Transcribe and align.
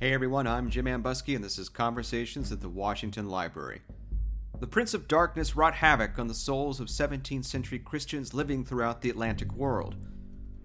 Hey 0.00 0.12
everyone, 0.12 0.46
I'm 0.46 0.70
Jim 0.70 0.86
Ambuske, 0.86 1.34
and 1.34 1.42
this 1.42 1.58
is 1.58 1.68
Conversations 1.68 2.52
at 2.52 2.60
the 2.60 2.68
Washington 2.68 3.28
Library. 3.28 3.80
The 4.60 4.66
Prince 4.68 4.94
of 4.94 5.08
Darkness 5.08 5.56
wrought 5.56 5.74
havoc 5.74 6.20
on 6.20 6.28
the 6.28 6.34
souls 6.34 6.78
of 6.78 6.86
17th 6.86 7.44
century 7.44 7.80
Christians 7.80 8.32
living 8.32 8.64
throughout 8.64 9.00
the 9.00 9.10
Atlantic 9.10 9.52
world. 9.54 9.96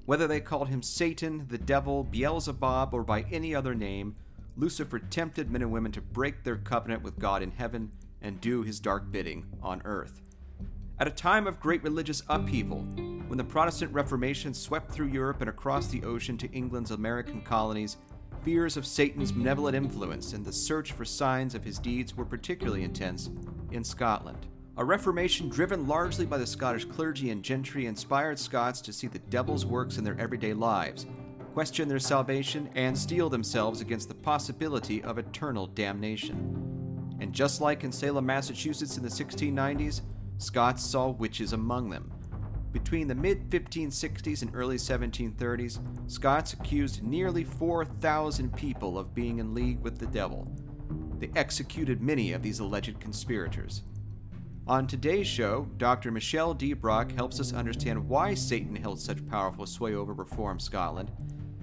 Whether 0.06 0.28
they 0.28 0.40
called 0.40 0.68
him 0.68 0.84
Satan, 0.84 1.48
the 1.50 1.58
devil, 1.58 2.04
Beelzebub, 2.04 2.94
or 2.94 3.04
by 3.04 3.26
any 3.32 3.56
other 3.56 3.74
name, 3.74 4.16
Lucifer 4.56 5.00
tempted 5.00 5.50
men 5.50 5.64
and 5.64 5.72
women 5.72 5.92
to 5.94 6.02
break 6.02 6.44
their 6.44 6.58
covenant 6.58 7.02
with 7.02 7.18
God 7.18 7.42
in 7.42 7.50
heaven 7.50 7.92
and 8.22 8.40
do 8.40 8.62
his 8.62 8.80
dark 8.80 9.12
bidding 9.12 9.48
on 9.64 9.82
earth. 9.84 10.22
At 11.00 11.08
a 11.08 11.12
time 11.12 11.48
of 11.48 11.60
great 11.60 11.82
religious 11.82 12.22
upheaval, 12.30 12.82
when 13.28 13.40
the 13.40 13.44
Protestant 13.44 13.92
Reformation 13.94 14.54
swept 14.54 14.92
through 14.92 15.08
Europe 15.08 15.42
and 15.42 15.50
across 15.50 15.88
the 15.88 16.04
ocean 16.04 16.38
to 16.38 16.52
England's 16.52 16.92
American 16.92 17.42
colonies, 17.42 17.98
fears 18.44 18.76
of 18.76 18.86
Satan's 18.86 19.34
malevolent 19.34 19.76
influence 19.76 20.34
and 20.34 20.44
the 20.44 20.52
search 20.52 20.92
for 20.92 21.06
signs 21.06 21.56
of 21.56 21.64
his 21.64 21.80
deeds 21.80 22.16
were 22.16 22.26
particularly 22.26 22.84
intense 22.84 23.30
in 23.72 23.84
Scotland. 23.84 24.46
A 24.76 24.84
reformation 24.84 25.50
driven 25.50 25.88
largely 25.88 26.26
by 26.26 26.38
the 26.38 26.48
Scottish 26.48 26.86
clergy 26.86 27.30
and 27.30 27.44
gentry 27.44 27.86
inspired 27.86 28.38
Scots 28.38 28.82
to 28.82 28.92
see 28.92 29.08
the 29.08 29.20
devil's 29.20 29.66
works 29.66 29.98
in 29.98 30.04
their 30.04 30.20
everyday 30.20 30.54
lives, 30.54 31.06
question 31.54 31.88
their 31.88 32.00
salvation, 32.00 32.70
and 32.76 32.98
steel 32.98 33.30
themselves 33.30 33.82
against 33.82 34.10
the 34.10 34.16
possibility 34.16 35.02
of 35.04 35.18
eternal 35.18 35.68
damnation. 35.68 37.18
And 37.22 37.32
just 37.32 37.62
like 37.62 37.84
in 37.84 37.92
Salem, 37.92 38.26
Massachusetts 38.26 38.98
in 38.98 39.04
the 39.04 39.10
1690s, 39.10 40.02
Scots 40.40 40.84
saw 40.84 41.10
witches 41.10 41.54
among 41.54 41.90
them. 41.90 42.12
Between 42.74 43.08
the 43.08 43.16
mid 43.16 43.50
1560s 43.52 44.42
and 44.42 44.54
early 44.56 44.78
1730s, 44.78 45.80
Scots 46.12 46.54
accused 46.54 47.04
nearly 47.04 47.44
4,000 47.44 48.54
people 48.56 48.98
of 48.98 49.14
being 49.14 49.38
in 49.38 49.54
league 49.54 49.80
with 49.82 50.00
the 50.00 50.08
devil. 50.08 50.52
They 51.20 51.30
executed 51.36 52.02
many 52.02 52.34
of 52.34 52.42
these 52.42 52.60
alleged 52.60 53.00
conspirators. 53.00 53.84
On 54.66 54.88
today's 54.88 55.28
show, 55.28 55.68
Dr. 55.78 56.12
Michelle 56.12 56.54
D. 56.56 56.74
Brock 56.74 57.12
helps 57.12 57.40
us 57.40 57.54
understand 57.54 58.10
why 58.10 58.34
Satan 58.34 58.76
held 58.76 59.00
such 59.00 59.28
powerful 59.28 59.68
sway 59.68 59.94
over 59.94 60.14
Reformed 60.14 60.62
Scotland, 60.62 61.12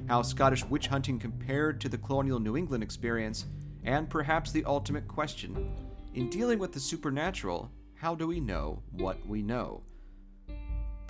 how 0.06 0.22
Scottish 0.22 0.64
witch 0.66 0.86
hunting 0.86 1.18
compared 1.18 1.80
to 1.80 1.88
the 1.88 1.98
colonial 1.98 2.38
New 2.38 2.56
England 2.56 2.84
experience, 2.84 3.46
and 3.84 4.08
perhaps 4.08 4.52
the 4.52 4.64
ultimate 4.64 5.08
question 5.08 5.74
in 6.14 6.28
dealing 6.30 6.58
with 6.58 6.72
the 6.72 6.80
supernatural, 6.80 7.70
how 7.94 8.14
do 8.14 8.26
we 8.26 8.40
know 8.40 8.82
what 8.92 9.24
we 9.26 9.42
know? 9.42 9.82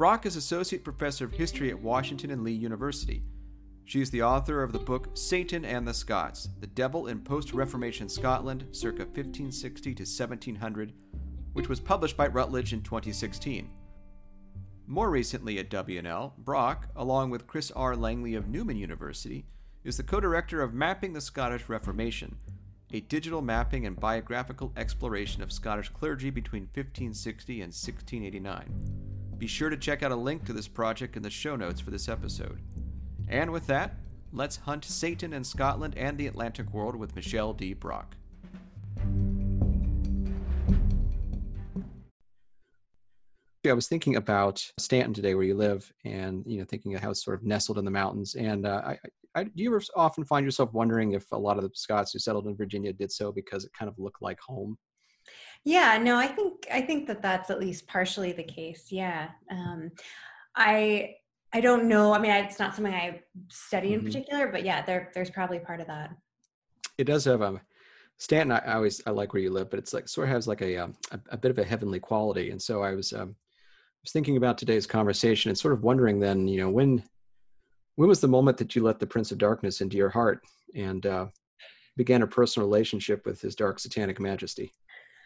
Brock 0.00 0.24
is 0.24 0.34
Associate 0.34 0.82
Professor 0.82 1.26
of 1.26 1.34
History 1.34 1.68
at 1.68 1.78
Washington 1.78 2.30
and 2.30 2.42
Lee 2.42 2.54
University. 2.54 3.22
She 3.84 4.00
is 4.00 4.10
the 4.10 4.22
author 4.22 4.62
of 4.62 4.72
the 4.72 4.78
book 4.78 5.10
Satan 5.12 5.62
and 5.62 5.86
the 5.86 5.92
Scots 5.92 6.48
The 6.58 6.68
Devil 6.68 7.08
in 7.08 7.20
Post 7.20 7.52
Reformation 7.52 8.08
Scotland, 8.08 8.64
circa 8.72 9.02
1560 9.02 9.94
to 9.96 10.02
1700, 10.04 10.94
which 11.52 11.68
was 11.68 11.80
published 11.80 12.16
by 12.16 12.28
Routledge 12.28 12.72
in 12.72 12.80
2016. 12.80 13.68
More 14.86 15.10
recently 15.10 15.58
at 15.58 15.68
W&L, 15.68 16.34
Brock, 16.38 16.88
along 16.96 17.28
with 17.28 17.46
Chris 17.46 17.70
R. 17.72 17.94
Langley 17.94 18.34
of 18.36 18.48
Newman 18.48 18.78
University, 18.78 19.44
is 19.84 19.98
the 19.98 20.02
co 20.02 20.18
director 20.18 20.62
of 20.62 20.72
Mapping 20.72 21.12
the 21.12 21.20
Scottish 21.20 21.68
Reformation, 21.68 22.38
a 22.90 23.00
digital 23.00 23.42
mapping 23.42 23.84
and 23.84 24.00
biographical 24.00 24.72
exploration 24.78 25.42
of 25.42 25.52
Scottish 25.52 25.90
clergy 25.90 26.30
between 26.30 26.70
1560 26.72 27.52
and 27.60 27.74
1689. 27.74 29.09
Be 29.40 29.46
sure 29.46 29.70
to 29.70 29.76
check 29.78 30.02
out 30.02 30.12
a 30.12 30.16
link 30.16 30.44
to 30.44 30.52
this 30.52 30.68
project 30.68 31.16
in 31.16 31.22
the 31.22 31.30
show 31.30 31.56
notes 31.56 31.80
for 31.80 31.90
this 31.90 32.10
episode. 32.10 32.60
And 33.26 33.50
with 33.50 33.66
that, 33.68 33.94
let's 34.34 34.58
hunt 34.58 34.84
Satan 34.84 35.32
in 35.32 35.44
Scotland 35.44 35.94
and 35.96 36.18
the 36.18 36.26
Atlantic 36.26 36.70
world 36.74 36.94
with 36.94 37.16
Michelle 37.16 37.54
D. 37.54 37.72
Brock. 37.72 38.16
I 43.66 43.72
was 43.72 43.88
thinking 43.88 44.16
about 44.16 44.62
Staunton 44.78 45.14
today, 45.14 45.34
where 45.34 45.44
you 45.44 45.54
live, 45.54 45.90
and 46.04 46.44
you 46.46 46.58
know, 46.58 46.66
thinking 46.66 46.94
of 46.94 47.00
how 47.00 47.10
it's 47.10 47.24
sort 47.24 47.38
of 47.38 47.46
nestled 47.46 47.78
in 47.78 47.86
the 47.86 47.90
mountains. 47.90 48.34
And 48.34 48.66
uh, 48.66 48.82
I, 48.84 48.98
I, 49.34 49.44
do 49.44 49.50
you 49.54 49.80
often 49.96 50.26
find 50.26 50.44
yourself 50.44 50.74
wondering 50.74 51.12
if 51.12 51.24
a 51.32 51.38
lot 51.38 51.56
of 51.56 51.62
the 51.62 51.70
Scots 51.72 52.12
who 52.12 52.18
settled 52.18 52.46
in 52.46 52.56
Virginia 52.56 52.92
did 52.92 53.10
so 53.10 53.32
because 53.32 53.64
it 53.64 53.72
kind 53.72 53.88
of 53.88 53.98
looked 53.98 54.20
like 54.20 54.38
home? 54.38 54.76
Yeah, 55.64 55.98
no, 55.98 56.16
I 56.16 56.26
think 56.26 56.66
I 56.72 56.80
think 56.80 57.06
that 57.08 57.22
that's 57.22 57.50
at 57.50 57.60
least 57.60 57.86
partially 57.86 58.32
the 58.32 58.44
case. 58.44 58.90
Yeah, 58.90 59.28
um, 59.50 59.90
I 60.56 61.16
I 61.52 61.60
don't 61.60 61.88
know. 61.88 62.12
I 62.14 62.18
mean, 62.18 62.30
it's 62.30 62.58
not 62.58 62.74
something 62.74 62.94
I 62.94 63.22
study 63.48 63.92
in 63.92 64.00
mm-hmm. 64.00 64.06
particular, 64.06 64.48
but 64.48 64.64
yeah, 64.64 64.82
there 64.82 65.10
there's 65.14 65.30
probably 65.30 65.58
part 65.58 65.80
of 65.80 65.86
that. 65.88 66.14
It 66.96 67.04
does 67.04 67.24
have 67.26 67.42
a 67.42 67.46
um, 67.46 67.60
Staunton. 68.18 68.52
I, 68.52 68.58
I, 68.58 68.74
always 68.74 69.02
I 69.06 69.10
like 69.10 69.32
where 69.32 69.42
you 69.42 69.50
live, 69.50 69.70
but 69.70 69.78
it's 69.78 69.92
like 69.92 70.08
sort 70.08 70.28
of 70.28 70.34
has 70.34 70.46
like 70.46 70.62
a 70.62 70.76
um, 70.78 70.94
a, 71.10 71.20
a 71.30 71.36
bit 71.36 71.50
of 71.50 71.58
a 71.58 71.64
heavenly 71.64 72.00
quality. 72.00 72.50
And 72.50 72.60
so 72.60 72.82
I 72.82 72.94
was 72.94 73.12
um, 73.12 73.30
I 73.30 74.00
was 74.04 74.12
thinking 74.12 74.36
about 74.36 74.56
today's 74.56 74.86
conversation 74.86 75.50
and 75.50 75.58
sort 75.58 75.74
of 75.74 75.82
wondering 75.82 76.20
then, 76.20 76.48
you 76.48 76.58
know, 76.58 76.70
when 76.70 77.02
when 77.96 78.08
was 78.08 78.20
the 78.20 78.28
moment 78.28 78.56
that 78.58 78.74
you 78.74 78.82
let 78.82 78.98
the 78.98 79.06
Prince 79.06 79.32
of 79.32 79.38
Darkness 79.38 79.80
into 79.80 79.96
your 79.96 80.08
heart 80.08 80.42
and 80.74 81.04
uh, 81.04 81.26
began 81.96 82.22
a 82.22 82.26
personal 82.26 82.66
relationship 82.68 83.26
with 83.26 83.40
His 83.40 83.54
dark 83.54 83.78
satanic 83.78 84.20
majesty? 84.20 84.72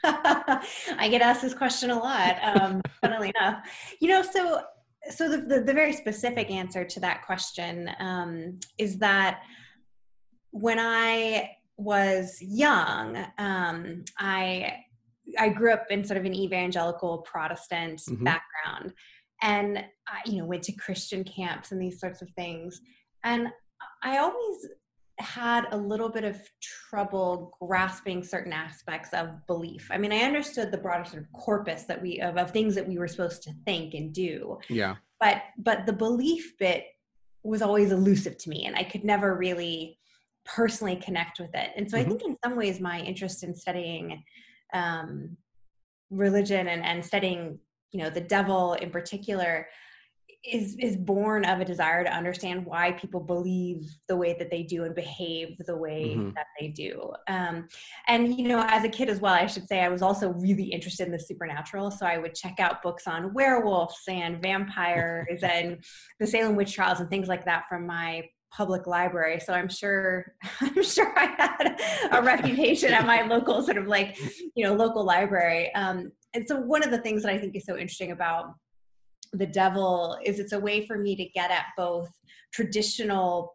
I 0.05 1.09
get 1.11 1.23
asked 1.23 1.43
this 1.43 1.55
question 1.55 1.91
a 1.91 1.99
lot, 1.99 2.37
um, 2.43 2.83
funnily 3.01 3.33
enough. 3.37 3.65
You 4.01 4.09
know, 4.09 4.23
so 4.23 4.63
so 5.11 5.29
the, 5.29 5.39
the, 5.39 5.61
the, 5.61 5.75
very 5.75 5.93
specific 5.93 6.51
answer 6.51 6.85
to 6.85 7.01
that 7.01 7.25
question 7.27 7.91
um, 7.99 8.59
is 8.79 8.99
that 8.99 9.43
when 10.51 10.79
I 10.79 11.51
was 11.77 12.39
young, 12.41 13.25
um, 13.39 14.05
I 14.19 14.77
I 15.39 15.49
grew 15.49 15.73
up 15.73 15.87
in 15.91 16.05
sort 16.05 16.19
of 16.19 16.25
an 16.25 16.35
evangelical 16.35 17.19
Protestant 17.19 18.01
mm-hmm. 18.01 18.25
background, 18.25 18.93
and 19.43 19.79
I, 20.07 20.21
you 20.27 20.39
know, 20.39 20.47
went 20.47 20.63
to 20.65 20.73
Christian 20.73 21.25
camps 21.25 21.73
and 21.73 21.81
these 21.81 22.01
sorts 22.01 22.23
of 22.23 22.31
things. 22.31 22.81
And 23.25 23.49
I 24.03 24.19
always 24.19 24.67
had 25.19 25.67
a 25.71 25.77
little 25.77 26.09
bit 26.09 26.25
of 26.25 26.41
trouble 26.61 27.57
grasping 27.61 28.23
certain 28.23 28.53
aspects 28.53 29.11
of 29.13 29.47
belief. 29.47 29.89
I 29.93 29.99
mean, 29.99 30.13
I 30.13 30.19
understood 30.19 30.73
the 30.73 30.79
broader 30.79 31.05
sort 31.05 31.23
of 31.23 31.33
corpus 31.33 31.85
that 31.85 32.03
we 32.03 32.21
of, 32.21 32.37
of 32.37 32.51
things 32.51 32.75
that 32.75 32.89
we 32.89 32.99
were 32.99 33.09
supposed 33.09 33.43
to 33.45 33.53
think 33.65 33.95
and 33.95 34.13
do. 34.13 34.59
Yeah. 34.69 34.97
But 35.21 35.43
but 35.59 35.87
the 35.87 35.93
belief 35.93 36.59
bit 36.59 36.87
was 37.45 37.63
always 37.63 37.93
elusive 37.93 38.39
to 38.39 38.49
me 38.49 38.65
and 38.65 38.75
I 38.75 38.83
could 38.85 39.05
never 39.05 39.37
really 39.37 39.99
personally 40.45 40.97
connect 40.97 41.39
with 41.39 41.55
it. 41.55 41.71
And 41.77 41.91
so 41.91 41.97
mm-hmm. 41.97 42.07
I 42.07 42.09
think 42.09 42.23
in 42.25 42.37
some 42.43 42.57
ways 42.57 42.81
my 42.81 43.01
interest 43.01 43.45
in 43.45 43.55
studying 43.55 44.23
um, 44.73 45.37
religion 46.11 46.69
and, 46.69 46.85
and 46.85 47.05
studying, 47.05 47.59
you 47.93 48.03
know, 48.03 48.11
the 48.11 48.21
devil 48.21 48.75
in 48.75 48.91
particular 48.91 49.69
is 50.51 50.77
is 50.79 50.97
born 50.97 51.45
of 51.45 51.61
a 51.61 51.65
desire 51.65 52.05
to 52.05 52.13
understand 52.13 52.67
why 52.67 52.93
people 52.93 53.21
believe 53.21 53.89
the 54.09 54.17
way 54.17 54.37
that 54.39 54.51
they 54.51 54.63
do 54.63 54.85
and 54.85 54.95
behave 54.95 55.57
the 55.67 55.77
way 55.77 56.15
mm-hmm. 56.17 56.31
that 56.35 56.47
they 56.61 56.69
do. 56.69 57.13
Um, 57.29 57.69
and 58.09 58.39
you 58.39 58.49
know 58.49 58.65
as 58.69 58.85
a 58.85 58.89
kid 58.89 59.09
as 59.09 59.21
well 59.21 59.33
i 59.33 59.47
should 59.47 59.67
say 59.67 59.81
i 59.81 59.89
was 59.89 60.03
also 60.03 60.31
really 60.35 60.65
interested 60.65 61.07
in 61.07 61.13
the 61.13 61.19
supernatural. 61.19 61.91
So 61.91 62.07
i 62.07 62.19
would 62.19 62.35
check 62.35 62.61
out 62.61 62.83
books 62.83 63.07
on 63.07 63.33
werewolves 63.33 64.03
and 64.09 64.43
vampires 64.43 65.43
and 65.43 65.83
the 66.21 66.27
salem 66.27 66.57
witch 66.57 66.75
trials 66.75 67.01
and 67.01 67.09
things 67.09 67.29
like 67.29 67.45
that 67.47 67.65
from 67.69 67.87
my 67.87 68.29
public 68.53 68.87
library. 68.87 69.41
So 69.41 69.53
i'm 69.55 69.69
sure 69.69 70.35
i'm 70.61 70.83
sure 70.83 71.13
i 71.19 71.27
had 71.39 71.81
a 72.13 72.23
reputation 72.23 72.93
at 72.93 73.07
my 73.07 73.23
local 73.23 73.63
sort 73.63 73.79
of 73.79 73.87
like 73.87 74.19
you 74.55 74.65
know 74.65 74.75
local 74.75 75.05
library. 75.05 75.75
Um, 75.75 76.13
and 76.35 76.47
so 76.47 76.57
one 76.57 76.83
of 76.83 76.91
the 76.91 76.99
things 76.99 77.23
that 77.23 77.33
i 77.33 77.39
think 77.39 77.57
is 77.57 77.65
so 77.65 77.77
interesting 77.77 78.11
about 78.11 78.55
the 79.35 79.47
devil 79.47 80.19
is 80.25 80.39
it's 80.39 80.53
a 80.53 80.61
way 80.61 80.87
for 80.87 80.97
me 80.99 81.17
to 81.17 81.25
get 81.27 81.51
at 81.51 81.67
both 81.77 82.11
traditional 82.53 83.55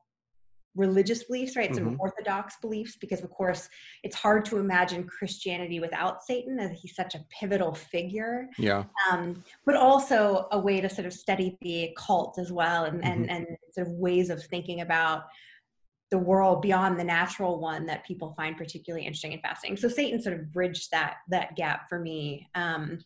religious 0.75 1.23
beliefs, 1.23 1.55
right? 1.55 1.73
Some 1.73 1.85
mm-hmm. 1.85 1.99
orthodox 1.99 2.55
beliefs, 2.61 2.95
because 2.95 3.21
of 3.21 3.29
course 3.31 3.67
it's 4.03 4.15
hard 4.15 4.45
to 4.45 4.57
imagine 4.57 5.03
Christianity 5.05 5.79
without 5.79 6.23
Satan, 6.23 6.59
as 6.59 6.79
he's 6.79 6.95
such 6.95 7.15
a 7.15 7.25
pivotal 7.37 7.73
figure. 7.73 8.47
Yeah. 8.57 8.83
Um, 9.11 9.43
but 9.65 9.75
also 9.75 10.47
a 10.51 10.59
way 10.59 10.79
to 10.79 10.89
sort 10.89 11.07
of 11.07 11.13
study 11.13 11.57
the 11.61 11.85
occult 11.85 12.37
as 12.39 12.51
well, 12.51 12.85
and 12.85 13.01
mm-hmm. 13.01 13.11
and 13.11 13.31
and 13.31 13.47
sort 13.73 13.87
of 13.87 13.93
ways 13.93 14.29
of 14.29 14.43
thinking 14.43 14.81
about 14.81 15.23
the 16.11 16.17
world 16.17 16.61
beyond 16.61 16.99
the 16.99 17.03
natural 17.03 17.59
one 17.59 17.85
that 17.85 18.05
people 18.05 18.33
find 18.35 18.57
particularly 18.57 19.05
interesting 19.05 19.33
and 19.33 19.41
fascinating. 19.41 19.77
So 19.77 19.87
Satan 19.87 20.21
sort 20.21 20.39
of 20.39 20.51
bridged 20.51 20.89
that 20.91 21.17
that 21.29 21.55
gap 21.55 21.89
for 21.89 21.99
me. 21.99 22.47
Um, 22.55 22.99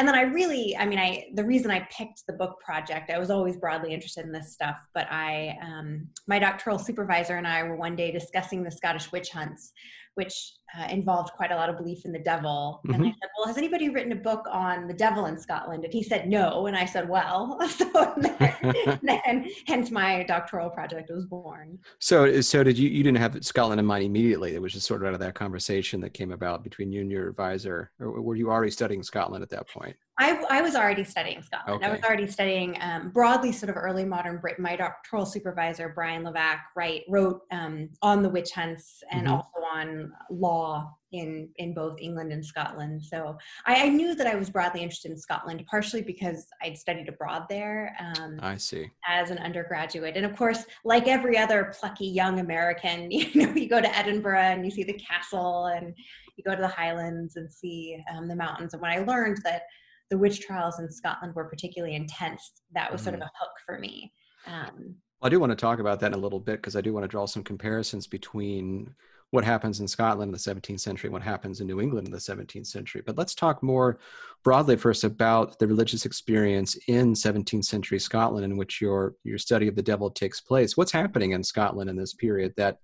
and 0.00 0.08
then 0.08 0.14
I 0.14 0.22
really, 0.22 0.74
I 0.78 0.86
mean, 0.86 0.98
I 0.98 1.26
the 1.34 1.44
reason 1.44 1.70
I 1.70 1.86
picked 1.94 2.26
the 2.26 2.32
book 2.32 2.58
project, 2.58 3.10
I 3.10 3.18
was 3.18 3.30
always 3.30 3.58
broadly 3.58 3.92
interested 3.92 4.24
in 4.24 4.32
this 4.32 4.50
stuff, 4.50 4.76
but 4.94 5.06
I, 5.10 5.58
um, 5.62 6.08
my 6.26 6.38
doctoral 6.38 6.78
supervisor 6.78 7.36
and 7.36 7.46
I 7.46 7.64
were 7.64 7.76
one 7.76 7.96
day 7.96 8.10
discussing 8.10 8.62
the 8.62 8.70
Scottish 8.70 9.12
witch 9.12 9.28
hunts, 9.28 9.72
which 10.14 10.52
uh, 10.78 10.86
involved 10.90 11.32
quite 11.32 11.50
a 11.50 11.56
lot 11.56 11.68
of 11.68 11.76
belief 11.76 12.04
in 12.04 12.12
the 12.12 12.18
devil. 12.18 12.80
Mm-hmm. 12.86 12.94
And 12.94 13.04
I 13.04 13.08
said, 13.08 13.28
Well, 13.36 13.46
has 13.46 13.58
anybody 13.58 13.88
written 13.88 14.12
a 14.12 14.16
book 14.16 14.46
on 14.50 14.86
the 14.86 14.94
devil 14.94 15.26
in 15.26 15.38
Scotland? 15.38 15.84
And 15.84 15.92
he 15.92 16.02
said, 16.02 16.28
No. 16.28 16.66
And 16.66 16.76
I 16.76 16.84
said, 16.84 17.08
Well, 17.08 17.58
so 17.68 18.14
then, 18.16 19.00
then, 19.02 19.50
hence 19.66 19.90
my 19.90 20.22
doctoral 20.24 20.70
project 20.70 21.10
was 21.12 21.26
born. 21.26 21.78
So, 21.98 22.40
so 22.40 22.62
did 22.62 22.78
you, 22.78 22.88
you 22.88 23.02
didn't 23.02 23.18
have 23.18 23.44
Scotland 23.44 23.80
in 23.80 23.86
mind 23.86 24.04
immediately? 24.04 24.54
It 24.54 24.62
was 24.62 24.72
just 24.72 24.86
sort 24.86 25.02
of 25.02 25.08
out 25.08 25.14
of 25.14 25.20
that 25.20 25.34
conversation 25.34 26.00
that 26.00 26.14
came 26.14 26.32
about 26.32 26.62
between 26.62 26.92
you 26.92 27.00
and 27.00 27.10
your 27.10 27.28
advisor, 27.28 27.90
or 27.98 28.20
were 28.20 28.36
you 28.36 28.50
already 28.50 28.70
studying 28.70 29.02
Scotland 29.02 29.42
at 29.42 29.50
that 29.50 29.68
point? 29.68 29.96
I, 30.20 30.44
I 30.50 30.60
was 30.60 30.76
already 30.76 31.02
studying 31.04 31.40
Scotland. 31.42 31.82
Okay. 31.82 31.90
I 31.90 31.94
was 31.94 32.04
already 32.04 32.26
studying 32.26 32.76
um, 32.82 33.08
broadly 33.08 33.52
sort 33.52 33.70
of 33.70 33.76
early 33.76 34.04
modern 34.04 34.36
Britain. 34.36 34.62
My 34.62 34.76
doctoral 34.76 35.24
supervisor, 35.24 35.90
Brian 35.94 36.24
Levack, 36.24 36.58
right, 36.76 37.02
wrote 37.08 37.40
um, 37.50 37.88
on 38.02 38.22
the 38.22 38.28
witch 38.28 38.50
hunts 38.50 39.02
and 39.10 39.22
mm-hmm. 39.22 39.32
also 39.32 39.48
on 39.72 40.12
law 40.30 40.94
in, 41.12 41.48
in 41.56 41.74
both 41.74 41.98
England 42.00 42.32
and 42.32 42.44
Scotland. 42.44 43.02
So 43.02 43.36
I, 43.66 43.86
I, 43.86 43.88
knew 43.88 44.14
that 44.14 44.26
I 44.26 44.36
was 44.36 44.48
broadly 44.48 44.82
interested 44.82 45.10
in 45.10 45.18
Scotland, 45.18 45.64
partially 45.68 46.02
because 46.02 46.46
I'd 46.62 46.78
studied 46.78 47.08
abroad 47.08 47.46
there. 47.48 47.96
Um, 47.98 48.38
I 48.40 48.56
see. 48.56 48.90
As 49.08 49.30
an 49.30 49.38
undergraduate. 49.38 50.16
And 50.16 50.24
of 50.24 50.36
course, 50.36 50.64
like 50.84 51.08
every 51.08 51.36
other 51.36 51.74
plucky 51.78 52.06
young 52.06 52.40
American, 52.40 53.10
you 53.10 53.46
know, 53.46 53.52
you 53.52 53.68
go 53.68 53.80
to 53.80 53.98
Edinburgh 53.98 54.38
and 54.38 54.64
you 54.64 54.70
see 54.70 54.84
the 54.84 54.94
castle 54.98 55.66
and 55.66 55.94
you 56.36 56.44
go 56.44 56.54
to 56.54 56.62
the 56.62 56.68
Highlands 56.68 57.36
and 57.36 57.52
see 57.52 58.02
um, 58.14 58.28
the 58.28 58.36
mountains. 58.36 58.72
And 58.72 58.80
when 58.80 58.92
I 58.92 58.98
learned 58.98 59.40
that 59.44 59.62
the 60.10 60.18
witch 60.18 60.40
trials 60.40 60.78
in 60.78 60.90
Scotland 60.90 61.34
were 61.34 61.44
particularly 61.44 61.96
intense, 61.96 62.62
that 62.72 62.90
was 62.90 63.00
mm-hmm. 63.00 63.10
sort 63.10 63.14
of 63.14 63.20
mm-hmm. 63.20 63.36
a 63.36 63.44
hook 63.44 63.52
for 63.66 63.78
me. 63.78 64.12
Um, 64.46 64.94
I 65.22 65.28
do 65.28 65.38
want 65.38 65.50
to 65.50 65.56
talk 65.56 65.80
about 65.80 66.00
that 66.00 66.08
in 66.08 66.14
a 66.14 66.22
little 66.22 66.40
bit 66.40 66.56
because 66.56 66.76
I 66.76 66.80
do 66.80 66.92
want 66.92 67.04
to 67.04 67.08
draw 67.08 67.26
some 67.26 67.44
comparisons 67.44 68.06
between 68.06 68.94
what 69.30 69.44
happens 69.44 69.80
in 69.80 69.86
Scotland 69.86 70.28
in 70.28 70.32
the 70.32 70.38
17th 70.38 70.80
century 70.80 71.08
what 71.08 71.22
happens 71.22 71.60
in 71.60 71.66
New 71.66 71.80
England 71.80 72.06
in 72.06 72.12
the 72.12 72.18
17th 72.18 72.66
century. 72.66 73.02
But 73.04 73.16
let's 73.16 73.34
talk 73.34 73.62
more 73.62 73.98
broadly 74.42 74.76
first 74.76 75.04
about 75.04 75.58
the 75.58 75.68
religious 75.68 76.04
experience 76.04 76.76
in 76.88 77.14
17th 77.14 77.64
century 77.64 78.00
Scotland 78.00 78.44
in 78.44 78.56
which 78.56 78.80
your 78.80 79.14
your 79.24 79.38
study 79.38 79.68
of 79.68 79.76
the 79.76 79.82
devil 79.82 80.10
takes 80.10 80.40
place. 80.40 80.76
What's 80.76 80.92
happening 80.92 81.32
in 81.32 81.44
Scotland 81.44 81.88
in 81.88 81.96
this 81.96 82.14
period 82.14 82.54
that 82.56 82.78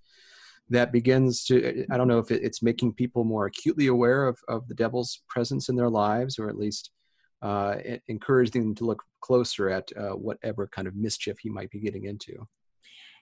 that 0.71 0.93
begins 0.93 1.45
to 1.47 1.85
I 1.91 1.97
don't 1.97 2.09
know 2.09 2.19
if 2.19 2.31
it's 2.31 2.63
making 2.63 2.95
people 2.95 3.25
more 3.25 3.47
acutely 3.47 3.89
aware 3.89 4.27
of, 4.27 4.39
of 4.49 4.69
the 4.69 4.75
devil's 4.75 5.23
presence 5.29 5.69
in 5.69 5.77
their 5.77 5.91
lives 5.91 6.39
or 6.39 6.49
at 6.49 6.59
least 6.59 6.91
uh, 7.43 7.77
encouraging 8.09 8.63
them 8.63 8.75
to 8.75 8.85
look 8.85 9.03
closer 9.21 9.69
at 9.69 9.91
uh, 9.97 10.11
whatever 10.13 10.67
kind 10.69 10.89
of 10.89 10.97
mischief 10.97 11.39
he 11.39 11.51
might 11.51 11.71
be 11.71 11.81
getting 11.81 12.05
into. 12.05 12.47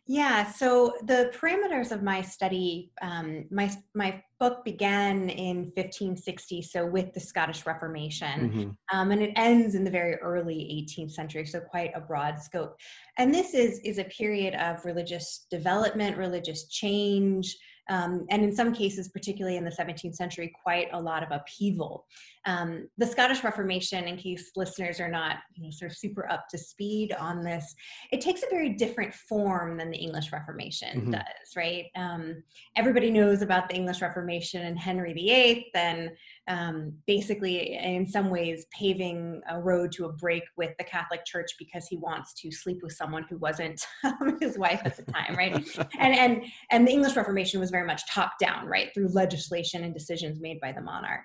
Yeah, 0.06 0.50
so 0.50 0.94
the 1.04 1.32
parameters 1.34 1.90
of 1.90 2.02
my 2.02 2.20
study, 2.20 2.92
um, 3.00 3.46
my 3.50 3.74
my 3.94 4.22
book 4.38 4.62
began 4.62 5.30
in 5.30 5.72
1560, 5.76 6.60
so 6.60 6.84
with 6.84 7.14
the 7.14 7.20
Scottish 7.20 7.64
Reformation, 7.64 8.50
mm-hmm. 8.50 8.70
um, 8.98 9.12
and 9.12 9.22
it 9.22 9.32
ends 9.36 9.74
in 9.74 9.82
the 9.82 9.90
very 9.90 10.16
early 10.16 10.86
18th 10.90 11.12
century, 11.12 11.46
so 11.46 11.58
quite 11.58 11.90
a 11.94 12.00
broad 12.00 12.38
scope. 12.38 12.76
And 13.16 13.34
this 13.34 13.54
is 13.54 13.78
is 13.78 13.96
a 13.96 14.04
period 14.04 14.54
of 14.56 14.84
religious 14.84 15.46
development, 15.50 16.18
religious 16.18 16.68
change, 16.68 17.56
um, 17.90 18.26
and 18.31 18.42
in 18.42 18.54
some 18.54 18.72
cases, 18.72 19.08
particularly 19.08 19.56
in 19.56 19.64
the 19.64 19.70
17th 19.70 20.14
century, 20.14 20.52
quite 20.62 20.88
a 20.92 21.00
lot 21.00 21.22
of 21.22 21.31
upheaval. 21.31 22.06
Um, 22.46 22.88
the 22.98 23.06
Scottish 23.06 23.44
Reformation, 23.44 24.04
in 24.04 24.16
case 24.16 24.50
listeners 24.56 25.00
are 25.00 25.10
not 25.10 25.38
you 25.54 25.64
know, 25.64 25.70
sort 25.70 25.90
of 25.90 25.96
super 25.96 26.31
up 26.31 26.46
to 26.50 26.58
speed 26.58 27.12
on 27.12 27.42
this, 27.42 27.75
it 28.12 28.20
takes 28.20 28.42
a 28.42 28.50
very 28.50 28.70
different 28.70 29.14
form 29.14 29.76
than 29.76 29.90
the 29.90 29.98
English 29.98 30.32
Reformation 30.32 31.00
mm-hmm. 31.00 31.10
does, 31.12 31.56
right? 31.56 31.86
Um, 31.96 32.42
everybody 32.76 33.10
knows 33.10 33.42
about 33.42 33.69
the 33.69 33.75
English 33.75 34.00
Reformation 34.00 34.62
and 34.62 34.78
Henry 34.78 35.12
VIII, 35.12 35.70
and 35.75 36.10
um, 36.46 36.93
basically, 37.06 37.75
in 37.75 38.06
some 38.06 38.29
ways, 38.29 38.67
paving 38.76 39.41
a 39.49 39.61
road 39.61 39.93
to 39.93 40.05
a 40.05 40.12
break 40.12 40.43
with 40.56 40.73
the 40.79 40.85
Catholic 40.85 41.25
Church 41.25 41.52
because 41.58 41.87
he 41.87 41.96
wants 41.96 42.35
to 42.35 42.50
sleep 42.50 42.79
with 42.82 42.93
someone 42.93 43.25
who 43.31 43.38
wasn't 43.38 43.81
his 44.41 44.58
wife 44.58 44.82
at 44.85 44.96
the 44.96 45.05
time, 45.05 45.35
right? 45.37 45.55
and 45.99 46.14
and 46.14 46.44
and 46.70 46.87
the 46.87 46.93
English 46.93 47.17
Reformation 47.17 47.61
was 47.61 47.70
very 47.70 47.87
much 47.87 48.06
top 48.08 48.32
down, 48.38 48.67
right, 48.67 48.91
through 48.93 49.08
legislation 49.08 49.85
and 49.85 49.94
decisions 49.94 50.41
made 50.41 50.61
by 50.61 50.73
the 50.73 50.82
monarch. 50.82 51.23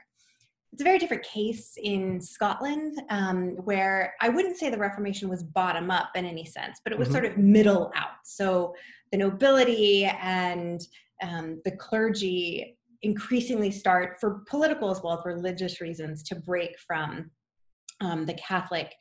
It's 0.72 0.82
a 0.82 0.86
very 0.86 1.00
different 1.00 1.24
case 1.24 1.74
in 1.82 2.22
Scotland, 2.22 3.02
um, 3.10 3.58
where 3.64 4.14
I 4.22 4.30
wouldn't 4.30 4.58
say 4.58 4.70
the 4.70 4.78
Reformation 4.78 5.28
was 5.28 5.44
bottom 5.44 5.90
up 5.90 6.12
in 6.16 6.26
any 6.26 6.46
sense, 6.46 6.80
but 6.84 6.94
it 6.94 7.00
was 7.00 7.08
mm-hmm. 7.08 7.18
sort 7.18 7.26
of 7.26 7.38
middle 7.38 7.92
out. 7.96 8.20
So 8.24 8.76
the 9.12 9.18
nobility 9.18 10.06
and 10.06 10.80
um, 11.22 11.62
the 11.66 11.72
clergy 11.72 12.78
increasingly 13.02 13.72
start, 13.72 14.20
for 14.20 14.44
political 14.48 14.92
as 14.92 15.02
well 15.02 15.18
as 15.18 15.26
religious 15.26 15.82
reasons, 15.82 16.24
to 16.24 16.36
break 16.36 16.78
from 16.80 17.32
um, 18.02 18.26
the 18.26 18.34
Catholic 18.34 18.94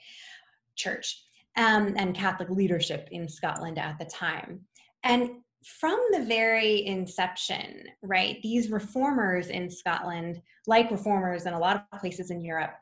Church 0.76 1.22
um, 1.56 1.94
and 1.96 2.14
Catholic 2.14 2.50
leadership 2.50 3.08
in 3.10 3.28
Scotland 3.28 3.78
at 3.78 3.98
the 3.98 4.04
time. 4.04 4.60
And 5.04 5.30
from 5.64 5.98
the 6.12 6.24
very 6.24 6.86
inception, 6.86 7.84
right, 8.02 8.38
these 8.42 8.70
reformers 8.70 9.48
in 9.48 9.68
Scotland, 9.70 10.40
like 10.66 10.90
reformers 10.90 11.46
in 11.46 11.54
a 11.54 11.58
lot 11.58 11.86
of 11.92 12.00
places 12.00 12.30
in 12.30 12.40
Europe, 12.40 12.74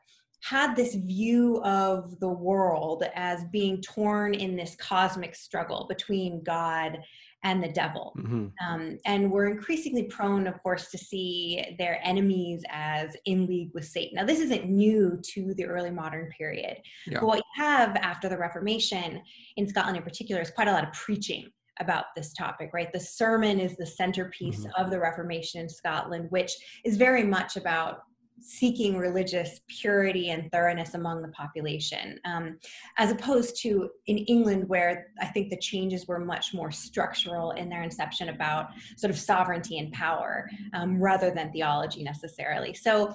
had 0.43 0.75
this 0.75 0.93
view 0.93 1.61
of 1.63 2.19
the 2.19 2.29
world 2.29 3.03
as 3.15 3.43
being 3.51 3.81
torn 3.81 4.35
in 4.35 4.55
this 4.55 4.75
cosmic 4.75 5.35
struggle 5.35 5.87
between 5.89 6.43
God 6.43 6.99
and 7.47 7.63
the 7.63 7.69
devil. 7.69 8.13
Mm-hmm. 8.17 8.47
Um, 8.67 8.97
and 9.05 9.31
we're 9.31 9.45
increasingly 9.45 10.03
prone, 10.03 10.47
of 10.47 10.61
course, 10.61 10.91
to 10.91 10.97
see 10.97 11.75
their 11.79 11.99
enemies 12.03 12.61
as 12.69 13.15
in 13.23 13.47
league 13.47 13.71
with 13.73 13.85
Satan. 13.85 14.15
Now, 14.15 14.25
this 14.25 14.41
isn't 14.41 14.65
new 14.65 15.17
to 15.33 15.53
the 15.53 15.65
early 15.65 15.89
modern 15.89 16.29
period. 16.37 16.77
Yeah. 17.05 17.19
But 17.21 17.27
what 17.27 17.37
you 17.37 17.63
have 17.63 17.95
after 17.95 18.27
the 18.27 18.37
Reformation, 18.37 19.21
in 19.55 19.67
Scotland 19.67 19.95
in 19.95 20.03
particular, 20.03 20.41
is 20.41 20.51
quite 20.51 20.67
a 20.67 20.73
lot 20.73 20.83
of 20.83 20.91
preaching 20.91 21.49
about 21.79 22.05
this 22.17 22.33
topic, 22.33 22.71
right? 22.73 22.91
The 22.91 22.99
sermon 22.99 23.59
is 23.61 23.77
the 23.77 23.85
centerpiece 23.85 24.61
mm-hmm. 24.65 24.83
of 24.83 24.91
the 24.91 24.99
Reformation 24.99 25.61
in 25.61 25.69
Scotland, 25.69 26.27
which 26.29 26.53
is 26.83 26.97
very 26.97 27.23
much 27.23 27.55
about 27.55 27.99
seeking 28.39 28.97
religious 28.97 29.61
purity 29.67 30.29
and 30.29 30.51
thoroughness 30.51 30.93
among 30.93 31.21
the 31.21 31.27
population, 31.29 32.19
um, 32.25 32.57
as 32.97 33.11
opposed 33.11 33.61
to 33.61 33.89
in 34.07 34.17
England, 34.19 34.67
where 34.67 35.07
I 35.21 35.25
think 35.27 35.49
the 35.49 35.57
changes 35.57 36.07
were 36.07 36.19
much 36.19 36.53
more 36.53 36.71
structural 36.71 37.51
in 37.51 37.69
their 37.69 37.83
inception 37.83 38.29
about 38.29 38.67
sort 38.95 39.11
of 39.11 39.17
sovereignty 39.17 39.79
and 39.79 39.91
power 39.91 40.49
um, 40.73 41.01
rather 41.01 41.31
than 41.31 41.51
theology 41.51 42.03
necessarily. 42.03 42.73
So, 42.73 43.13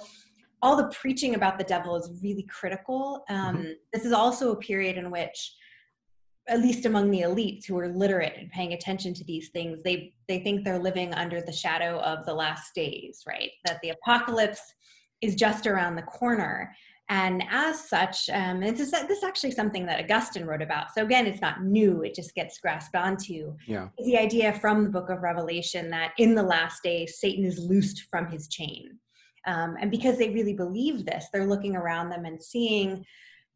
all 0.61 0.77
the 0.77 0.87
preaching 0.87 1.35
about 1.35 1.57
the 1.57 1.65
devil 1.65 1.97
is 1.97 2.09
really 2.23 2.43
critical. 2.43 3.25
Um, 3.27 3.57
mm-hmm. 3.57 3.71
This 3.91 4.05
is 4.05 4.13
also 4.13 4.53
a 4.53 4.55
period 4.55 4.97
in 4.97 5.11
which 5.11 5.53
at 6.47 6.61
least 6.61 6.85
among 6.85 7.09
the 7.09 7.21
elites 7.21 7.65
who 7.65 7.77
are 7.77 7.89
literate 7.89 8.33
and 8.37 8.49
paying 8.51 8.73
attention 8.73 9.13
to 9.13 9.23
these 9.23 9.49
things 9.49 9.81
they 9.81 10.13
they 10.27 10.39
think 10.39 10.63
they're 10.63 10.79
living 10.79 11.13
under 11.13 11.41
the 11.41 11.51
shadow 11.51 11.99
of 11.99 12.25
the 12.25 12.33
last 12.33 12.75
days 12.75 13.23
right 13.25 13.51
that 13.65 13.79
the 13.81 13.91
apocalypse 13.91 14.73
is 15.23 15.35
just 15.35 15.65
around 15.65 15.95
the 15.95 16.03
corner. 16.03 16.75
And 17.09 17.43
as 17.49 17.89
such, 17.89 18.29
um, 18.29 18.61
this 18.61 18.79
is 18.79 18.91
this 18.91 19.17
is 19.17 19.23
actually 19.23 19.51
something 19.51 19.85
that 19.85 19.99
Augustine 20.03 20.45
wrote 20.45 20.61
about. 20.61 20.93
So 20.93 21.03
again, 21.03 21.27
it's 21.27 21.41
not 21.41 21.63
new; 21.63 22.01
it 22.01 22.15
just 22.15 22.33
gets 22.33 22.59
grasped 22.59 22.95
onto. 22.95 23.55
Yeah, 23.67 23.89
the 24.03 24.17
idea 24.17 24.53
from 24.53 24.83
the 24.83 24.89
Book 24.89 25.09
of 25.09 25.21
Revelation 25.21 25.89
that 25.89 26.13
in 26.17 26.33
the 26.33 26.43
last 26.43 26.81
days 26.81 27.19
Satan 27.19 27.43
is 27.43 27.59
loosed 27.59 28.07
from 28.09 28.31
his 28.31 28.47
chain, 28.47 28.97
um, 29.45 29.75
and 29.81 29.91
because 29.91 30.17
they 30.17 30.29
really 30.29 30.53
believe 30.53 31.05
this, 31.05 31.27
they're 31.33 31.45
looking 31.45 31.75
around 31.75 32.09
them 32.09 32.25
and 32.25 32.41
seeing 32.41 33.03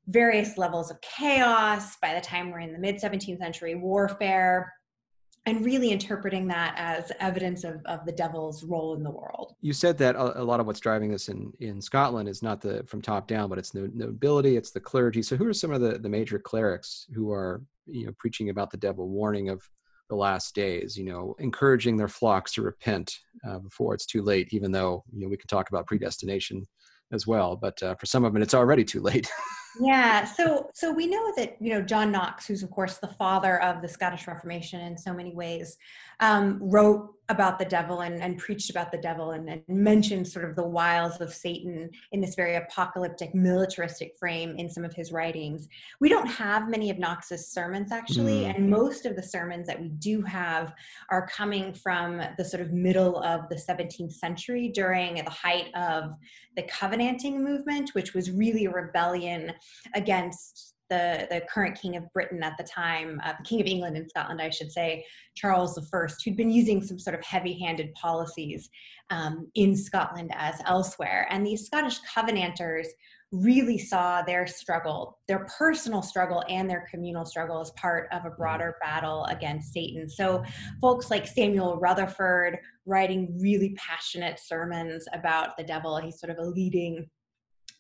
various 0.07 0.57
levels 0.57 0.91
of 0.91 0.99
chaos. 1.01 1.95
By 2.01 2.13
the 2.13 2.21
time 2.21 2.51
we're 2.51 2.59
in 2.59 2.73
the 2.73 2.79
mid 2.79 2.97
17th 2.97 3.39
century, 3.39 3.75
warfare, 3.75 4.73
and 5.47 5.63
really 5.65 5.91
interpreting 5.91 6.45
that 6.45 6.75
as 6.77 7.09
evidence 7.21 7.63
of, 7.63 7.81
of 7.85 8.05
the 8.05 8.11
devil's 8.11 8.65
role 8.65 8.95
in 8.95 9.01
the 9.01 9.09
world. 9.09 9.55
You 9.61 9.71
said 9.71 9.97
that 9.99 10.15
a, 10.15 10.41
a, 10.41 10.43
lot 10.43 10.59
of 10.59 10.67
what's 10.67 10.81
driving 10.81 11.09
this 11.09 11.29
in, 11.29 11.53
in 11.61 11.81
Scotland 11.81 12.27
is 12.27 12.43
not 12.43 12.59
the 12.59 12.83
from 12.85 13.01
top 13.01 13.29
down, 13.29 13.49
but 13.49 13.57
it's 13.57 13.71
the 13.71 13.89
nobility, 13.93 14.57
it's 14.57 14.71
the 14.71 14.81
clergy. 14.81 15.23
So 15.23 15.37
who 15.37 15.47
are 15.47 15.53
some 15.53 15.71
of 15.71 15.79
the, 15.79 15.97
the 15.97 16.09
major 16.09 16.37
clerics 16.37 17.07
who 17.15 17.31
are 17.31 17.61
you 17.85 18.05
know 18.05 18.11
preaching 18.19 18.49
about 18.49 18.71
the 18.71 18.77
devil, 18.77 19.07
warning 19.07 19.47
of 19.47 19.63
the 20.09 20.15
last 20.15 20.53
days, 20.53 20.97
you 20.97 21.05
know, 21.05 21.33
encouraging 21.39 21.95
their 21.95 22.07
flocks 22.09 22.53
to 22.53 22.61
repent 22.61 23.17
uh, 23.47 23.59
before 23.59 23.93
it's 23.93 24.05
too 24.05 24.21
late, 24.21 24.49
even 24.51 24.71
though 24.71 25.03
you 25.13 25.21
know 25.21 25.29
we 25.29 25.37
can 25.37 25.47
talk 25.47 25.69
about 25.69 25.87
predestination 25.87 26.65
as 27.13 27.25
well. 27.25 27.55
But 27.55 27.81
uh, 27.81 27.95
for 27.95 28.05
some 28.05 28.25
of 28.25 28.33
them, 28.33 28.41
it's 28.41 28.53
already 28.53 28.83
too 28.83 29.01
late. 29.01 29.29
yeah. 29.79 30.25
So 30.25 30.69
so 30.73 30.91
we 30.91 31.07
know 31.07 31.33
that 31.35 31.57
you 31.59 31.71
know 31.71 31.81
John 31.81 32.11
Knox, 32.11 32.47
who's 32.47 32.63
of 32.63 32.71
course 32.71 32.97
the 32.97 33.07
father 33.07 33.61
of 33.61 33.81
the 33.81 33.87
Scottish 33.87 34.27
Reformation 34.27 34.81
in 34.81 34.97
so 34.97 35.13
many 35.13 35.33
ways, 35.33 35.77
um, 36.19 36.59
wrote 36.61 37.13
about 37.29 37.59
the 37.59 37.65
devil 37.65 38.01
and, 38.01 38.21
and 38.21 38.37
preached 38.37 38.69
about 38.69 38.91
the 38.91 38.97
devil 38.97 39.31
and, 39.31 39.49
and, 39.49 39.61
mentioned 39.67 40.27
sort 40.27 40.45
of 40.45 40.55
the 40.55 40.65
wiles 40.65 41.19
of 41.19 41.33
Satan 41.33 41.89
in 42.11 42.21
this 42.21 42.35
very 42.35 42.55
apocalyptic, 42.55 43.35
militaristic 43.35 44.15
frame 44.17 44.55
in 44.57 44.69
some 44.69 44.85
of 44.85 44.93
his 44.93 45.11
writings. 45.11 45.67
We 45.99 46.09
don't 46.09 46.27
have 46.27 46.69
many 46.69 46.89
of 46.89 46.99
Knox's 46.99 47.47
sermons 47.47 47.91
actually, 47.91 48.43
mm. 48.43 48.55
and 48.55 48.69
most 48.69 49.05
of 49.05 49.15
the 49.15 49.23
sermons 49.23 49.67
that 49.67 49.81
we 49.81 49.89
do 49.89 50.21
have 50.21 50.73
are 51.09 51.27
coming 51.27 51.73
from 51.73 52.21
the 52.37 52.45
sort 52.45 52.61
of 52.61 52.71
middle 52.71 53.21
of 53.23 53.49
the 53.49 53.55
17th 53.55 54.13
century 54.13 54.69
during 54.69 55.15
the 55.15 55.29
height 55.29 55.73
of 55.75 56.13
the 56.55 56.63
Covenanting 56.63 57.43
movement, 57.43 57.93
which 57.93 58.13
was 58.13 58.31
really 58.31 58.65
a 58.65 58.71
rebellion 58.71 59.53
against 59.93 60.76
the, 60.89 61.27
the 61.29 61.41
current 61.49 61.79
king 61.79 61.95
of 61.95 62.11
Britain 62.13 62.43
at 62.43 62.57
the 62.57 62.63
time, 62.63 63.19
uh, 63.23 63.33
king 63.43 63.61
of 63.61 63.67
England 63.67 63.97
and 63.97 64.09
Scotland, 64.09 64.41
I 64.41 64.49
should 64.49 64.71
say, 64.71 65.05
Charles 65.35 65.77
I, 65.77 66.07
who'd 66.23 66.37
been 66.37 66.49
using 66.49 66.81
some 66.81 66.99
sort 66.99 67.15
of 67.17 67.23
heavy 67.23 67.59
handed 67.59 67.93
policies 67.93 68.69
um, 69.09 69.49
in 69.55 69.75
Scotland 69.75 70.31
as 70.35 70.55
elsewhere. 70.65 71.27
And 71.29 71.45
these 71.45 71.65
Scottish 71.65 71.99
Covenanters 72.13 72.87
really 73.31 73.77
saw 73.77 74.21
their 74.21 74.47
struggle, 74.47 75.19
their 75.27 75.45
personal 75.57 76.01
struggle 76.01 76.43
and 76.47 76.69
their 76.69 76.87
communal 76.89 77.25
struggle 77.25 77.59
as 77.59 77.71
part 77.71 78.07
of 78.11 78.23
a 78.23 78.29
mm-hmm. 78.29 78.37
broader 78.37 78.75
battle 78.81 79.25
against 79.25 79.73
Satan. 79.73 80.07
So, 80.09 80.43
folks 80.79 81.11
like 81.11 81.27
Samuel 81.27 81.77
Rutherford 81.77 82.57
writing 82.85 83.37
really 83.41 83.75
passionate 83.75 84.39
sermons 84.39 85.05
about 85.13 85.57
the 85.57 85.63
devil, 85.63 85.97
he's 85.97 86.19
sort 86.19 86.31
of 86.31 86.37
a 86.37 86.49
leading 86.49 87.09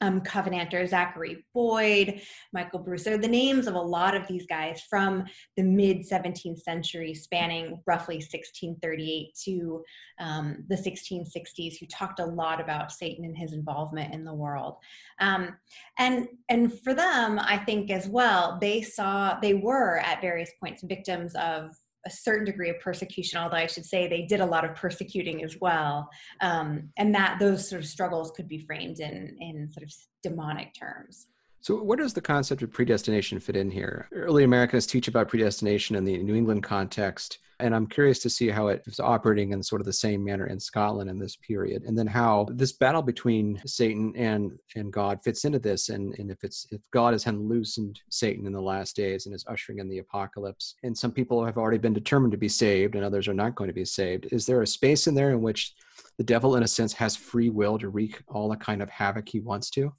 um, 0.01 0.21
Covenanter, 0.21 0.87
Zachary 0.87 1.45
Boyd, 1.53 2.21
Michael 2.53 2.79
Bruce. 2.79 3.03
They're 3.03 3.17
the 3.17 3.27
names 3.27 3.67
of 3.67 3.75
a 3.75 3.81
lot 3.81 4.15
of 4.15 4.27
these 4.27 4.45
guys 4.45 4.83
from 4.89 5.25
the 5.55 5.63
mid 5.63 6.07
17th 6.07 6.59
century, 6.59 7.13
spanning 7.13 7.81
roughly 7.87 8.17
1638 8.17 9.35
to 9.45 9.83
um, 10.19 10.63
the 10.67 10.75
1660s, 10.75 11.79
who 11.79 11.85
talked 11.87 12.19
a 12.19 12.25
lot 12.25 12.61
about 12.61 12.91
Satan 12.91 13.25
and 13.25 13.37
his 13.37 13.53
involvement 13.53 14.13
in 14.13 14.23
the 14.23 14.33
world. 14.33 14.75
Um, 15.19 15.55
and 15.97 16.27
and 16.49 16.79
for 16.81 16.93
them, 16.93 17.39
I 17.39 17.57
think 17.57 17.89
as 17.89 18.07
well, 18.07 18.57
they 18.61 18.81
saw 18.81 19.39
they 19.39 19.55
were 19.55 19.99
at 19.99 20.21
various 20.21 20.51
points 20.59 20.83
victims 20.83 21.33
of 21.35 21.75
a 22.07 22.09
certain 22.09 22.45
degree 22.45 22.69
of 22.69 22.79
persecution, 22.79 23.37
although 23.37 23.57
I 23.57 23.67
should 23.67 23.85
say 23.85 24.07
they 24.07 24.23
did 24.23 24.39
a 24.39 24.45
lot 24.45 24.63
of 24.63 24.73
persecuting 24.75 25.43
as 25.43 25.57
well, 25.59 26.09
um, 26.41 26.89
and 26.97 27.13
that 27.13 27.37
those 27.39 27.69
sort 27.69 27.81
of 27.81 27.87
struggles 27.87 28.31
could 28.31 28.47
be 28.47 28.59
framed 28.59 28.99
in 28.99 29.37
in 29.39 29.69
sort 29.71 29.83
of 29.83 29.93
demonic 30.23 30.73
terms. 30.73 31.27
So, 31.59 31.83
where 31.83 31.97
does 31.97 32.13
the 32.13 32.21
concept 32.21 32.61
of 32.61 32.71
predestination 32.71 33.39
fit 33.39 33.57
in 33.57 33.69
here? 33.69 34.07
Early 34.13 34.43
Americans 34.45 34.87
teach 34.87 35.07
about 35.07 35.27
predestination 35.27 35.95
in 35.95 36.05
the 36.05 36.17
New 36.17 36.35
England 36.35 36.63
context, 36.63 37.39
and 37.59 37.75
I'm 37.75 37.87
curious 37.87 38.19
to 38.19 38.29
see 38.29 38.49
how 38.49 38.67
it's 38.67 38.99
operating 38.99 39.51
in 39.51 39.63
sort 39.63 39.81
of 39.81 39.85
the 39.85 39.93
same 39.93 40.23
manner 40.23 40.47
in 40.47 40.59
Scotland 40.59 41.09
in 41.09 41.17
this 41.17 41.35
period, 41.35 41.83
and 41.83 41.97
then 41.97 42.07
how 42.07 42.47
this 42.51 42.73
battle 42.73 43.01
between 43.01 43.61
Satan 43.65 44.13
and 44.15 44.51
and 44.75 44.93
God 44.93 45.19
fits 45.23 45.45
into 45.45 45.59
this, 45.59 45.89
and 45.89 46.13
and 46.19 46.29
if 46.29 46.43
it's 46.43 46.67
if 46.71 46.81
God 46.91 47.13
has 47.13 47.25
loosened 47.25 47.99
Satan 48.09 48.45
in 48.45 48.53
the 48.53 48.61
last 48.61 48.95
days 48.95 49.25
and 49.25 49.33
is 49.33 49.45
ushering 49.47 49.79
in 49.79 49.89
the 49.89 49.99
apocalypse, 49.99 50.75
and 50.83 50.97
some 50.97 51.11
people 51.11 51.43
have 51.43 51.57
already 51.57 51.79
been 51.79 51.93
determined 51.93 52.31
to 52.31 52.37
be 52.37 52.49
saved, 52.49 52.95
and 52.95 53.03
others 53.03 53.27
are 53.27 53.33
not 53.33 53.55
going 53.55 53.69
to 53.69 53.73
be 53.73 53.85
saved. 53.85 54.27
Is 54.31 54.45
there 54.45 54.61
a 54.61 54.67
space 54.67 55.07
in 55.07 55.15
there 55.15 55.31
in 55.31 55.41
which 55.41 55.73
the 56.17 56.23
devil, 56.23 56.55
in 56.55 56.63
a 56.63 56.67
sense, 56.67 56.93
has 56.93 57.15
free 57.15 57.49
will 57.49 57.79
to 57.79 57.89
wreak 57.89 58.21
all 58.27 58.49
the 58.49 58.55
kind 58.55 58.81
of 58.81 58.89
havoc 58.89 59.29
he 59.29 59.39
wants 59.39 59.69
to? 59.71 59.93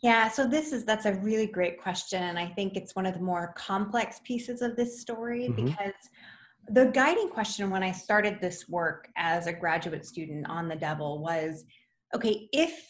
Yeah, 0.00 0.28
so 0.28 0.46
this 0.46 0.72
is 0.72 0.84
that's 0.84 1.06
a 1.06 1.14
really 1.14 1.46
great 1.46 1.80
question 1.80 2.22
and 2.22 2.38
I 2.38 2.46
think 2.46 2.76
it's 2.76 2.94
one 2.94 3.06
of 3.06 3.14
the 3.14 3.20
more 3.20 3.54
complex 3.56 4.20
pieces 4.22 4.60
of 4.60 4.76
this 4.76 5.00
story 5.00 5.48
mm-hmm. 5.48 5.64
because 5.64 5.94
the 6.68 6.86
guiding 6.86 7.28
question 7.28 7.70
when 7.70 7.82
I 7.82 7.92
started 7.92 8.40
this 8.40 8.68
work 8.68 9.08
as 9.16 9.46
a 9.46 9.52
graduate 9.52 10.06
student 10.06 10.46
on 10.48 10.68
the 10.68 10.76
devil 10.76 11.20
was 11.20 11.64
okay, 12.14 12.48
if 12.52 12.86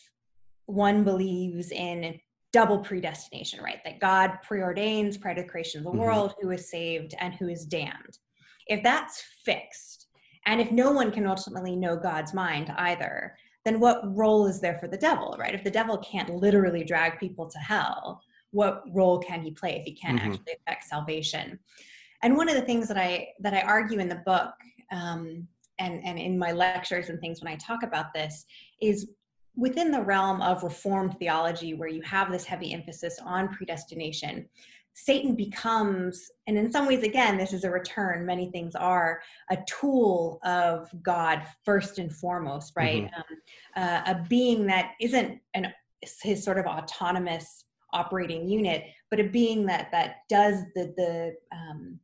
one 0.66 1.04
believes 1.04 1.70
in 1.70 2.18
double 2.52 2.78
predestination, 2.78 3.62
right? 3.62 3.80
That 3.84 3.98
God 3.98 4.38
preordains 4.48 5.20
prior 5.20 5.34
to 5.34 5.42
the 5.42 5.48
creation 5.48 5.80
of 5.80 5.84
the 5.84 5.90
mm-hmm. 5.90 6.00
world 6.00 6.34
who 6.40 6.50
is 6.50 6.70
saved 6.70 7.14
and 7.18 7.34
who 7.34 7.48
is 7.48 7.64
damned. 7.64 8.18
If 8.68 8.82
that's 8.82 9.24
fixed, 9.44 10.06
and 10.46 10.60
if 10.60 10.70
no 10.70 10.92
one 10.92 11.10
can 11.10 11.26
ultimately 11.26 11.74
know 11.74 11.96
God's 11.96 12.32
mind 12.32 12.72
either, 12.76 13.34
then 13.64 13.80
what 13.80 14.02
role 14.16 14.46
is 14.46 14.60
there 14.60 14.78
for 14.78 14.88
the 14.88 14.96
devil, 14.96 15.34
right? 15.38 15.54
If 15.54 15.64
the 15.64 15.70
devil 15.70 15.98
can't 15.98 16.30
literally 16.34 16.84
drag 16.84 17.18
people 17.18 17.48
to 17.48 17.58
hell, 17.58 18.20
what 18.52 18.84
role 18.92 19.18
can 19.18 19.42
he 19.42 19.50
play 19.50 19.76
if 19.80 19.84
he 19.84 19.92
can't 19.92 20.20
mm-hmm. 20.20 20.32
actually 20.32 20.52
affect 20.60 20.84
salvation? 20.84 21.58
And 22.24 22.36
one 22.36 22.48
of 22.48 22.56
the 22.56 22.62
things 22.62 22.88
that 22.88 22.96
I 22.96 23.28
that 23.40 23.54
I 23.54 23.60
argue 23.60 24.00
in 24.00 24.08
the 24.08 24.22
book 24.26 24.54
um, 24.90 25.46
and 25.78 26.04
and 26.04 26.18
in 26.18 26.38
my 26.38 26.50
lectures 26.50 27.08
and 27.08 27.20
things 27.20 27.40
when 27.40 27.52
I 27.52 27.56
talk 27.56 27.84
about 27.84 28.12
this 28.12 28.44
is 28.82 29.10
within 29.56 29.92
the 29.92 30.02
realm 30.02 30.42
of 30.42 30.64
reformed 30.64 31.16
theology 31.20 31.74
where 31.74 31.88
you 31.88 32.02
have 32.02 32.32
this 32.32 32.44
heavy 32.44 32.72
emphasis 32.72 33.20
on 33.24 33.48
predestination 33.50 34.48
Satan 34.94 35.34
becomes, 35.34 36.30
and 36.46 36.56
in 36.56 36.70
some 36.70 36.86
ways, 36.86 37.02
again, 37.02 37.36
this 37.36 37.52
is 37.52 37.64
a 37.64 37.70
return, 37.70 38.24
many 38.24 38.50
things 38.50 38.76
are, 38.76 39.20
a 39.50 39.58
tool 39.66 40.38
of 40.44 40.88
God 41.02 41.42
first 41.64 41.98
and 41.98 42.14
foremost, 42.14 42.72
right? 42.76 43.04
Mm-hmm. 43.04 43.82
Um, 43.82 43.88
uh, 43.88 44.02
a 44.12 44.28
being 44.28 44.66
that 44.66 44.92
isn't 45.00 45.40
an, 45.54 45.72
his 46.22 46.44
sort 46.44 46.58
of 46.58 46.66
autonomous 46.66 47.64
operating 47.92 48.48
unit, 48.48 48.84
but 49.10 49.18
a 49.18 49.24
being 49.24 49.66
that 49.66 49.90
that 49.90 50.18
does 50.28 50.62
the 50.76 50.94
the 50.96 51.34
um, 51.52 51.98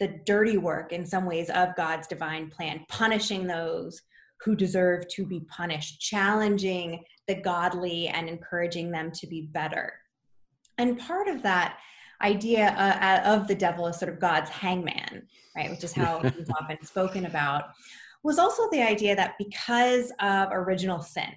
the 0.00 0.20
dirty 0.24 0.58
work 0.58 0.92
in 0.92 1.04
some 1.04 1.24
ways 1.24 1.50
of 1.50 1.76
God's 1.76 2.06
divine 2.06 2.50
plan, 2.50 2.84
punishing 2.88 3.46
those 3.46 4.02
who 4.40 4.54
deserve 4.54 5.08
to 5.08 5.26
be 5.26 5.40
punished, 5.48 6.00
challenging 6.00 7.02
the 7.26 7.34
godly 7.34 8.08
and 8.08 8.28
encouraging 8.28 8.90
them 8.90 9.10
to 9.12 9.26
be 9.26 9.42
better. 9.42 9.92
And 10.78 10.98
part 10.98 11.28
of 11.28 11.42
that 11.42 11.78
idea 12.22 12.68
uh, 12.70 13.04
uh, 13.04 13.36
of 13.36 13.48
the 13.48 13.54
devil 13.54 13.86
as 13.86 13.98
sort 13.98 14.12
of 14.12 14.20
God's 14.20 14.50
hangman, 14.50 15.26
right, 15.56 15.70
which 15.70 15.84
is 15.84 15.92
how 15.92 16.20
he's 16.36 16.50
often 16.50 16.82
spoken 16.84 17.26
about, 17.26 17.64
was 18.22 18.38
also 18.38 18.68
the 18.70 18.82
idea 18.82 19.14
that 19.16 19.34
because 19.38 20.12
of 20.20 20.48
original 20.52 21.00
sin, 21.00 21.32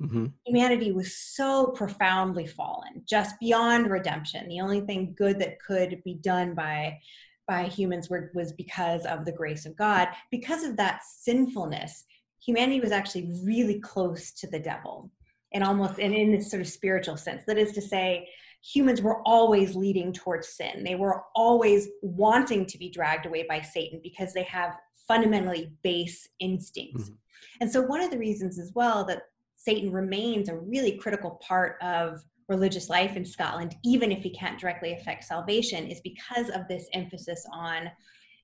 mm-hmm. 0.00 0.26
humanity 0.44 0.92
was 0.92 1.16
so 1.16 1.68
profoundly 1.68 2.46
fallen, 2.46 3.02
just 3.06 3.38
beyond 3.40 3.90
redemption. 3.90 4.48
The 4.48 4.60
only 4.60 4.80
thing 4.80 5.14
good 5.16 5.38
that 5.40 5.60
could 5.60 6.02
be 6.04 6.14
done 6.14 6.54
by 6.54 6.98
by 7.46 7.64
humans 7.64 8.10
were, 8.10 8.30
was 8.34 8.52
because 8.52 9.04
of 9.06 9.24
the 9.24 9.32
grace 9.32 9.66
of 9.66 9.76
God. 9.76 10.08
Because 10.30 10.64
of 10.64 10.76
that 10.76 11.02
sinfulness, 11.04 12.04
humanity 12.44 12.80
was 12.80 12.92
actually 12.92 13.30
really 13.42 13.80
close 13.80 14.32
to 14.32 14.46
the 14.46 14.58
devil 14.58 15.10
and 15.52 15.62
almost 15.62 15.98
and 15.98 16.14
in 16.14 16.32
this 16.32 16.50
sort 16.50 16.60
of 16.60 16.68
spiritual 16.68 17.16
sense. 17.16 17.44
That 17.46 17.58
is 17.58 17.72
to 17.72 17.80
say, 17.80 18.28
humans 18.62 19.00
were 19.00 19.22
always 19.22 19.76
leading 19.76 20.12
towards 20.12 20.48
sin. 20.48 20.82
They 20.84 20.96
were 20.96 21.22
always 21.34 21.88
wanting 22.02 22.66
to 22.66 22.78
be 22.78 22.90
dragged 22.90 23.26
away 23.26 23.46
by 23.48 23.60
Satan 23.60 24.00
because 24.02 24.32
they 24.32 24.42
have 24.44 24.76
fundamentally 25.06 25.72
base 25.82 26.28
instincts. 26.40 27.04
Mm-hmm. 27.04 27.14
And 27.60 27.70
so, 27.70 27.82
one 27.82 28.02
of 28.02 28.10
the 28.10 28.18
reasons 28.18 28.58
as 28.58 28.72
well 28.74 29.04
that 29.06 29.22
Satan 29.56 29.92
remains 29.92 30.48
a 30.48 30.56
really 30.56 30.96
critical 30.98 31.40
part 31.42 31.76
of 31.82 32.22
religious 32.48 32.88
life 32.88 33.16
in 33.16 33.24
Scotland, 33.24 33.76
even 33.84 34.12
if 34.12 34.22
he 34.22 34.30
can't 34.30 34.58
directly 34.58 34.92
affect 34.92 35.24
salvation, 35.24 35.86
is 35.86 36.00
because 36.00 36.48
of 36.50 36.68
this 36.68 36.88
emphasis 36.92 37.46
on 37.52 37.90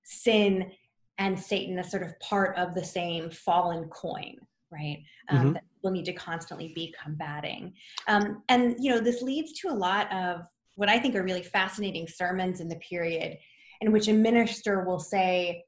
sin 0.05 0.71
and 1.19 1.39
Satan 1.39 1.79
as 1.79 1.91
sort 1.91 2.03
of 2.03 2.19
part 2.21 2.57
of 2.57 2.75
the 2.75 2.85
same 2.85 3.31
fallen 3.31 3.89
coin, 3.91 4.37
right? 4.71 4.99
Um, 5.29 5.39
mm-hmm. 5.39 5.53
That 5.53 5.65
people 5.77 5.91
need 5.93 6.05
to 6.07 6.13
constantly 6.13 6.73
be 6.75 6.95
combating. 7.01 7.75
Um, 8.09 8.43
and, 8.49 8.77
you 8.79 8.91
know, 8.91 9.01
this 9.01 9.23
leads 9.23 9.53
to 9.61 9.69
a 9.69 9.75
lot 9.75 10.13
of 10.13 10.43
what 10.75 10.89
I 10.89 10.99
think 10.99 11.15
are 11.15 11.23
really 11.23 11.43
fascinating 11.43 12.09
sermons 12.09 12.61
in 12.61 12.69
the 12.69 12.77
period 12.77 13.39
in 13.83 13.93
which 13.93 14.09
a 14.09 14.13
minister 14.13 14.85
will 14.85 14.99
say, 14.99 15.65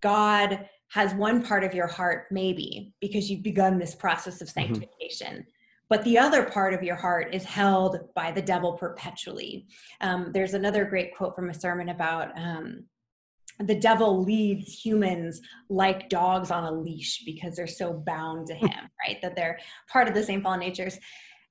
God 0.00 0.68
has 0.90 1.12
one 1.14 1.42
part 1.42 1.64
of 1.64 1.74
your 1.74 1.86
heart, 1.86 2.26
maybe, 2.30 2.94
because 3.00 3.30
you've 3.30 3.42
begun 3.42 3.78
this 3.78 3.94
process 3.94 4.40
of 4.40 4.48
mm-hmm. 4.48 4.74
sanctification. 4.74 5.34
Mm-hmm. 5.34 5.50
But 5.88 6.04
the 6.04 6.18
other 6.18 6.44
part 6.44 6.74
of 6.74 6.82
your 6.82 6.96
heart 6.96 7.34
is 7.34 7.44
held 7.44 7.98
by 8.14 8.30
the 8.30 8.42
devil 8.42 8.74
perpetually. 8.74 9.66
Um, 10.00 10.30
there's 10.32 10.54
another 10.54 10.84
great 10.84 11.16
quote 11.16 11.34
from 11.34 11.48
a 11.48 11.54
sermon 11.54 11.88
about 11.88 12.36
um, 12.38 12.84
the 13.60 13.74
devil 13.74 14.22
leads 14.22 14.72
humans 14.72 15.40
like 15.68 16.08
dogs 16.08 16.50
on 16.50 16.64
a 16.64 16.70
leash 16.70 17.22
because 17.24 17.56
they're 17.56 17.66
so 17.66 17.92
bound 17.92 18.46
to 18.48 18.54
him, 18.54 18.70
right? 19.06 19.20
That 19.22 19.34
they're 19.34 19.58
part 19.90 20.08
of 20.08 20.14
the 20.14 20.22
same 20.22 20.42
fallen 20.42 20.60
natures. 20.60 20.98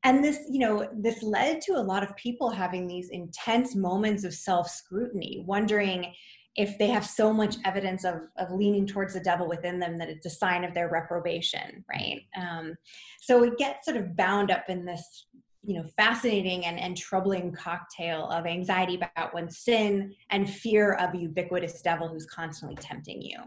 And 0.03 0.23
this, 0.23 0.39
you 0.49 0.59
know, 0.59 0.87
this 0.95 1.23
led 1.23 1.59
to 1.61 1.73
a 1.73 1.81
lot 1.81 2.03
of 2.03 2.15
people 2.15 2.49
having 2.49 2.87
these 2.87 3.09
intense 3.09 3.75
moments 3.75 4.23
of 4.23 4.33
self 4.33 4.69
scrutiny, 4.69 5.43
wondering 5.45 6.13
if 6.57 6.77
they 6.79 6.87
have 6.87 7.05
so 7.05 7.31
much 7.31 7.55
evidence 7.63 8.03
of, 8.03 8.21
of 8.37 8.51
leaning 8.51 8.87
towards 8.87 9.13
the 9.13 9.19
devil 9.19 9.47
within 9.47 9.79
them 9.79 9.97
that 9.99 10.09
it's 10.09 10.25
a 10.25 10.29
sign 10.29 10.63
of 10.63 10.73
their 10.73 10.89
reprobation, 10.89 11.85
right? 11.87 12.21
Um, 12.35 12.75
so 13.21 13.43
it 13.43 13.57
gets 13.57 13.85
sort 13.85 13.97
of 13.97 14.17
bound 14.17 14.49
up 14.49 14.65
in 14.67 14.83
this 14.83 15.27
you 15.63 15.75
know 15.75 15.83
fascinating 15.97 16.65
and, 16.65 16.79
and 16.79 16.95
troubling 16.95 17.51
cocktail 17.51 18.29
of 18.29 18.45
anxiety 18.45 18.95
about 18.95 19.33
one's 19.33 19.59
sin 19.59 20.15
and 20.29 20.49
fear 20.49 20.93
of 20.93 21.13
a 21.13 21.17
ubiquitous 21.17 21.81
devil 21.81 22.07
who's 22.07 22.25
constantly 22.25 22.75
tempting 22.77 23.21
you 23.21 23.37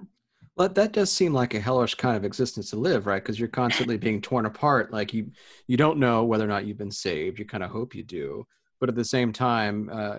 Well, 0.56 0.68
that 0.68 0.92
does 0.92 1.10
seem 1.10 1.32
like 1.32 1.54
a 1.54 1.60
hellish 1.60 1.94
kind 1.94 2.16
of 2.16 2.24
existence 2.24 2.70
to 2.70 2.76
live, 2.76 3.06
right? 3.06 3.22
Because 3.22 3.38
you're 3.38 3.48
constantly 3.48 3.96
being 3.96 4.20
torn 4.20 4.44
apart. 4.44 4.92
Like 4.92 5.14
you, 5.14 5.30
you 5.66 5.76
don't 5.78 5.98
know 5.98 6.24
whether 6.24 6.44
or 6.44 6.48
not 6.48 6.66
you've 6.66 6.76
been 6.76 6.90
saved. 6.90 7.38
You 7.38 7.46
kind 7.46 7.64
of 7.64 7.70
hope 7.70 7.94
you 7.94 8.02
do, 8.02 8.46
but 8.80 8.90
at 8.90 8.96
the 8.96 9.04
same 9.04 9.32
time, 9.32 9.88
uh, 9.90 10.18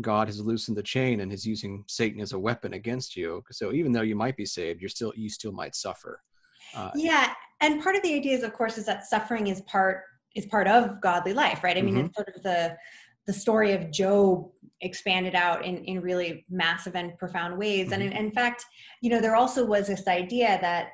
God 0.00 0.28
has 0.28 0.40
loosened 0.40 0.76
the 0.76 0.82
chain 0.82 1.20
and 1.20 1.32
is 1.32 1.46
using 1.46 1.84
Satan 1.86 2.20
as 2.20 2.32
a 2.32 2.38
weapon 2.38 2.74
against 2.74 3.16
you. 3.16 3.42
So 3.50 3.72
even 3.72 3.92
though 3.92 4.02
you 4.02 4.16
might 4.16 4.36
be 4.36 4.46
saved, 4.46 4.80
you're 4.80 4.88
still 4.88 5.12
you 5.16 5.28
still 5.28 5.52
might 5.52 5.74
suffer. 5.74 6.20
Uh, 6.74 6.90
yeah, 6.94 7.34
and 7.60 7.82
part 7.82 7.96
of 7.96 8.02
the 8.02 8.14
idea 8.14 8.36
is, 8.36 8.42
of 8.42 8.54
course, 8.54 8.78
is 8.78 8.86
that 8.86 9.04
suffering 9.04 9.48
is 9.48 9.60
part 9.62 10.02
is 10.34 10.46
part 10.46 10.66
of 10.66 11.00
godly 11.02 11.34
life, 11.34 11.62
right? 11.62 11.76
I 11.76 11.82
mean, 11.82 11.96
mm-hmm. 11.96 12.06
it's 12.06 12.16
sort 12.16 12.32
of 12.34 12.42
the 12.42 12.76
the 13.26 13.32
story 13.32 13.72
of 13.72 13.90
Job 13.90 14.50
expanded 14.80 15.34
out 15.34 15.64
in, 15.64 15.84
in 15.84 16.00
really 16.00 16.44
massive 16.50 16.96
and 16.96 17.16
profound 17.18 17.56
ways. 17.56 17.84
Mm-hmm. 17.86 17.92
And 17.94 18.02
in, 18.02 18.12
in, 18.12 18.32
fact, 18.32 18.64
you 19.00 19.10
know, 19.10 19.20
there 19.20 19.36
also 19.36 19.64
was 19.64 19.86
this 19.86 20.08
idea 20.08 20.58
that 20.60 20.88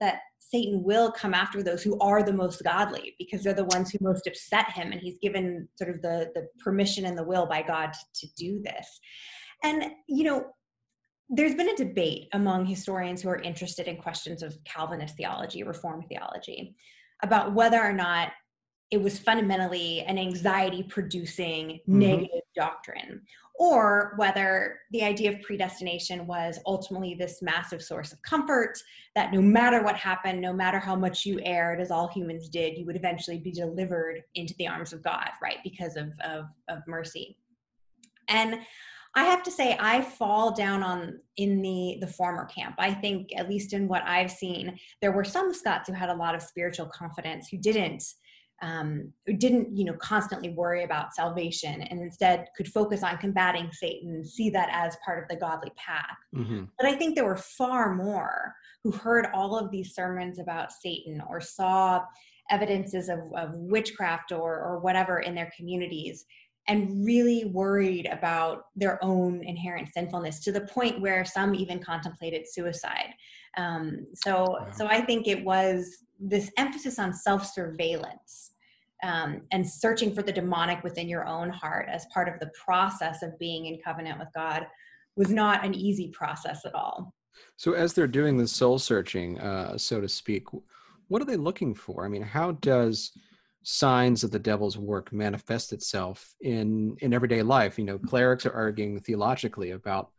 that 0.00 0.20
Satan 0.40 0.82
will 0.82 1.12
come 1.12 1.34
after 1.34 1.62
those 1.62 1.82
who 1.82 1.98
are 2.00 2.22
the 2.22 2.32
most 2.32 2.64
godly 2.64 3.14
because 3.18 3.44
they're 3.44 3.54
the 3.54 3.64
ones 3.66 3.90
who 3.90 3.98
most 4.00 4.26
upset 4.26 4.72
him, 4.72 4.90
and 4.90 5.00
he's 5.00 5.18
given 5.22 5.68
sort 5.76 5.90
of 5.90 6.02
the 6.02 6.30
the 6.34 6.48
permission 6.58 7.04
and 7.04 7.16
the 7.16 7.24
will 7.24 7.46
by 7.46 7.62
God 7.62 7.92
to, 7.92 8.26
to 8.26 8.34
do 8.36 8.60
this. 8.64 9.00
And 9.62 9.84
you 10.08 10.24
know, 10.24 10.46
there's 11.28 11.54
been 11.54 11.68
a 11.68 11.76
debate 11.76 12.28
among 12.32 12.66
historians 12.66 13.22
who 13.22 13.28
are 13.28 13.40
interested 13.40 13.86
in 13.86 13.98
questions 13.98 14.42
of 14.42 14.56
Calvinist 14.64 15.16
theology, 15.16 15.62
Reformed 15.62 16.06
theology, 16.08 16.74
about 17.22 17.54
whether 17.54 17.80
or 17.80 17.92
not 17.92 18.32
it 18.90 19.00
was 19.00 19.18
fundamentally 19.18 20.00
an 20.00 20.18
anxiety 20.18 20.82
producing 20.82 21.78
mm-hmm. 21.88 21.98
negative 21.98 22.40
doctrine 22.56 23.22
or 23.60 24.14
whether 24.16 24.78
the 24.90 25.04
idea 25.04 25.30
of 25.30 25.42
predestination 25.42 26.26
was 26.26 26.58
ultimately 26.64 27.14
this 27.14 27.42
massive 27.42 27.82
source 27.82 28.10
of 28.10 28.20
comfort 28.22 28.78
that 29.14 29.34
no 29.34 29.40
matter 29.42 29.82
what 29.82 29.96
happened 29.96 30.40
no 30.40 30.52
matter 30.52 30.78
how 30.78 30.96
much 30.96 31.26
you 31.26 31.38
erred 31.42 31.78
as 31.78 31.90
all 31.90 32.08
humans 32.08 32.48
did 32.48 32.76
you 32.78 32.86
would 32.86 32.96
eventually 32.96 33.38
be 33.38 33.52
delivered 33.52 34.22
into 34.34 34.54
the 34.58 34.66
arms 34.66 34.94
of 34.94 35.02
god 35.02 35.28
right 35.42 35.58
because 35.62 35.96
of 35.96 36.10
of, 36.24 36.46
of 36.68 36.78
mercy 36.88 37.36
and 38.28 38.58
I 39.12 39.24
have 39.24 39.42
to 39.42 39.50
say 39.50 39.76
I 39.80 40.02
fall 40.02 40.52
down 40.52 40.84
on 40.84 41.18
in 41.36 41.62
the 41.62 41.98
the 42.00 42.06
former 42.06 42.44
camp. 42.44 42.76
I 42.78 42.94
think 42.94 43.30
at 43.36 43.48
least 43.48 43.72
in 43.72 43.88
what 43.88 44.04
I've 44.06 44.30
seen, 44.30 44.78
there 45.02 45.10
were 45.10 45.24
some 45.24 45.52
Scots 45.52 45.88
who 45.88 45.94
had 45.94 46.10
a 46.10 46.14
lot 46.14 46.36
of 46.36 46.42
spiritual 46.42 46.86
confidence 46.86 47.48
who 47.48 47.58
didn't 47.58 48.04
um, 48.62 49.12
didn't 49.38 49.74
you 49.76 49.84
know 49.84 49.94
constantly 49.94 50.50
worry 50.50 50.84
about 50.84 51.14
salvation 51.14 51.82
and 51.82 52.00
instead 52.00 52.46
could 52.56 52.68
focus 52.68 53.02
on 53.02 53.16
combating 53.18 53.70
satan 53.72 54.24
see 54.24 54.50
that 54.50 54.68
as 54.72 54.96
part 55.04 55.22
of 55.22 55.28
the 55.28 55.36
godly 55.36 55.72
path 55.76 56.16
mm-hmm. 56.34 56.64
but 56.78 56.86
i 56.86 56.94
think 56.94 57.14
there 57.14 57.24
were 57.24 57.36
far 57.36 57.94
more 57.94 58.54
who 58.82 58.90
heard 58.90 59.28
all 59.34 59.56
of 59.56 59.70
these 59.70 59.94
sermons 59.94 60.38
about 60.38 60.72
satan 60.72 61.22
or 61.28 61.40
saw 61.40 62.02
evidences 62.50 63.08
of, 63.08 63.20
of 63.36 63.54
witchcraft 63.54 64.32
or, 64.32 64.58
or 64.58 64.80
whatever 64.80 65.20
in 65.20 65.34
their 65.34 65.52
communities 65.56 66.24
and 66.68 67.04
really 67.04 67.46
worried 67.46 68.06
about 68.12 68.64
their 68.76 69.02
own 69.02 69.42
inherent 69.44 69.88
sinfulness 69.92 70.40
to 70.40 70.52
the 70.52 70.60
point 70.62 71.00
where 71.00 71.24
some 71.24 71.54
even 71.54 71.78
contemplated 71.78 72.44
suicide 72.46 73.14
um, 73.56 74.06
so 74.14 74.42
wow. 74.42 74.66
so 74.70 74.86
i 74.86 75.00
think 75.00 75.26
it 75.26 75.42
was 75.42 76.04
this 76.20 76.50
emphasis 76.58 76.98
on 76.98 77.14
self-surveillance 77.14 78.52
um, 79.02 79.42
and 79.52 79.66
searching 79.66 80.14
for 80.14 80.22
the 80.22 80.32
demonic 80.32 80.84
within 80.84 81.08
your 81.08 81.26
own 81.26 81.48
heart 81.48 81.88
as 81.90 82.04
part 82.12 82.28
of 82.28 82.38
the 82.38 82.50
process 82.62 83.22
of 83.22 83.38
being 83.38 83.66
in 83.66 83.78
covenant 83.82 84.18
with 84.18 84.28
god 84.34 84.66
was 85.16 85.30
not 85.30 85.64
an 85.64 85.74
easy 85.74 86.08
process 86.08 86.64
at 86.64 86.74
all. 86.74 87.14
So 87.56 87.72
as 87.72 87.92
they're 87.92 88.06
doing 88.06 88.36
the 88.36 88.46
soul 88.46 88.78
searching 88.78 89.38
uh, 89.40 89.76
so 89.78 90.00
to 90.00 90.08
speak 90.08 90.44
what 91.08 91.20
are 91.20 91.24
they 91.26 91.36
looking 91.36 91.74
for? 91.74 92.04
I 92.04 92.08
mean 92.08 92.22
how 92.22 92.52
does 92.52 93.12
signs 93.62 94.24
of 94.24 94.30
the 94.30 94.38
devil's 94.38 94.78
work 94.78 95.12
manifest 95.12 95.72
itself 95.72 96.34
in 96.40 96.96
in 97.00 97.14
everyday 97.14 97.42
life? 97.42 97.78
You 97.78 97.84
know 97.84 97.98
clerics 97.98 98.46
are 98.46 98.52
arguing 98.52 99.00
theologically 99.00 99.70
about 99.70 100.10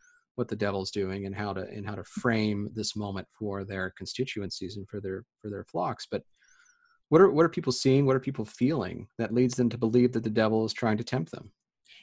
what 0.41 0.49
the 0.49 0.55
devil's 0.55 0.91
doing 0.91 1.25
and 1.25 1.35
how 1.35 1.53
to 1.53 1.61
and 1.61 1.85
how 1.85 1.95
to 1.95 2.03
frame 2.03 2.69
this 2.73 2.95
moment 2.95 3.27
for 3.31 3.63
their 3.63 3.93
constituencies 3.97 4.75
and 4.77 4.89
for 4.89 4.99
their 4.99 5.23
for 5.41 5.49
their 5.49 5.63
flocks 5.63 6.07
but 6.09 6.23
what 7.11 7.19
are 7.19 7.29
what 7.29 7.45
are 7.45 7.49
people 7.49 7.73
seeing? 7.73 8.05
What 8.05 8.15
are 8.15 8.21
people 8.21 8.45
feeling 8.45 9.05
that 9.17 9.33
leads 9.33 9.55
them 9.55 9.67
to 9.69 9.77
believe 9.77 10.13
that 10.13 10.23
the 10.23 10.29
devil 10.29 10.63
is 10.63 10.71
trying 10.71 10.97
to 10.97 11.03
tempt 11.03 11.31
them? 11.31 11.51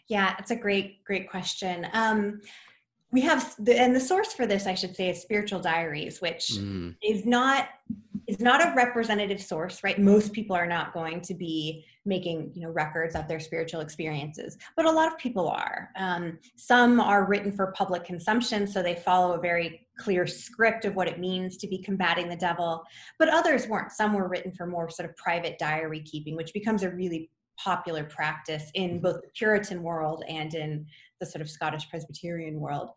Yeah 0.06 0.36
it's 0.38 0.50
a 0.50 0.56
great 0.56 1.02
great 1.02 1.30
question. 1.30 1.88
Um 1.94 2.42
we 3.10 3.22
have 3.22 3.54
the, 3.58 3.74
and 3.80 3.96
the 3.96 4.00
source 4.00 4.34
for 4.34 4.46
this 4.46 4.66
i 4.66 4.74
should 4.74 4.94
say 4.94 5.08
is 5.08 5.22
spiritual 5.22 5.60
diaries 5.60 6.20
which 6.20 6.48
mm. 6.52 6.94
is 7.02 7.24
not 7.24 7.70
is 8.26 8.38
not 8.38 8.60
a 8.60 8.74
representative 8.76 9.40
source 9.40 9.82
right? 9.82 9.98
Most 9.98 10.34
people 10.34 10.54
are 10.54 10.66
not 10.66 10.92
going 10.92 11.22
to 11.22 11.34
be 11.34 11.86
making 12.08 12.50
you 12.54 12.62
know 12.62 12.70
records 12.70 13.14
of 13.14 13.28
their 13.28 13.38
spiritual 13.38 13.80
experiences 13.80 14.56
but 14.76 14.86
a 14.86 14.90
lot 14.90 15.06
of 15.06 15.18
people 15.18 15.48
are. 15.48 15.90
Um, 15.96 16.38
some 16.56 16.98
are 16.98 17.24
written 17.24 17.52
for 17.52 17.72
public 17.72 18.04
consumption 18.04 18.66
so 18.66 18.82
they 18.82 18.94
follow 18.96 19.34
a 19.34 19.40
very 19.40 19.86
clear 19.98 20.26
script 20.26 20.84
of 20.84 20.96
what 20.96 21.08
it 21.08 21.18
means 21.18 21.56
to 21.58 21.68
be 21.68 21.78
combating 21.78 22.28
the 22.28 22.36
devil 22.36 22.82
but 23.18 23.28
others 23.28 23.68
weren't. 23.68 23.92
Some 23.92 24.14
were 24.14 24.28
written 24.28 24.52
for 24.52 24.66
more 24.66 24.88
sort 24.90 25.08
of 25.08 25.16
private 25.16 25.58
diary 25.58 26.00
keeping 26.00 26.34
which 26.34 26.52
becomes 26.52 26.82
a 26.82 26.90
really 26.90 27.30
popular 27.58 28.04
practice 28.04 28.70
in 28.74 29.00
both 29.00 29.20
the 29.20 29.28
puritan 29.34 29.82
world 29.82 30.24
and 30.28 30.54
in 30.54 30.86
the 31.20 31.26
sort 31.26 31.42
of 31.42 31.50
scottish 31.50 31.88
presbyterian 31.90 32.58
world. 32.58 32.90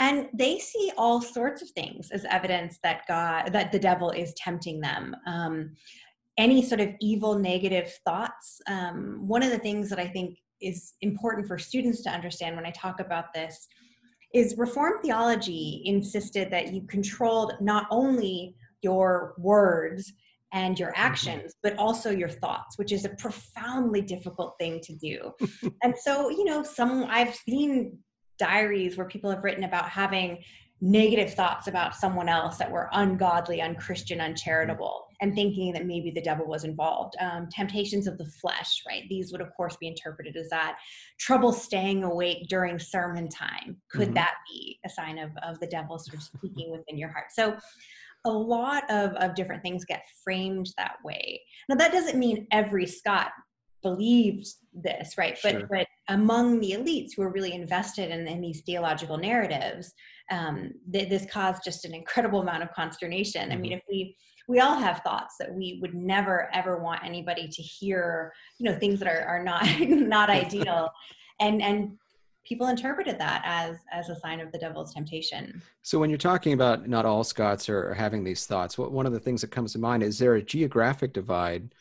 And 0.00 0.28
they 0.34 0.58
see 0.58 0.90
all 0.96 1.20
sorts 1.20 1.62
of 1.62 1.70
things 1.70 2.10
as 2.10 2.24
evidence 2.24 2.78
that 2.82 3.02
god 3.06 3.52
that 3.52 3.70
the 3.70 3.78
devil 3.78 4.10
is 4.10 4.34
tempting 4.34 4.80
them. 4.80 5.14
Um, 5.26 5.76
any 6.38 6.62
sort 6.62 6.80
of 6.80 6.90
evil 7.00 7.38
negative 7.38 7.92
thoughts 8.04 8.60
um, 8.68 9.18
one 9.26 9.42
of 9.42 9.50
the 9.50 9.58
things 9.58 9.88
that 9.88 9.98
i 9.98 10.06
think 10.06 10.38
is 10.60 10.94
important 11.00 11.46
for 11.46 11.58
students 11.58 12.02
to 12.02 12.10
understand 12.10 12.56
when 12.56 12.66
i 12.66 12.70
talk 12.70 13.00
about 13.00 13.32
this 13.34 13.66
is 14.32 14.58
reformed 14.58 15.00
theology 15.02 15.82
insisted 15.84 16.50
that 16.50 16.72
you 16.72 16.82
controlled 16.88 17.52
not 17.60 17.86
only 17.90 18.54
your 18.82 19.34
words 19.38 20.12
and 20.52 20.78
your 20.78 20.90
mm-hmm. 20.90 21.06
actions 21.06 21.54
but 21.62 21.76
also 21.78 22.10
your 22.10 22.28
thoughts 22.28 22.78
which 22.78 22.92
is 22.92 23.04
a 23.04 23.10
profoundly 23.10 24.00
difficult 24.00 24.54
thing 24.58 24.80
to 24.80 24.94
do 24.96 25.32
and 25.82 25.94
so 25.96 26.30
you 26.30 26.44
know 26.44 26.62
some 26.62 27.04
i've 27.08 27.34
seen 27.34 27.98
diaries 28.38 28.96
where 28.96 29.06
people 29.06 29.30
have 29.30 29.44
written 29.44 29.64
about 29.64 29.88
having 29.88 30.38
negative 30.84 31.32
thoughts 31.32 31.66
about 31.66 31.94
someone 31.94 32.28
else 32.28 32.58
that 32.58 32.70
were 32.70 32.90
ungodly, 32.92 33.62
unchristian, 33.62 34.20
uncharitable, 34.20 35.06
and 35.22 35.34
thinking 35.34 35.72
that 35.72 35.86
maybe 35.86 36.10
the 36.10 36.20
devil 36.20 36.46
was 36.46 36.64
involved. 36.64 37.14
Um, 37.20 37.48
temptations 37.50 38.06
of 38.06 38.18
the 38.18 38.26
flesh, 38.26 38.82
right? 38.86 39.04
These 39.08 39.32
would, 39.32 39.40
of 39.40 39.48
course, 39.56 39.78
be 39.78 39.86
interpreted 39.88 40.36
as 40.36 40.50
that. 40.50 40.76
Trouble 41.18 41.54
staying 41.54 42.04
awake 42.04 42.48
during 42.50 42.78
sermon 42.78 43.30
time. 43.30 43.78
Could 43.90 44.08
mm-hmm. 44.08 44.14
that 44.14 44.34
be 44.46 44.78
a 44.84 44.90
sign 44.90 45.16
of, 45.16 45.30
of 45.42 45.58
the 45.58 45.66
devil 45.68 45.98
sort 45.98 46.18
of 46.18 46.22
speaking 46.22 46.70
within 46.70 46.98
your 46.98 47.08
heart? 47.08 47.32
So, 47.32 47.56
a 48.26 48.30
lot 48.30 48.84
of, 48.90 49.12
of 49.14 49.34
different 49.34 49.62
things 49.62 49.86
get 49.86 50.02
framed 50.22 50.70
that 50.76 50.96
way. 51.02 51.40
Now, 51.68 51.76
that 51.76 51.92
doesn't 51.92 52.18
mean 52.18 52.46
every 52.52 52.86
Scot 52.86 53.30
believed 53.82 54.46
this, 54.74 55.16
right? 55.16 55.38
But 55.42 55.52
sure. 55.52 55.66
but 55.70 55.86
among 56.08 56.60
the 56.60 56.72
elites 56.72 57.10
who 57.16 57.22
are 57.22 57.32
really 57.32 57.52
invested 57.52 58.10
in, 58.10 58.26
in 58.26 58.40
these 58.40 58.62
theological 58.62 59.16
narratives, 59.16 59.92
um, 60.30 60.72
th- 60.92 61.08
this 61.08 61.26
caused 61.30 61.62
just 61.64 61.84
an 61.84 61.94
incredible 61.94 62.40
amount 62.40 62.62
of 62.62 62.72
consternation. 62.72 63.52
I 63.52 63.56
mean, 63.56 63.72
mm-hmm. 63.72 63.78
if 63.78 63.82
we 63.88 64.16
we 64.46 64.60
all 64.60 64.76
have 64.76 64.98
thoughts 64.98 65.36
that 65.38 65.52
we 65.54 65.78
would 65.80 65.94
never 65.94 66.50
ever 66.52 66.78
want 66.78 67.04
anybody 67.04 67.48
to 67.48 67.62
hear, 67.62 68.32
you 68.58 68.70
know, 68.70 68.78
things 68.78 68.98
that 69.00 69.08
are 69.08 69.24
are 69.26 69.42
not 69.42 69.66
not 69.80 70.30
ideal, 70.42 70.90
and 71.40 71.62
and 71.62 71.98
people 72.46 72.66
interpreted 72.66 73.18
that 73.18 73.42
as 73.44 73.78
as 73.92 74.08
a 74.10 74.16
sign 74.16 74.38
of 74.38 74.52
the 74.52 74.58
devil's 74.58 74.92
temptation 74.92 75.62
so 75.80 75.98
when 75.98 76.10
you're 76.10 76.18
talking 76.18 76.52
about 76.52 76.86
not 76.86 77.06
all 77.06 77.24
scots 77.24 77.70
are, 77.70 77.94
having 77.94 78.22
these 78.22 78.44
thoughts 78.44 78.76
what 78.76 78.92
one 78.92 79.06
of 79.06 79.14
the 79.14 79.18
things 79.18 79.40
that 79.40 79.50
comes 79.50 79.72
to 79.72 79.78
mind 79.78 80.02
is 80.02 80.18
there 80.18 80.34
a 80.34 80.42
geographic 80.42 81.14
divide 81.14 81.74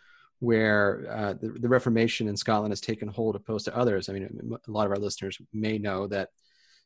where 0.43 1.07
uh, 1.09 1.33
the, 1.33 1.47
the, 1.59 1.69
Reformation 1.69 2.27
in 2.27 2.35
Scotland 2.35 2.73
has 2.73 2.81
taken 2.81 3.07
hold 3.07 3.37
opposed 3.37 3.63
to 3.63 3.75
others. 3.77 4.09
I 4.09 4.13
mean, 4.13 4.57
a 4.67 4.71
lot 4.71 4.85
of 4.85 4.91
our 4.91 4.97
listeners 4.97 5.39
may 5.53 5.77
know 5.77 6.05
that 6.07 6.31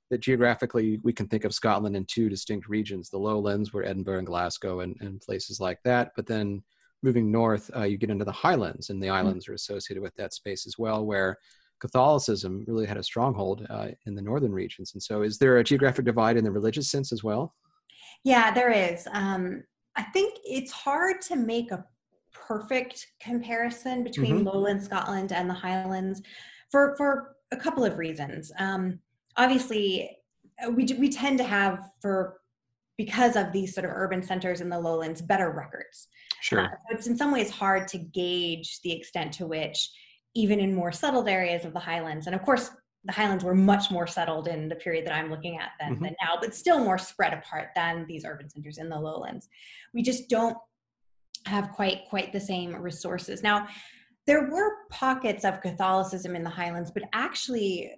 that 0.10 0.20
geographically 0.20 1.00
we 1.04 1.14
can 1.14 1.28
think 1.28 1.44
of 1.44 1.54
Scotland 1.54 1.96
in 1.96 2.06
two 2.06 2.30
distinct 2.30 2.68
regions: 2.68 3.10
the 3.10 3.18
lowlands, 3.18 3.74
where 3.74 3.86
Edinburgh 3.86 4.20
and 4.20 4.28
Glasgow, 4.28 4.82
and, 4.82 4.96
and 5.00 5.22
places 5.22 5.60
like 5.60 5.80
that. 5.84 6.12
But 6.16 6.28
then 6.28 6.64
moving 7.04 7.32
north, 7.32 7.70
uh, 7.76 7.84
you 7.84 7.98
get 7.98 8.10
into 8.10 8.26
the 8.26 8.32
highlands, 8.32 8.90
and 8.90 9.02
the 9.02 9.08
hmm. 9.08 9.14
islands 9.14 9.46
mm-hmm. 9.46 9.54
are 9.54 9.56
associated 9.56 10.02
with 10.02 10.16
that 10.16 10.34
space 10.34 10.66
as 10.66 10.78
well, 10.78 11.06
where 11.06 11.38
Catholicism 11.80 12.66
really 12.68 12.88
had 12.88 12.98
a 12.98 13.04
stronghold 13.04 13.66
uh, 13.70 13.90
in 14.06 14.16
the 14.16 14.22
northern 14.22 14.52
regions. 14.52 14.94
And 14.94 15.02
so, 15.02 15.22
is 15.22 15.38
there 15.38 15.58
a 15.58 15.64
geographic 15.64 16.06
divide 16.06 16.38
in 16.38 16.44
the 16.44 16.52
religious 16.52 16.90
sense 16.90 17.12
as 17.12 17.24
well? 17.24 17.54
Yeah, 18.24 18.52
there 18.52 18.72
is. 18.72 19.08
Um, 19.12 19.64
I 19.96 20.04
think 20.04 20.38
it's 20.44 20.72
hard 20.72 21.22
to 21.24 21.36
make 21.36 21.72
a 21.72 21.86
perfect 22.32 23.06
comparison 23.20 24.04
between 24.04 24.38
mm-hmm. 24.38 24.48
lowland 24.48 24.84
Scotland 24.84 25.32
and 25.32 25.50
the 25.50 25.54
Highlands 25.54 26.22
for 26.72 26.96
for 26.98 27.36
a 27.52 27.58
couple 27.58 27.86
of 27.86 27.98
reasons. 27.98 28.52
Um, 28.60 29.00
obviously, 29.38 30.18
uh, 30.66 30.72
we 30.72 30.86
we 30.98 31.10
tend 31.10 31.38
to 31.38 31.44
have 31.44 31.92
for 32.02 32.40
because 32.98 33.36
of 33.36 33.52
these 33.52 33.74
sort 33.74 33.86
of 33.86 33.92
urban 33.94 34.24
centers 34.24 34.60
in 34.62 34.70
the 34.70 34.80
lowlands 34.80 35.22
better 35.22 35.52
records. 35.52 36.08
Sure. 36.42 36.62
Uh, 36.62 36.70
so 36.70 36.96
it's 36.96 37.08
in 37.08 37.18
some 37.18 37.32
ways 37.32 37.50
hard 37.50 37.88
to 37.90 37.98
gauge 37.98 38.82
the 38.82 38.92
extent 38.92 39.34
to 39.34 39.46
which 39.46 39.90
even 40.34 40.60
in 40.60 40.74
more 40.74 40.92
settled 40.92 41.28
areas 41.28 41.66
of 41.66 41.74
the 41.74 41.80
highlands 41.80 42.28
and 42.28 42.36
of 42.36 42.42
course 42.44 42.72
the 43.06 43.14
highlands 43.14 43.44
were 43.44 43.56
much 43.56 43.90
more 43.90 44.06
settled 44.06 44.48
in 44.48 44.68
the 44.68 44.76
period 44.76 45.06
that 45.06 45.14
i'm 45.14 45.32
looking 45.32 45.58
at 45.58 45.70
than, 45.80 45.94
mm-hmm. 45.94 46.04
than 46.04 46.16
now 46.22 46.38
but 46.40 46.54
still 46.54 46.84
more 46.84 46.98
spread 46.98 47.34
apart 47.34 47.70
than 47.76 48.06
these 48.08 48.26
urban 48.26 48.50
centers 48.50 48.78
in 48.78 48.90
the 48.90 49.00
lowlands. 49.00 49.50
We 49.94 50.02
just 50.02 50.30
don't 50.30 50.58
have 51.46 51.72
quite 51.72 52.02
quite 52.10 52.34
the 52.34 52.40
same 52.40 52.76
resources. 52.76 53.42
Now 53.42 53.68
there 54.26 54.50
were 54.50 54.86
pockets 54.90 55.46
of 55.46 55.62
catholicism 55.62 56.36
in 56.36 56.44
the 56.44 56.50
highlands 56.50 56.92
but 56.92 57.04
actually 57.14 57.92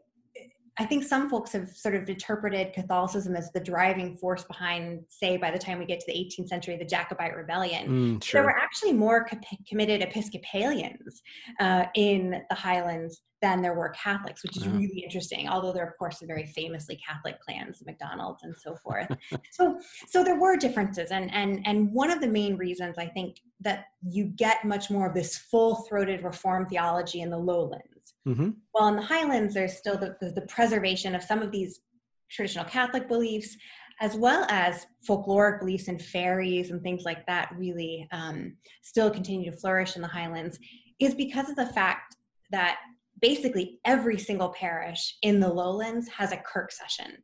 I 0.79 0.85
think 0.85 1.03
some 1.03 1.29
folks 1.29 1.51
have 1.51 1.69
sort 1.69 1.93
of 1.93 2.07
interpreted 2.07 2.71
Catholicism 2.73 3.35
as 3.35 3.51
the 3.51 3.59
driving 3.59 4.15
force 4.15 4.45
behind, 4.45 5.03
say, 5.09 5.35
by 5.35 5.51
the 5.51 5.59
time 5.59 5.77
we 5.77 5.85
get 5.85 5.99
to 5.99 6.05
the 6.07 6.13
18th 6.13 6.47
century, 6.47 6.77
the 6.77 6.85
Jacobite 6.85 7.35
Rebellion. 7.35 7.87
Mm, 7.89 8.23
sure. 8.23 8.41
There 8.41 8.49
were 8.49 8.57
actually 8.57 8.93
more 8.93 9.25
co- 9.25 9.37
committed 9.67 10.01
Episcopalians 10.01 11.21
uh, 11.59 11.85
in 11.95 12.41
the 12.49 12.55
Highlands 12.55 13.21
than 13.41 13.61
there 13.61 13.73
were 13.73 13.89
Catholics, 13.89 14.43
which 14.43 14.57
is 14.57 14.63
uh-huh. 14.63 14.77
really 14.77 14.99
interesting. 14.99 15.47
Although 15.47 15.71
there, 15.71 15.87
of 15.87 15.97
course, 15.97 16.21
are 16.21 16.27
very 16.27 16.45
famously 16.45 16.99
Catholic 17.05 17.39
clans, 17.41 17.81
MacDonalds 17.85 18.43
and 18.43 18.55
so 18.55 18.75
forth. 18.75 19.07
so, 19.51 19.79
so 20.07 20.23
there 20.23 20.39
were 20.39 20.57
differences, 20.57 21.11
and 21.11 21.33
and 21.33 21.65
and 21.65 21.91
one 21.93 22.11
of 22.11 22.21
the 22.21 22.27
main 22.27 22.57
reasons 22.57 22.97
I 22.97 23.07
think 23.07 23.37
that 23.61 23.85
you 24.01 24.25
get 24.25 24.65
much 24.65 24.89
more 24.89 25.07
of 25.07 25.13
this 25.13 25.37
full-throated 25.37 26.23
reform 26.23 26.67
theology 26.67 27.21
in 27.21 27.29
the 27.29 27.37
lowlands. 27.37 28.13
Mm-hmm. 28.27 28.49
While 28.71 28.89
in 28.89 28.95
the 28.95 29.01
highlands, 29.01 29.53
there's 29.53 29.77
still 29.77 29.97
the, 29.97 30.15
the, 30.21 30.31
the 30.31 30.47
preservation 30.47 31.15
of 31.15 31.23
some 31.23 31.41
of 31.41 31.51
these 31.51 31.81
traditional 32.29 32.65
Catholic 32.65 33.07
beliefs, 33.07 33.57
as 34.01 34.15
well 34.15 34.45
as 34.49 34.85
folkloric 35.07 35.59
beliefs 35.59 35.87
and 35.87 36.01
fairies 36.01 36.71
and 36.71 36.81
things 36.81 37.03
like 37.03 37.25
that, 37.25 37.53
really 37.57 38.07
um, 38.11 38.55
still 38.81 39.09
continue 39.09 39.51
to 39.51 39.57
flourish 39.57 39.95
in 39.95 40.01
the 40.01 40.07
highlands, 40.07 40.57
is 40.99 41.15
because 41.15 41.49
of 41.49 41.55
the 41.55 41.67
fact 41.67 42.15
that 42.51 42.77
basically 43.21 43.79
every 43.85 44.17
single 44.17 44.49
parish 44.49 45.17
in 45.21 45.39
the 45.39 45.49
lowlands 45.49 46.07
has 46.09 46.31
a 46.31 46.37
kirk 46.37 46.71
session. 46.71 47.17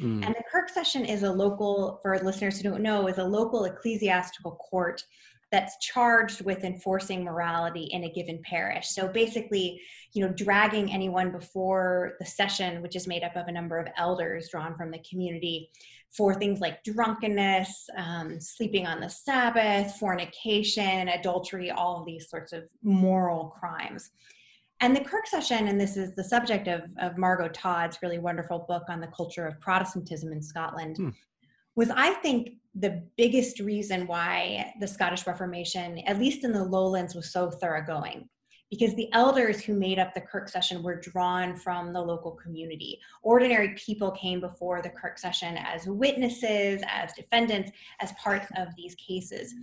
Mm. 0.00 0.24
and 0.24 0.32
the 0.32 0.44
kirk 0.52 0.68
session 0.68 1.04
is 1.04 1.24
a 1.24 1.32
local 1.32 1.98
for 2.02 2.16
listeners 2.20 2.56
who 2.56 2.62
don't 2.62 2.82
know 2.82 3.08
is 3.08 3.18
a 3.18 3.24
local 3.24 3.64
ecclesiastical 3.64 4.52
court 4.52 5.02
that's 5.50 5.76
charged 5.78 6.42
with 6.42 6.62
enforcing 6.62 7.24
morality 7.24 7.88
in 7.90 8.04
a 8.04 8.12
given 8.12 8.40
parish. 8.44 8.90
So 8.90 9.08
basically 9.08 9.80
you 10.12 10.26
know 10.26 10.32
dragging 10.32 10.92
anyone 10.92 11.30
before 11.30 12.14
the 12.18 12.26
session 12.26 12.82
which 12.82 12.96
is 12.96 13.06
made 13.06 13.22
up 13.22 13.36
of 13.36 13.46
a 13.46 13.52
number 13.52 13.78
of 13.78 13.88
elders 13.96 14.48
drawn 14.50 14.74
from 14.76 14.90
the 14.90 15.02
community 15.08 15.70
for 16.10 16.34
things 16.34 16.60
like 16.60 16.82
drunkenness 16.84 17.88
um, 17.96 18.40
sleeping 18.40 18.86
on 18.86 19.00
the 19.00 19.08
sabbath 19.08 19.96
fornication 19.96 21.08
adultery 21.08 21.70
all 21.70 22.00
of 22.00 22.06
these 22.06 22.28
sorts 22.28 22.52
of 22.52 22.64
moral 22.82 23.54
crimes 23.60 24.10
and 24.80 24.94
the 24.94 25.00
Kirk 25.00 25.26
session, 25.26 25.68
and 25.68 25.80
this 25.80 25.96
is 25.96 26.14
the 26.14 26.24
subject 26.24 26.68
of, 26.68 26.82
of 27.00 27.18
Margo 27.18 27.48
Todd's 27.48 27.98
really 28.02 28.18
wonderful 28.18 28.64
book 28.68 28.84
on 28.88 29.00
the 29.00 29.08
culture 29.08 29.46
of 29.46 29.60
Protestantism 29.60 30.32
in 30.32 30.40
Scotland, 30.40 30.96
hmm. 30.96 31.08
was, 31.74 31.90
I 31.90 32.14
think, 32.14 32.50
the 32.74 33.02
biggest 33.16 33.58
reason 33.58 34.06
why 34.06 34.72
the 34.80 34.86
Scottish 34.86 35.26
Reformation, 35.26 35.98
at 36.00 36.18
least 36.18 36.44
in 36.44 36.52
the 36.52 36.62
lowlands, 36.62 37.14
was 37.14 37.32
so 37.32 37.50
thoroughgoing. 37.50 38.28
Because 38.70 38.94
the 38.94 39.10
elders 39.14 39.62
who 39.62 39.72
made 39.72 39.98
up 39.98 40.12
the 40.12 40.20
Kirk 40.20 40.46
session 40.48 40.82
were 40.82 41.00
drawn 41.00 41.56
from 41.56 41.94
the 41.94 42.02
local 42.02 42.32
community. 42.32 43.00
Ordinary 43.22 43.74
people 43.78 44.10
came 44.10 44.40
before 44.40 44.82
the 44.82 44.90
Kirk 44.90 45.18
session 45.18 45.56
as 45.56 45.86
witnesses, 45.86 46.82
as 46.86 47.14
defendants, 47.14 47.70
as 48.00 48.12
parts 48.12 48.46
of 48.58 48.68
these 48.76 48.94
cases. 48.96 49.54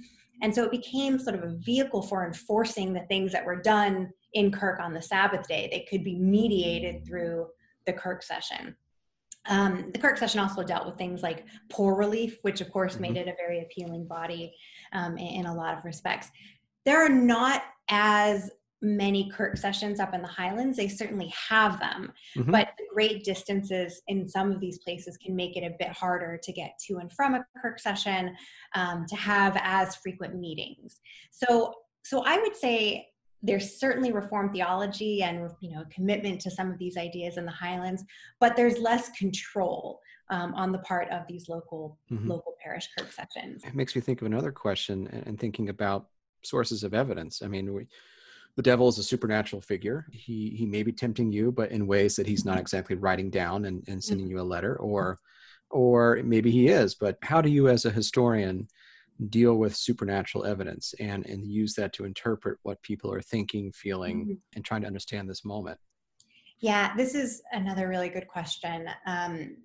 And 0.41 0.53
so 0.53 0.63
it 0.63 0.71
became 0.71 1.17
sort 1.19 1.35
of 1.35 1.43
a 1.43 1.55
vehicle 1.55 2.01
for 2.01 2.25
enforcing 2.25 2.93
the 2.93 3.05
things 3.07 3.31
that 3.31 3.45
were 3.45 3.61
done 3.61 4.11
in 4.33 4.51
Kirk 4.51 4.79
on 4.79 4.93
the 4.93 5.01
Sabbath 5.01 5.47
day. 5.47 5.69
They 5.71 5.85
could 5.89 6.03
be 6.03 6.15
mediated 6.15 7.05
through 7.05 7.47
the 7.85 7.93
Kirk 7.93 8.23
session. 8.23 8.75
Um, 9.47 9.91
the 9.93 9.99
Kirk 9.99 10.17
session 10.17 10.39
also 10.39 10.63
dealt 10.63 10.85
with 10.85 10.97
things 10.97 11.21
like 11.21 11.45
poor 11.69 11.95
relief, 11.95 12.37
which 12.41 12.61
of 12.61 12.71
course 12.71 12.93
mm-hmm. 12.93 13.01
made 13.03 13.17
it 13.17 13.27
a 13.27 13.35
very 13.37 13.61
appealing 13.61 14.07
body 14.07 14.55
um, 14.93 15.17
in, 15.17 15.27
in, 15.27 15.45
a 15.45 15.53
lot 15.53 15.77
of 15.77 15.85
respects. 15.85 16.29
There 16.83 17.03
are 17.03 17.09
not 17.09 17.63
as 17.89 18.49
many 18.85 19.29
Kirk 19.29 19.57
sessions 19.57 19.99
up 19.99 20.13
in 20.13 20.21
the 20.21 20.27
Highlands. 20.27 20.77
They 20.77 20.87
certainly 20.87 21.33
have 21.49 21.79
them, 21.79 22.13
mm-hmm. 22.37 22.51
but 22.51 22.69
the 22.77 22.85
great 22.93 23.23
distances 23.23 24.01
in 24.07 24.29
some 24.29 24.51
of 24.51 24.59
these 24.59 24.79
places 24.79 25.17
can 25.17 25.35
make 25.35 25.57
it 25.57 25.63
a 25.63 25.75
bit 25.79 25.89
harder 25.89 26.39
to 26.41 26.53
get 26.53 26.77
to 26.87 26.97
and 26.97 27.11
from 27.11 27.35
a 27.35 27.45
Kirk 27.61 27.79
session, 27.79 28.35
um, 28.75 29.05
to 29.09 29.15
have 29.15 29.57
as 29.61 29.95
frequent 29.95 30.35
meetings. 30.35 31.01
So, 31.31 31.73
so 32.03 32.23
I 32.23 32.37
would 32.37 32.55
say 32.55 33.07
there's 33.41 33.79
certainly 33.79 34.11
reform 34.11 34.51
theology 34.51 35.21
and 35.21 35.49
you 35.61 35.71
know 35.71 35.83
commitment 35.93 36.41
to 36.41 36.49
some 36.49 36.71
of 36.71 36.79
these 36.79 36.97
ideas 36.97 37.37
in 37.37 37.45
the 37.45 37.51
highlands 37.51 38.03
but 38.39 38.55
there's 38.55 38.79
less 38.79 39.09
control 39.09 39.99
um, 40.31 40.53
on 40.55 40.71
the 40.71 40.79
part 40.79 41.07
of 41.11 41.21
these 41.27 41.47
local 41.47 41.99
mm-hmm. 42.11 42.27
local 42.27 42.55
parish 42.63 42.89
kirk 42.97 43.11
sessions 43.11 43.61
it 43.63 43.75
makes 43.75 43.95
me 43.95 44.01
think 44.01 44.21
of 44.21 44.25
another 44.25 44.51
question 44.51 45.07
and 45.27 45.39
thinking 45.39 45.69
about 45.69 46.07
sources 46.43 46.83
of 46.83 46.93
evidence 46.93 47.41
i 47.43 47.47
mean 47.47 47.73
we, 47.73 47.87
the 48.55 48.61
devil 48.61 48.87
is 48.87 48.97
a 48.97 49.03
supernatural 49.03 49.61
figure 49.61 50.05
he 50.11 50.51
he 50.57 50.65
may 50.65 50.83
be 50.83 50.91
tempting 50.91 51.31
you 51.31 51.51
but 51.51 51.71
in 51.71 51.87
ways 51.87 52.15
that 52.15 52.27
he's 52.27 52.45
not 52.45 52.59
exactly 52.59 52.95
writing 52.95 53.29
down 53.29 53.65
and, 53.65 53.83
and 53.87 54.03
sending 54.03 54.27
mm-hmm. 54.27 54.37
you 54.37 54.41
a 54.41 54.43
letter 54.43 54.77
or 54.77 55.17
or 55.71 56.21
maybe 56.23 56.51
he 56.51 56.67
is 56.67 56.95
but 56.95 57.17
how 57.21 57.41
do 57.41 57.49
you 57.49 57.67
as 57.67 57.85
a 57.85 57.91
historian 57.91 58.67
deal 59.29 59.55
with 59.55 59.75
supernatural 59.75 60.45
evidence 60.45 60.93
and 60.99 61.25
and 61.25 61.47
use 61.47 61.73
that 61.73 61.93
to 61.93 62.05
interpret 62.05 62.57
what 62.63 62.81
people 62.81 63.11
are 63.13 63.21
thinking 63.21 63.71
feeling 63.71 64.21
mm-hmm. 64.21 64.33
and 64.55 64.65
trying 64.65 64.81
to 64.81 64.87
understand 64.87 65.29
this 65.29 65.45
moment 65.45 65.79
yeah 66.59 66.95
this 66.95 67.15
is 67.15 67.41
another 67.51 67.87
really 67.87 68.09
good 68.09 68.27
question 68.27 68.89
um, 69.05 69.55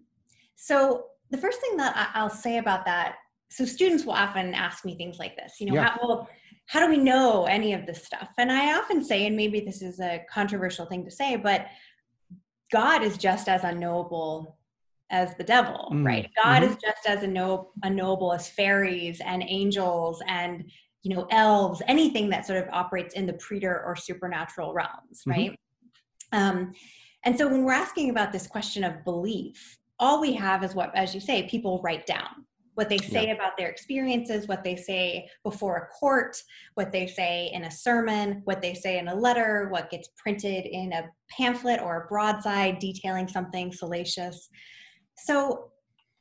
so 0.56 1.04
the 1.30 1.38
first 1.38 1.60
thing 1.60 1.76
that 1.76 2.10
i'll 2.14 2.30
say 2.30 2.58
about 2.58 2.84
that 2.84 3.16
so 3.50 3.64
students 3.64 4.04
will 4.04 4.12
often 4.12 4.54
ask 4.54 4.84
me 4.84 4.96
things 4.96 5.18
like 5.18 5.36
this 5.36 5.54
you 5.60 5.66
know 5.66 5.74
yeah. 5.74 5.90
how, 5.90 5.98
well 6.02 6.28
how 6.70 6.78
do 6.78 6.88
we 6.88 6.98
know 6.98 7.46
any 7.46 7.72
of 7.72 7.86
this 7.86 8.04
stuff 8.04 8.28
and 8.38 8.50
i 8.50 8.78
often 8.78 9.02
say 9.02 9.26
and 9.26 9.36
maybe 9.36 9.60
this 9.60 9.82
is 9.82 10.00
a 10.00 10.24
controversial 10.30 10.86
thing 10.86 11.04
to 11.04 11.10
say 11.10 11.36
but 11.36 11.66
god 12.72 13.02
is 13.02 13.18
just 13.18 13.48
as 13.48 13.64
unknowable 13.64 14.56
as 15.10 15.34
the 15.36 15.44
devil, 15.44 15.90
mm. 15.92 16.06
right? 16.06 16.30
God 16.42 16.62
mm-hmm. 16.62 16.72
is 16.72 16.78
just 16.80 17.06
as 17.06 17.22
unknowable 17.22 18.32
as 18.32 18.48
fairies 18.48 19.20
and 19.20 19.42
angels 19.46 20.22
and 20.26 20.70
you 21.02 21.14
know 21.14 21.26
elves, 21.30 21.82
anything 21.88 22.28
that 22.30 22.46
sort 22.46 22.62
of 22.62 22.68
operates 22.72 23.14
in 23.14 23.26
the 23.26 23.32
preter 23.34 23.82
or 23.84 23.96
supernatural 23.96 24.72
realms, 24.72 25.22
mm-hmm. 25.26 25.30
right? 25.30 25.58
Um, 26.32 26.72
and 27.24 27.36
so 27.36 27.48
when 27.48 27.64
we're 27.64 27.72
asking 27.72 28.10
about 28.10 28.32
this 28.32 28.46
question 28.46 28.84
of 28.84 29.04
belief, 29.04 29.78
all 29.98 30.20
we 30.20 30.32
have 30.34 30.64
is 30.64 30.74
what, 30.74 30.94
as 30.96 31.14
you 31.14 31.20
say, 31.20 31.48
people 31.48 31.80
write 31.82 32.06
down 32.06 32.46
what 32.80 32.88
they 32.88 32.96
say 32.96 33.26
yeah. 33.26 33.34
about 33.34 33.58
their 33.58 33.68
experiences, 33.68 34.48
what 34.48 34.64
they 34.64 34.74
say 34.74 35.28
before 35.44 35.76
a 35.76 35.86
court, 35.88 36.34
what 36.76 36.90
they 36.90 37.06
say 37.06 37.50
in 37.52 37.64
a 37.64 37.70
sermon, 37.70 38.40
what 38.44 38.62
they 38.62 38.72
say 38.72 38.98
in 38.98 39.08
a 39.08 39.14
letter, 39.14 39.68
what 39.68 39.90
gets 39.90 40.08
printed 40.16 40.64
in 40.64 40.90
a 40.94 41.04
pamphlet 41.28 41.78
or 41.82 42.04
a 42.04 42.06
broadside 42.06 42.78
detailing 42.78 43.28
something 43.28 43.70
salacious. 43.70 44.48
So 45.18 45.72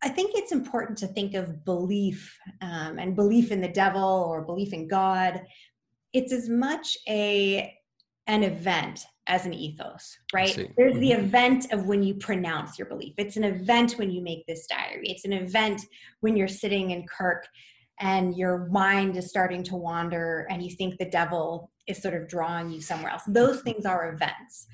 I 0.04 0.10
think 0.10 0.32
it's 0.36 0.52
important 0.52 0.98
to 0.98 1.08
think 1.08 1.34
of 1.34 1.64
belief 1.64 2.38
um, 2.60 3.00
and 3.00 3.16
belief 3.16 3.54
in 3.54 3.62
the 3.62 3.70
devil 3.70 4.04
or 4.04 4.42
belief 4.42 4.74
in 4.74 4.86
God. 4.86 5.42
It's 6.12 6.34
as 6.34 6.50
much 6.50 6.98
a 7.08 7.74
an 8.30 8.44
event 8.44 9.06
as 9.26 9.48
an 9.48 9.54
ethos, 9.54 10.18
right? 10.32 10.56
There's 10.78 10.94
mm-hmm. 10.94 11.00
the 11.00 11.12
event 11.14 11.74
of 11.74 11.88
when 11.88 12.04
you 12.04 12.14
pronounce 12.14 12.78
your 12.78 12.88
belief. 12.88 13.16
It's 13.18 13.38
an 13.38 13.44
event 13.44 13.94
when 13.94 14.12
you 14.12 14.22
make 14.22 14.46
this 14.46 14.68
diary. 14.68 15.10
It's 15.10 15.26
an 15.26 15.34
event 15.34 15.82
when 16.22 16.38
you're 16.38 16.48
sitting 16.48 16.92
in 16.92 17.06
Kirk 17.08 17.48
and 18.00 18.38
your 18.38 18.68
mind 18.70 19.18
is 19.18 19.30
starting 19.30 19.64
to 19.64 19.76
wander 19.76 20.48
and 20.52 20.64
you 20.64 20.70
think 20.70 20.98
the 20.98 21.10
devil 21.10 21.72
is 21.88 22.02
sort 22.02 22.14
of 22.14 22.28
drawing 22.28 22.70
you 22.70 22.82
somewhere 22.82 23.12
else. 23.12 23.24
Those 23.28 23.62
things 23.62 23.86
are 23.86 24.14
events. 24.14 24.68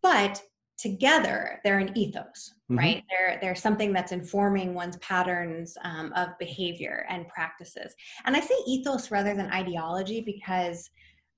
But 0.00 0.40
together 0.78 1.58
they're 1.64 1.78
an 1.78 1.96
ethos 1.96 2.52
mm-hmm. 2.70 2.76
right 2.76 3.02
they're 3.08 3.38
they're 3.40 3.54
something 3.54 3.94
that's 3.94 4.12
informing 4.12 4.74
one's 4.74 4.98
patterns 4.98 5.74
um, 5.84 6.12
of 6.14 6.28
behavior 6.38 7.06
and 7.08 7.26
practices 7.28 7.94
and 8.26 8.36
i 8.36 8.40
say 8.40 8.54
ethos 8.66 9.10
rather 9.10 9.34
than 9.34 9.50
ideology 9.52 10.20
because 10.20 10.90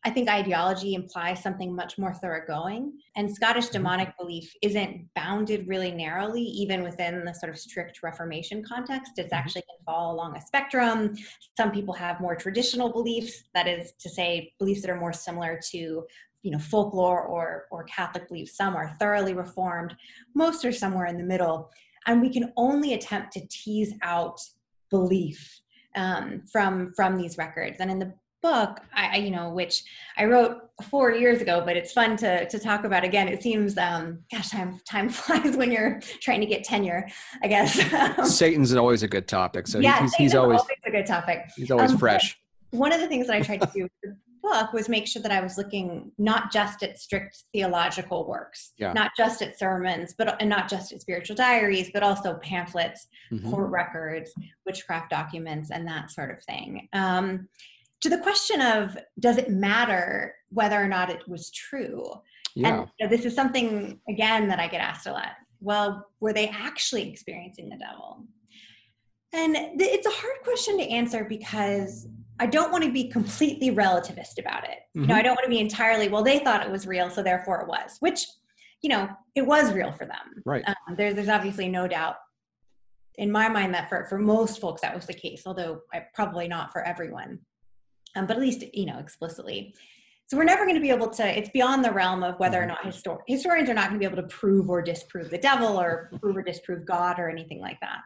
i 0.05 0.11
think 0.11 0.29
ideology 0.29 0.95
implies 0.95 1.43
something 1.43 1.75
much 1.75 1.99
more 1.99 2.15
thoroughgoing 2.15 2.93
and 3.17 3.33
scottish 3.33 3.67
mm-hmm. 3.67 3.75
demonic 3.75 4.17
belief 4.19 4.53
isn't 4.63 5.07
bounded 5.15 5.67
really 5.67 5.91
narrowly 5.91 6.43
even 6.43 6.83
within 6.83 7.25
the 7.25 7.33
sort 7.33 7.51
of 7.51 7.59
strict 7.59 8.03
reformation 8.03 8.63
context 8.63 9.13
it's 9.17 9.27
mm-hmm. 9.27 9.35
actually 9.35 9.63
can 9.63 9.85
fall 9.85 10.13
along 10.13 10.37
a 10.37 10.41
spectrum 10.41 11.15
some 11.57 11.71
people 11.71 11.95
have 11.95 12.21
more 12.21 12.35
traditional 12.35 12.91
beliefs 12.91 13.45
that 13.55 13.67
is 13.67 13.93
to 13.99 14.09
say 14.09 14.53
beliefs 14.59 14.83
that 14.83 14.91
are 14.91 15.01
more 15.01 15.13
similar 15.13 15.59
to 15.63 16.05
you 16.43 16.51
know 16.51 16.59
folklore 16.59 17.23
or 17.23 17.67
or 17.71 17.85
catholic 17.85 18.29
beliefs 18.29 18.57
some 18.57 18.77
are 18.77 18.95
thoroughly 18.99 19.35
reformed 19.35 19.95
most 20.35 20.65
are 20.65 20.73
somewhere 20.73 21.07
in 21.07 21.19
the 21.19 21.25
middle 21.25 21.71
and 22.07 22.23
we 22.23 22.31
can 22.31 22.53
only 22.57 22.95
attempt 22.95 23.33
to 23.33 23.47
tease 23.49 23.95
out 24.03 24.41
belief 24.91 25.61
um, 25.95 26.43
from 26.51 26.93
from 26.95 27.17
these 27.17 27.39
records. 27.39 27.77
And 27.81 27.91
in 27.91 27.99
the 27.99 28.15
book, 28.43 28.81
I, 28.95 29.17
you 29.19 29.31
know, 29.31 29.51
which 29.51 29.83
I 30.17 30.25
wrote 30.25 30.71
four 30.85 31.13
years 31.13 31.41
ago, 31.41 31.63
but 31.65 31.77
it's 31.77 31.93
fun 31.93 32.17
to 32.19 32.49
to 32.49 32.59
talk 32.59 32.85
about 32.85 33.05
again. 33.05 33.29
It 33.29 33.43
seems, 33.43 33.77
um, 33.79 34.21
gosh, 34.33 34.51
time 34.51 34.81
time 34.89 35.09
flies 35.09 35.57
when 35.57 35.73
you're 35.73 36.01
trying 36.21 36.41
to 36.41 36.47
get 36.47 36.65
tenure. 36.65 37.09
I 37.43 37.49
guess 37.49 37.75
Satan's 38.37 38.75
always 38.75 39.03
a 39.03 39.09
good 39.09 39.29
topic. 39.29 39.67
So 39.67 39.79
yeah, 39.79 40.03
he's, 40.03 40.15
he's 40.15 40.35
always, 40.35 40.61
always, 40.61 40.77
a 40.87 40.91
good 40.91 41.07
topic. 41.07 41.51
He's 41.57 41.71
always 41.71 41.93
um, 41.93 41.99
fresh. 41.99 42.39
One 42.71 42.93
of 42.93 43.01
the 43.01 43.09
things 43.09 43.27
that 43.29 43.37
I 43.37 43.41
tried 43.41 43.63
to 43.63 43.71
do 43.75 43.83
with 43.85 43.93
the 44.03 44.17
book 44.43 44.73
was 44.73 44.89
make 44.89 45.07
sure 45.07 45.23
that 45.23 45.33
I 45.33 45.41
was 45.41 45.59
looking 45.59 46.13
not 46.19 46.53
just 46.53 46.83
at 46.83 46.99
strict 46.99 47.45
theological 47.53 48.27
works, 48.27 48.73
yeah. 48.79 48.93
not 48.93 49.11
just 49.17 49.43
at 49.43 49.59
sermons, 49.59 50.15
but 50.17 50.41
and 50.41 50.49
not 50.49 50.69
just 50.69 50.93
at 50.93 51.01
spiritual 51.01 51.37
diaries, 51.37 51.91
but 51.93 52.03
also 52.03 52.35
pamphlets, 52.43 53.09
mm-hmm. 53.33 53.51
court 53.51 53.71
records, 53.71 54.33
witchcraft 54.65 55.11
documents, 55.11 55.71
and 55.71 55.87
that 55.87 56.11
sort 56.11 56.31
of 56.31 56.43
thing. 56.45 56.89
Um, 56.93 57.49
to 58.01 58.09
the 58.09 58.19
question 58.19 58.61
of 58.61 58.97
does 59.19 59.39
it 59.39 59.51
matter 59.51 60.35
whether 60.51 60.77
or 60.77 60.89
not 60.89 61.11
it 61.11 61.27
was 61.29 61.51
true? 61.51 62.05
Yeah. 62.55 62.69
And 62.69 62.89
you 62.99 63.07
know, 63.07 63.11
this 63.11 63.25
is 63.25 63.35
something 63.35 64.01
again 64.09 64.49
that 64.49 64.61
I 64.61 64.69
get 64.69 64.81
asked 64.81 65.07
a 65.07 65.13
lot. 65.13 65.33
Well, 65.61 66.07
were 66.21 66.33
they 66.33 66.49
actually 66.49 67.11
experiencing 67.11 67.69
the 67.69 67.77
devil? 67.77 68.25
And 69.33 69.55
th- 69.55 69.75
it's 69.79 70.07
a 70.07 70.11
hard 70.11 70.43
question 70.43 70.79
to 70.79 70.89
answer 70.89 71.25
because 71.25 72.09
I 72.41 72.47
don't 72.47 72.71
want 72.71 72.85
to 72.85 72.93
be 72.93 73.09
completely 73.09 73.71
relativist 73.71 74.39
about 74.39 74.65
it. 74.65 74.79
Mm-hmm. 74.97 75.03
You 75.03 75.07
know, 75.07 75.15
mm-hmm. 75.15 75.19
I 75.19 75.23
don't 75.23 75.35
want 75.35 75.45
to 75.45 75.51
be 75.51 75.59
entirely, 75.59 76.09
well, 76.09 76.23
they 76.23 76.39
thought 76.39 76.65
it 76.65 76.71
was 76.71 76.87
real, 76.87 77.11
so 77.11 77.23
therefore 77.23 77.61
it 77.61 77.69
was, 77.69 77.97
which, 78.01 78.27
you 78.81 78.89
know, 78.89 79.09
it 79.35 79.43
was 79.43 79.73
real 79.73 79.93
for 79.93 80.07
them. 80.07 80.43
Right. 80.47 80.65
Um, 80.67 80.97
there, 80.97 81.13
there's 81.13 81.29
obviously 81.29 81.69
no 81.69 81.89
doubt 81.89 82.17
in 83.17 83.31
my 83.31 83.49
mind 83.49 83.75
that 83.75 83.89
for, 83.89 84.07
for 84.07 84.19
most 84.19 84.61
folks 84.61 84.81
that 84.83 84.95
was 84.95 85.07
the 85.07 85.13
case, 85.13 85.43
although 85.45 85.81
I, 85.93 86.05
probably 86.15 86.47
not 86.47 86.73
for 86.73 86.83
everyone, 86.83 87.41
um, 88.17 88.27
but 88.27 88.37
at 88.37 88.43
least, 88.43 88.65
you 88.75 88.87
know, 88.87 88.99
explicitly. 88.99 89.75
So 90.27 90.37
we're 90.37 90.45
never 90.45 90.65
going 90.65 90.75
to 90.75 90.81
be 90.81 90.91
able 90.91 91.09
to, 91.11 91.39
it's 91.39 91.49
beyond 91.51 91.85
the 91.85 91.91
realm 91.91 92.23
of 92.23 92.39
whether 92.39 92.59
or 92.59 92.67
mm-hmm. 92.67 92.69
not 92.69 92.83
histor- 92.83 93.21
historians 93.27 93.71
are 93.71 93.75
not 93.75 93.89
going 93.89 94.01
to 94.01 94.07
be 94.07 94.13
able 94.13 94.23
to 94.23 94.29
prove 94.29 94.69
or 94.69 94.83
disprove 94.83 95.31
the 95.31 95.39
devil 95.39 95.81
or 95.81 96.11
prove 96.21 96.37
or 96.37 96.43
disprove 96.43 96.85
God 96.85 97.19
or 97.19 97.31
anything 97.31 97.61
like 97.61 97.79
that. 97.81 98.03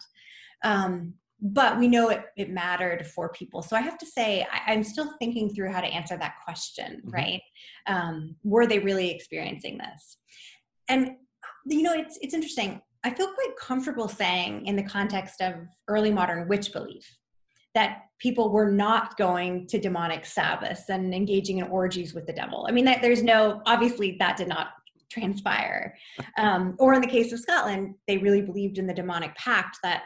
Um, 0.65 1.15
but 1.41 1.77
we 1.77 1.89
know 1.89 2.11
it, 2.11 2.23
it 2.37 2.51
mattered 2.51 3.05
for 3.05 3.31
people. 3.31 3.63
So 3.63 3.77
I 3.77 3.81
have 3.81 3.99
to 3.99 4.07
say, 4.07 4.47
I, 4.53 4.73
am 4.73 4.85
still 4.85 5.13
thinking 5.19 5.53
through 5.53 5.73
how 5.73 5.81
to 5.81 5.89
answer 5.89 6.17
that 6.17 6.37
question, 6.45 7.03
mm-hmm. 7.05 7.11
right? 7.11 7.43
Um, 7.89 8.37
were 8.45 8.69
they 8.69 8.79
really 8.79 9.11
experiencing 9.11 9.79
this? 9.79 10.19
And 10.89 11.17
you 11.67 11.83
know, 11.83 11.95
it's 11.95 12.19
it's 12.21 12.35
interesting. 12.35 12.81
I 13.05 13.11
feel 13.11 13.33
quite 13.33 13.57
comfortable 13.59 14.09
saying, 14.09 14.67
in 14.67 14.77
the 14.77 14.83
context 14.83 15.41
of 15.41 15.55
early 15.89 16.13
modern 16.13 16.49
witch 16.49 16.73
belief, 16.73 17.05
that 17.75 18.03
people 18.19 18.51
were 18.51 18.71
not 18.71 19.17
going 19.17 19.67
to 19.67 19.81
demonic 19.81 20.25
Sabbaths 20.25 20.89
and 20.89 21.15
engaging 21.15 21.59
in 21.59 21.65
orgies 21.65 22.15
with 22.15 22.27
the 22.27 22.33
devil. 22.33 22.67
I 22.69 22.73
mean, 22.73 22.85
that, 22.85 23.03
there's 23.03 23.23
no 23.23 23.63
obviously 23.67 24.17
that 24.19 24.37
did 24.37 24.49
not 24.49 24.69
transpire. 25.11 25.95
Um, 26.39 26.77
or 26.79 26.95
in 26.95 27.01
the 27.01 27.07
case 27.07 27.33
of 27.33 27.41
Scotland, 27.41 27.95
they 28.07 28.19
really 28.19 28.43
believed 28.43 28.79
in 28.79 28.87
the 28.87 28.95
demonic 28.95 29.35
pact 29.37 29.79
that 29.83 30.05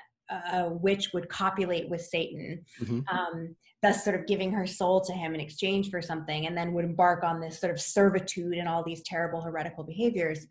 a 0.53 0.69
witch 0.69 1.11
would 1.15 1.29
copulate 1.29 1.89
with 1.89 2.01
Satan, 2.01 2.65
mm-hmm. 2.81 3.01
um, 3.17 3.55
thus 3.83 4.03
sort 4.03 4.19
of 4.19 4.27
giving 4.27 4.51
her 4.51 4.67
soul 4.67 5.01
to 5.03 5.13
him 5.13 5.35
in 5.35 5.41
exchange 5.41 5.91
for 5.91 6.03
something, 6.03 6.47
and 6.47 6.57
then 6.57 6.73
would 6.73 6.85
embark 6.85 7.23
on 7.23 7.41
this 7.41 7.61
sort 7.61 7.73
of 7.73 7.81
servitude 7.81 8.55
and 8.55 8.69
all 8.69 8.83
these 8.83 9.03
terrible 9.05 9.41
heretical 9.41 9.85
behaviors. 9.85 10.47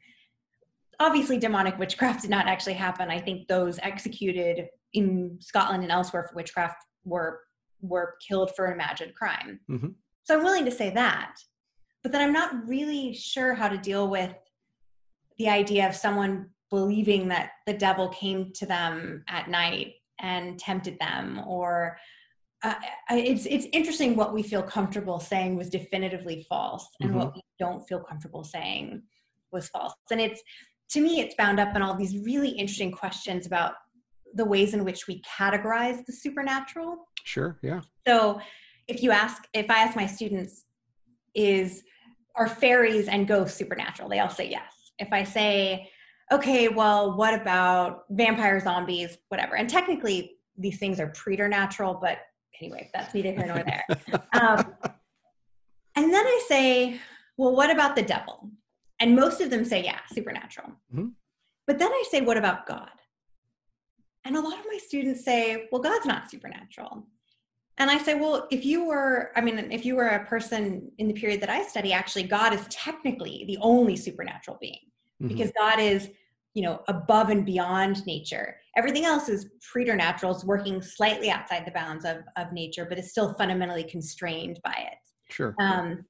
Obviously, 1.01 1.38
demonic 1.38 1.78
witchcraft 1.78 2.21
did 2.21 2.30
not 2.30 2.47
actually 2.47 2.73
happen. 2.73 3.10
I 3.10 3.19
think 3.19 3.49
those 3.49 3.80
executed 3.80 4.67
in 4.93 5.38
Scotland 5.41 5.84
and 5.84 5.91
elsewhere 5.91 6.23
for 6.23 6.36
witchcraft 6.36 6.78
were 7.06 7.41
were 7.82 8.15
killed 8.28 8.56
for 8.56 8.65
an 8.65 8.74
imagined 8.74 9.13
crime. 9.15 9.60
Mm-hmm. 9.70 9.89
So 10.24 10.38
I'm 10.38 10.44
willing 10.44 10.65
to 10.65 10.72
say 10.72 10.89
that, 10.91 11.36
but 12.04 12.12
then 12.12 12.22
I'm 12.22 12.34
not 12.34 12.68
really 12.68 13.13
sure 13.13 13.54
how 13.54 13.68
to 13.68 13.78
deal 13.78 14.10
with 14.10 14.34
the 15.38 15.50
idea 15.50 15.88
of 15.88 15.96
someone 15.96 16.50
believing 16.70 17.28
that 17.28 17.52
the 17.65 17.74
devil 17.74 18.10
came 18.10 18.52
to 18.54 18.65
them 18.65 19.24
at 19.28 19.50
night 19.50 19.94
and 20.20 20.58
tempted 20.58 20.98
them 21.00 21.41
or 21.46 21.98
uh, 22.63 22.74
it's 23.12 23.46
it's 23.46 23.68
interesting 23.74 24.15
what 24.15 24.34
we 24.34 24.41
feel 24.41 24.63
comfortable 24.63 25.20
saying 25.20 25.56
was 25.56 25.70
definitively 25.70 26.46
false 26.50 26.88
and 27.02 27.12
mm-hmm. 27.12 27.20
what 27.20 27.36
we 27.36 27.41
don't 27.60 27.88
feel 27.88 28.00
comfortable 28.00 28.44
saying 28.44 29.02
was 29.52 29.68
false 29.70 29.94
and 30.12 30.22
it's 30.22 30.41
to 30.89 31.02
me 31.02 31.20
it's 31.20 31.36
bound 31.36 31.60
up 31.60 31.76
in 31.76 31.82
all 31.82 31.96
these 31.96 32.18
really 32.20 32.50
interesting 32.50 32.91
questions 32.91 33.46
about 33.46 33.74
the 34.36 34.45
ways 34.45 34.74
in 34.74 34.84
which 34.84 35.08
we 35.08 35.21
categorize 35.21 36.06
the 36.06 36.13
supernatural 36.13 37.08
sure 37.24 37.58
yeah 37.62 37.82
so 38.08 38.39
if 38.88 39.02
you 39.02 39.12
ask 39.12 39.48
if 39.54 39.69
i 39.69 39.80
ask 39.80 39.95
my 39.95 40.06
students 40.06 40.65
is 41.34 41.84
are 42.36 42.48
fairies 42.48 43.08
and 43.08 43.28
ghosts 43.28 43.58
supernatural 43.58 44.10
they 44.10 44.19
all 44.19 44.30
say 44.30 44.50
yes 44.50 44.91
if 45.00 45.08
i 45.12 45.24
say 45.24 45.89
okay, 46.32 46.69
well, 46.69 47.15
what 47.15 47.34
about 47.39 48.04
vampire 48.10 48.60
zombies, 48.60 49.17
whatever? 49.30 49.56
And 49.56 49.69
technically, 49.69 50.38
these 50.58 50.78
things 50.78 51.00
are 51.00 51.08
preternatural, 51.08 52.00
but 52.02 52.19
anyway, 52.60 52.89
that's 52.93 53.13
neither 53.13 53.32
here 53.32 53.45
nor 53.45 53.63
there. 53.63 53.86
Um, 54.34 54.74
and 55.98 56.13
then 56.13 56.26
I 56.26 56.45
say, 56.50 57.00
well, 57.38 57.56
what 57.56 57.71
about 57.71 57.95
the 57.95 58.02
devil? 58.02 58.50
And 59.00 59.15
most 59.15 59.39
of 59.39 59.50
them 59.50 59.63
say, 59.63 59.84
yeah, 59.84 60.00
supernatural. 60.12 60.69
Mm-hmm. 60.93 61.08
But 61.67 61.80
then 61.80 61.89
I 61.89 62.04
say, 62.12 62.21
what 62.21 62.38
about 62.38 62.67
God? 62.67 62.89
And 64.26 64.36
a 64.36 64.40
lot 64.40 64.60
of 64.60 64.66
my 64.70 64.80
students 64.80 65.24
say, 65.24 65.68
well, 65.72 65.82
God's 65.82 66.06
not 66.06 66.30
supernatural. 66.30 67.06
And 67.78 67.92
I 67.92 67.98
say, 67.98 68.16
well, 68.16 68.48
if 68.52 68.66
you 68.66 68.86
were, 68.86 69.32
I 69.36 69.42
mean, 69.42 69.72
if 69.72 69.86
you 69.86 69.96
were 69.96 70.08
a 70.08 70.26
person 70.26 70.92
in 70.98 71.08
the 71.08 71.14
period 71.14 71.42
that 71.42 71.50
I 71.50 71.64
study, 71.64 71.94
actually, 71.94 72.24
God 72.24 72.54
is 72.54 72.66
technically 72.70 73.44
the 73.48 73.58
only 73.62 73.96
supernatural 73.96 74.58
being 74.62 74.80
mm-hmm. 75.22 75.28
because 75.28 75.52
God 75.58 75.80
is, 75.80 76.10
you 76.54 76.64
know, 76.64 76.82
above 76.88 77.30
and 77.30 77.46
beyond 77.46 78.06
nature. 78.06 78.58
Everything 78.78 79.04
else 79.04 79.28
is 79.28 79.48
preternatural, 79.72 80.34
it's 80.34 80.46
working 80.46 80.82
slightly 80.82 81.30
outside 81.30 81.66
the 81.66 81.72
bounds 81.72 82.06
of, 82.06 82.18
of 82.38 82.54
nature, 82.54 82.86
but 82.88 82.98
it's 82.98 83.12
still 83.12 83.34
fundamentally 83.34 83.84
constrained 83.84 84.60
by 84.64 84.76
it. 84.92 84.98
Sure. 85.30 85.54
Um, 85.60 86.06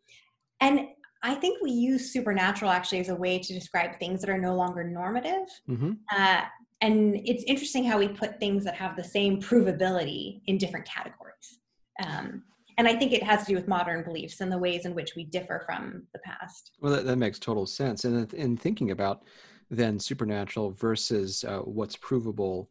and 0.62 0.88
I 1.24 1.34
think 1.34 1.64
we 1.64 1.72
use 1.72 2.14
supernatural 2.14 2.70
actually 2.70 3.00
as 3.00 3.10
a 3.10 3.16
way 3.16 3.40
to 3.40 3.54
describe 3.54 3.98
things 3.98 4.22
that 4.22 4.30
are 4.30 4.38
no 4.38 4.56
longer 4.56 4.84
normative. 4.84 5.48
Mm-hmm. 5.68 5.94
Uh, 6.16 6.42
and 6.86 7.22
it's 7.26 7.44
interesting 7.46 7.84
how 7.84 7.98
we 7.98 8.08
put 8.08 8.40
things 8.40 8.64
that 8.66 8.76
have 8.76 8.96
the 8.96 9.04
same 9.04 9.42
provability 9.42 10.42
in 10.46 10.58
different 10.58 10.86
categories. 10.86 11.60
Um, 12.06 12.44
and 12.78 12.88
I 12.88 12.96
think 12.96 13.14
it 13.14 13.24
has 13.24 13.42
to 13.42 13.46
do 13.48 13.56
with 13.56 13.68
modern 13.68 14.04
beliefs 14.04 14.42
and 14.42 14.52
the 14.52 14.58
ways 14.58 14.86
in 14.86 14.94
which 14.94 15.16
we 15.16 15.24
differ 15.24 15.64
from 15.66 16.04
the 16.14 16.20
past. 16.20 16.72
Well, 16.82 16.92
that, 16.94 17.06
that 17.06 17.16
makes 17.18 17.40
total 17.40 17.66
sense. 17.66 18.06
And 18.06 18.32
in 18.34 18.58
thinking 18.58 18.92
about 18.92 19.24
then 19.72 20.00
supernatural 20.00 20.72
versus 20.72 21.44
uh, 21.46 21.60
what's 21.60 21.96
provable, 21.96 22.70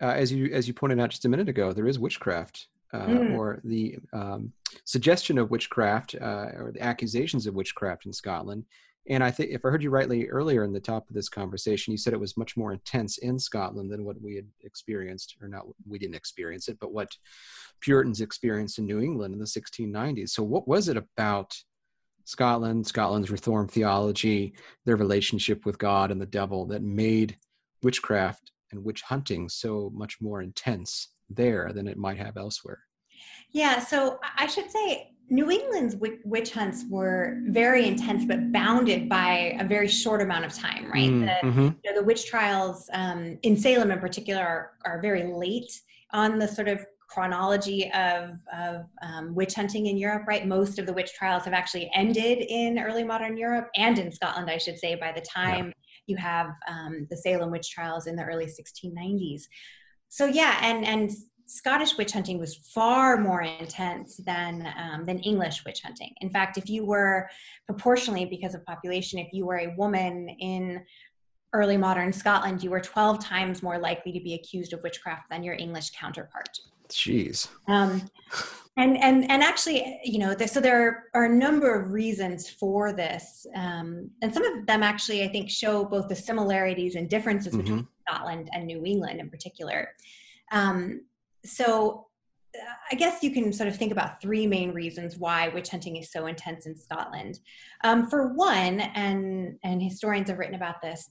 uh, 0.00 0.06
as 0.06 0.32
you 0.32 0.52
as 0.52 0.66
you 0.66 0.74
pointed 0.74 0.98
out 0.98 1.10
just 1.10 1.24
a 1.24 1.28
minute 1.28 1.48
ago, 1.48 1.72
there 1.72 1.86
is 1.86 1.98
witchcraft. 1.98 2.68
Uh, 2.94 3.06
mm. 3.06 3.36
Or 3.36 3.60
the 3.64 3.98
um, 4.14 4.50
suggestion 4.86 5.36
of 5.36 5.50
witchcraft, 5.50 6.14
uh, 6.18 6.46
or 6.56 6.72
the 6.72 6.82
accusations 6.82 7.46
of 7.46 7.54
witchcraft 7.54 8.06
in 8.06 8.14
Scotland, 8.14 8.64
and 9.08 9.24
I 9.24 9.30
think, 9.30 9.50
if 9.50 9.64
I 9.64 9.70
heard 9.70 9.82
you 9.82 9.90
rightly 9.90 10.28
earlier 10.28 10.64
in 10.64 10.72
the 10.72 10.80
top 10.80 11.08
of 11.08 11.14
this 11.14 11.30
conversation, 11.30 11.92
you 11.92 11.96
said 11.98 12.12
it 12.12 12.20
was 12.20 12.36
much 12.36 12.56
more 12.56 12.72
intense 12.72 13.18
in 13.18 13.38
Scotland 13.38 13.90
than 13.90 14.04
what 14.04 14.20
we 14.20 14.36
had 14.36 14.46
experienced, 14.62 15.36
or 15.40 15.48
not, 15.48 15.64
we 15.86 15.98
didn't 15.98 16.14
experience 16.14 16.68
it, 16.68 16.78
but 16.78 16.92
what 16.92 17.08
Puritans 17.80 18.20
experienced 18.20 18.78
in 18.78 18.84
New 18.84 19.00
England 19.00 19.32
in 19.32 19.40
the 19.40 19.46
1690s. 19.46 20.30
So, 20.30 20.42
what 20.42 20.68
was 20.68 20.88
it 20.88 20.98
about 20.98 21.56
Scotland, 22.24 22.86
Scotland's 22.86 23.30
Reformed 23.30 23.70
theology, 23.70 24.54
their 24.84 24.96
relationship 24.96 25.64
with 25.64 25.78
God 25.78 26.10
and 26.10 26.20
the 26.20 26.26
devil 26.26 26.66
that 26.66 26.82
made 26.82 27.38
witchcraft 27.82 28.52
and 28.72 28.84
witch 28.84 29.00
hunting 29.00 29.48
so 29.48 29.90
much 29.94 30.20
more 30.20 30.42
intense 30.42 31.08
there 31.30 31.72
than 31.72 31.88
it 31.88 31.96
might 31.96 32.18
have 32.18 32.36
elsewhere? 32.36 32.80
Yeah, 33.50 33.78
so 33.78 34.20
I 34.36 34.46
should 34.46 34.70
say 34.70 35.14
New 35.30 35.50
England's 35.50 35.96
witch 36.24 36.52
hunts 36.52 36.84
were 36.88 37.40
very 37.48 37.86
intense, 37.86 38.24
but 38.24 38.50
bounded 38.50 39.08
by 39.08 39.56
a 39.60 39.64
very 39.64 39.88
short 39.88 40.22
amount 40.22 40.44
of 40.44 40.54
time, 40.54 40.90
right? 40.90 41.10
Mm, 41.10 41.26
the, 41.26 41.46
mm-hmm. 41.46 41.60
you 41.60 41.92
know, 41.92 42.00
the, 42.00 42.02
witch 42.02 42.26
trials 42.26 42.88
um, 42.94 43.38
in 43.42 43.56
Salem, 43.56 43.90
in 43.90 43.98
particular, 43.98 44.42
are, 44.42 44.72
are, 44.86 45.02
very 45.02 45.24
late 45.24 45.82
on 46.12 46.38
the 46.38 46.48
sort 46.48 46.66
of 46.66 46.84
chronology 47.08 47.92
of, 47.92 48.38
of 48.54 48.86
um, 49.02 49.34
witch 49.34 49.54
hunting 49.54 49.86
in 49.86 49.98
Europe, 49.98 50.24
right? 50.26 50.46
Most 50.46 50.78
of 50.78 50.86
the 50.86 50.92
witch 50.92 51.12
trials 51.12 51.44
have 51.44 51.54
actually 51.54 51.90
ended 51.94 52.38
in 52.38 52.78
early 52.78 53.04
modern 53.04 53.36
Europe 53.36 53.68
and 53.76 53.98
in 53.98 54.10
Scotland, 54.10 54.50
I 54.50 54.56
should 54.56 54.78
say, 54.78 54.94
by 54.94 55.12
the 55.12 55.20
time 55.20 55.66
yeah. 55.66 55.72
you 56.06 56.16
have 56.16 56.50
um, 56.68 57.06
the 57.10 57.16
Salem 57.16 57.50
witch 57.50 57.70
trials 57.70 58.06
in 58.06 58.16
the 58.16 58.24
early 58.24 58.46
1690s. 58.46 59.42
So 60.08 60.24
yeah, 60.24 60.58
and 60.62 60.86
and 60.86 61.10
Scottish 61.48 61.96
witch 61.96 62.12
hunting 62.12 62.38
was 62.38 62.56
far 62.56 63.16
more 63.16 63.40
intense 63.40 64.18
than 64.18 64.68
um, 64.76 65.06
than 65.06 65.18
English 65.20 65.64
witch 65.64 65.80
hunting. 65.82 66.12
In 66.20 66.28
fact, 66.28 66.58
if 66.58 66.68
you 66.68 66.84
were 66.84 67.28
proportionally 67.66 68.26
because 68.26 68.54
of 68.54 68.64
population, 68.66 69.18
if 69.18 69.32
you 69.32 69.46
were 69.46 69.58
a 69.58 69.74
woman 69.76 70.28
in 70.28 70.84
early 71.54 71.78
modern 71.78 72.12
Scotland, 72.12 72.62
you 72.62 72.68
were 72.68 72.80
12 72.80 73.24
times 73.24 73.62
more 73.62 73.78
likely 73.78 74.12
to 74.12 74.20
be 74.20 74.34
accused 74.34 74.74
of 74.74 74.82
witchcraft 74.82 75.30
than 75.30 75.42
your 75.42 75.54
English 75.54 75.90
counterpart. 75.92 76.58
Jeez. 76.90 77.48
Um, 77.66 78.02
and 78.76 78.98
and 78.98 79.30
and 79.30 79.42
actually, 79.42 80.00
you 80.04 80.18
know, 80.18 80.36
so 80.36 80.60
there 80.60 81.04
are 81.14 81.24
a 81.24 81.34
number 81.34 81.74
of 81.74 81.92
reasons 81.92 82.50
for 82.50 82.92
this, 82.92 83.46
um, 83.54 84.10
and 84.20 84.32
some 84.32 84.44
of 84.44 84.66
them 84.66 84.82
actually, 84.82 85.24
I 85.24 85.28
think, 85.28 85.48
show 85.48 85.84
both 85.84 86.08
the 86.08 86.16
similarities 86.16 86.94
and 86.94 87.08
differences 87.08 87.54
mm-hmm. 87.54 87.62
between 87.62 87.88
Scotland 88.06 88.50
and 88.52 88.66
New 88.66 88.84
England 88.84 89.18
in 89.20 89.30
particular. 89.30 89.88
Um, 90.52 91.02
so 91.48 92.08
I 92.90 92.94
guess 92.94 93.22
you 93.22 93.30
can 93.30 93.52
sort 93.52 93.68
of 93.68 93.76
think 93.76 93.92
about 93.92 94.20
three 94.20 94.46
main 94.46 94.72
reasons 94.72 95.18
why 95.18 95.48
witch 95.48 95.68
hunting 95.68 95.96
is 95.96 96.10
so 96.10 96.26
intense 96.26 96.66
in 96.66 96.76
Scotland. 96.76 97.40
Um, 97.84 98.08
for 98.08 98.32
one, 98.34 98.80
and 98.80 99.58
and 99.62 99.82
historians 99.82 100.28
have 100.28 100.38
written 100.38 100.54
about 100.54 100.80
this, 100.82 101.08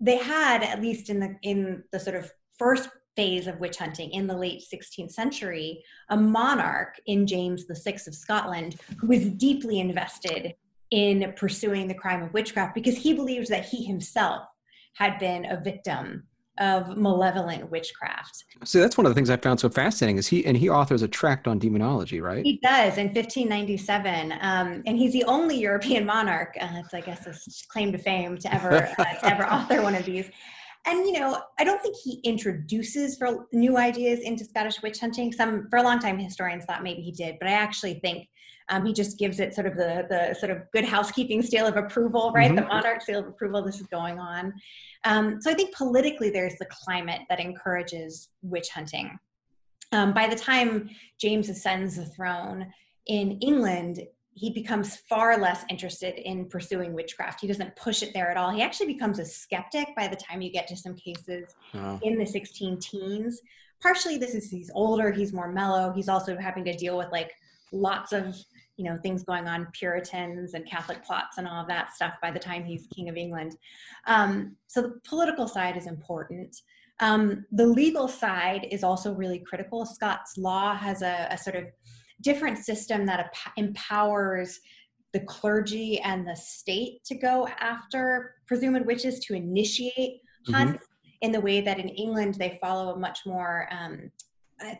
they 0.00 0.18
had 0.18 0.62
at 0.62 0.82
least 0.82 1.10
in 1.10 1.20
the 1.20 1.36
in 1.42 1.84
the 1.92 2.00
sort 2.00 2.16
of 2.16 2.30
first 2.58 2.88
phase 3.16 3.46
of 3.46 3.58
witch 3.60 3.78
hunting 3.78 4.10
in 4.10 4.26
the 4.26 4.36
late 4.36 4.62
16th 4.72 5.10
century, 5.10 5.82
a 6.10 6.16
monarch 6.16 7.00
in 7.06 7.26
James 7.26 7.64
VI 7.64 7.98
of 8.06 8.14
Scotland 8.14 8.76
who 8.98 9.06
was 9.06 9.30
deeply 9.30 9.80
invested 9.80 10.54
in 10.90 11.32
pursuing 11.34 11.88
the 11.88 11.94
crime 11.94 12.22
of 12.22 12.32
witchcraft 12.34 12.74
because 12.74 12.96
he 12.96 13.14
believed 13.14 13.48
that 13.48 13.64
he 13.64 13.84
himself 13.84 14.46
had 14.94 15.18
been 15.18 15.46
a 15.46 15.60
victim 15.60 16.24
of 16.58 16.96
malevolent 16.96 17.70
witchcraft. 17.70 18.44
So 18.64 18.80
that's 18.80 18.96
one 18.96 19.06
of 19.06 19.10
the 19.10 19.14
things 19.14 19.30
I 19.30 19.36
found 19.36 19.60
so 19.60 19.68
fascinating 19.68 20.18
is 20.18 20.26
he 20.26 20.44
and 20.46 20.56
he 20.56 20.68
authors 20.68 21.02
a 21.02 21.08
tract 21.08 21.46
on 21.46 21.58
demonology, 21.58 22.20
right? 22.20 22.44
He 22.44 22.58
does 22.62 22.98
in 22.98 23.08
1597, 23.08 24.32
um, 24.40 24.82
and 24.86 24.96
he's 24.96 25.12
the 25.12 25.24
only 25.24 25.58
European 25.58 26.04
monarch. 26.06 26.56
Uh, 26.60 26.68
it's 26.76 26.94
I 26.94 27.00
guess 27.00 27.26
a 27.26 27.34
claim 27.70 27.92
to 27.92 27.98
fame 27.98 28.38
to 28.38 28.54
ever 28.54 28.88
uh, 28.98 29.04
to 29.04 29.24
ever 29.26 29.46
author 29.46 29.82
one 29.82 29.94
of 29.94 30.04
these. 30.04 30.30
And 30.86 31.04
you 31.04 31.18
know, 31.18 31.42
I 31.58 31.64
don't 31.64 31.82
think 31.82 31.96
he 32.02 32.20
introduces 32.22 33.16
for 33.16 33.46
new 33.52 33.76
ideas 33.76 34.20
into 34.20 34.44
Scottish 34.44 34.80
witch 34.82 35.00
hunting. 35.00 35.32
Some 35.32 35.66
for 35.68 35.78
a 35.78 35.82
long 35.82 35.98
time 35.98 36.18
historians 36.18 36.64
thought 36.64 36.82
maybe 36.82 37.02
he 37.02 37.12
did, 37.12 37.36
but 37.40 37.48
I 37.48 37.52
actually 37.52 37.94
think 37.94 38.28
um, 38.68 38.84
he 38.84 38.92
just 38.92 39.18
gives 39.18 39.38
it 39.38 39.54
sort 39.54 39.66
of 39.66 39.76
the 39.76 40.06
the 40.08 40.34
sort 40.34 40.50
of 40.50 40.70
good 40.72 40.84
housekeeping 40.84 41.42
seal 41.42 41.66
of 41.66 41.76
approval, 41.76 42.32
right? 42.34 42.50
Mm-hmm. 42.50 42.56
The 42.56 42.66
monarch 42.66 43.02
seal 43.02 43.20
of 43.20 43.26
approval. 43.26 43.62
This 43.62 43.80
is 43.80 43.86
going 43.86 44.18
on. 44.18 44.52
Um, 45.04 45.40
so 45.40 45.50
I 45.50 45.54
think 45.54 45.74
politically 45.74 46.30
there's 46.30 46.56
the 46.56 46.66
climate 46.66 47.20
that 47.28 47.38
encourages 47.38 48.30
witch 48.42 48.68
hunting. 48.70 49.18
Um, 49.92 50.12
by 50.12 50.26
the 50.26 50.36
time 50.36 50.90
James 51.20 51.48
ascends 51.48 51.96
the 51.96 52.06
throne 52.06 52.66
in 53.06 53.38
England, 53.38 54.00
he 54.34 54.50
becomes 54.50 54.96
far 54.96 55.38
less 55.38 55.64
interested 55.70 56.18
in 56.28 56.46
pursuing 56.46 56.92
witchcraft. 56.92 57.40
He 57.40 57.46
doesn't 57.46 57.74
push 57.76 58.02
it 58.02 58.12
there 58.12 58.30
at 58.30 58.36
all. 58.36 58.50
He 58.50 58.62
actually 58.62 58.92
becomes 58.92 59.18
a 59.18 59.24
skeptic 59.24 59.94
by 59.96 60.08
the 60.08 60.16
time 60.16 60.42
you 60.42 60.50
get 60.50 60.66
to 60.68 60.76
some 60.76 60.94
cases 60.94 61.54
oh. 61.74 61.98
in 62.02 62.18
the 62.18 62.26
16 62.26 62.78
teens. 62.80 63.40
Partially, 63.80 64.18
this 64.18 64.34
is 64.34 64.50
he's 64.50 64.70
older, 64.74 65.10
he's 65.12 65.32
more 65.32 65.50
mellow. 65.50 65.92
He's 65.92 66.08
also 66.08 66.36
having 66.36 66.64
to 66.64 66.76
deal 66.76 66.98
with 66.98 67.08
like 67.12 67.32
lots 67.72 68.12
of 68.12 68.36
you 68.76 68.84
know 68.84 68.96
things 68.96 69.22
going 69.24 69.46
on 69.46 69.66
puritans 69.72 70.54
and 70.54 70.66
catholic 70.66 71.04
plots 71.04 71.38
and 71.38 71.48
all 71.48 71.62
of 71.62 71.68
that 71.68 71.94
stuff 71.94 72.14
by 72.20 72.30
the 72.30 72.38
time 72.38 72.64
he's 72.64 72.86
king 72.94 73.08
of 73.08 73.16
england. 73.16 73.56
Um, 74.06 74.56
so 74.66 74.82
the 74.82 75.00
political 75.08 75.48
side 75.48 75.76
is 75.76 75.86
important. 75.86 76.56
Um, 77.00 77.44
the 77.52 77.66
legal 77.66 78.08
side 78.08 78.68
is 78.70 78.82
also 78.82 79.14
really 79.14 79.38
critical. 79.40 79.84
Scots 79.84 80.38
law 80.38 80.74
has 80.74 81.02
a, 81.02 81.28
a 81.30 81.36
sort 81.36 81.56
of 81.56 81.64
different 82.22 82.58
system 82.58 83.04
that 83.06 83.34
empowers 83.56 84.60
the 85.12 85.20
clergy 85.20 85.98
and 86.00 86.26
the 86.26 86.36
state 86.36 87.02
to 87.04 87.14
go 87.14 87.48
after 87.60 88.34
presumed 88.46 88.84
witches 88.86 89.18
to 89.20 89.34
initiate 89.34 90.20
hunts 90.48 90.84
mm-hmm. 90.84 91.10
in 91.22 91.32
the 91.32 91.40
way 91.40 91.60
that 91.60 91.78
in 91.78 91.88
england 91.90 92.34
they 92.34 92.58
follow 92.60 92.94
a 92.94 92.98
much 92.98 93.20
more 93.24 93.68
um, 93.70 94.10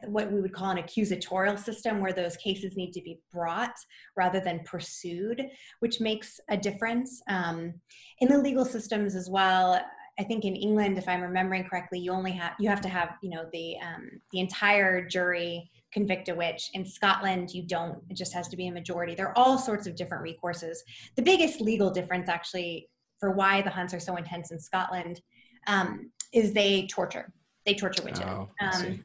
what 0.07 0.33
we 0.33 0.41
would 0.41 0.53
call 0.53 0.71
an 0.71 0.79
accusatorial 0.79 1.59
system 1.59 2.01
where 2.01 2.12
those 2.12 2.37
cases 2.37 2.77
need 2.77 2.93
to 2.93 3.03
be 3.03 3.21
brought 3.33 3.77
rather 4.17 4.41
than 4.41 4.61
pursued 4.65 5.43
which 5.81 6.01
makes 6.01 6.41
a 6.49 6.57
difference 6.57 7.21
um, 7.29 7.75
in 8.21 8.29
the 8.29 8.39
legal 8.39 8.65
systems 8.65 9.15
as 9.15 9.29
well. 9.29 9.81
I 10.19 10.25
think 10.25 10.47
in 10.47 10.57
england 10.57 10.97
if 10.97 11.07
i'm 11.09 11.21
remembering 11.21 11.65
correctly 11.65 11.99
you 11.99 12.11
only 12.11 12.33
have 12.33 12.55
you 12.59 12.71
have 12.71 12.81
to 12.81 12.89
have 12.89 13.17
you 13.23 13.29
know 13.29 13.45
the 13.53 13.77
um, 13.87 14.09
the 14.33 14.41
entire 14.41 15.07
jury 15.07 15.71
convict 15.93 16.29
a 16.29 16.35
witch. 16.35 16.71
In 16.73 16.87
scotland 16.87 17.53
you 17.53 17.62
don't 17.67 17.99
it 18.09 18.17
just 18.17 18.33
has 18.33 18.49
to 18.49 18.57
be 18.57 18.69
a 18.69 18.73
majority. 18.73 19.15
There 19.15 19.29
are 19.29 19.39
all 19.39 19.59
sorts 19.59 19.87
of 19.87 19.95
different 19.95 20.25
recourses. 20.25 20.79
The 21.17 21.23
biggest 21.23 21.61
legal 21.61 21.91
difference 21.91 22.31
actually 22.31 22.89
for 23.19 23.33
why 23.33 23.61
the 23.61 23.71
hunts 23.71 23.93
are 23.93 24.01
so 24.01 24.17
intense 24.17 24.51
in 24.53 24.59
scotland 24.59 25.21
um, 25.67 26.11
is 26.33 26.53
they 26.53 26.87
torture. 26.87 27.33
They 27.65 27.75
torture 27.75 28.03
witches. 28.03 28.25
Oh, 28.25 28.49
um, 28.61 29.03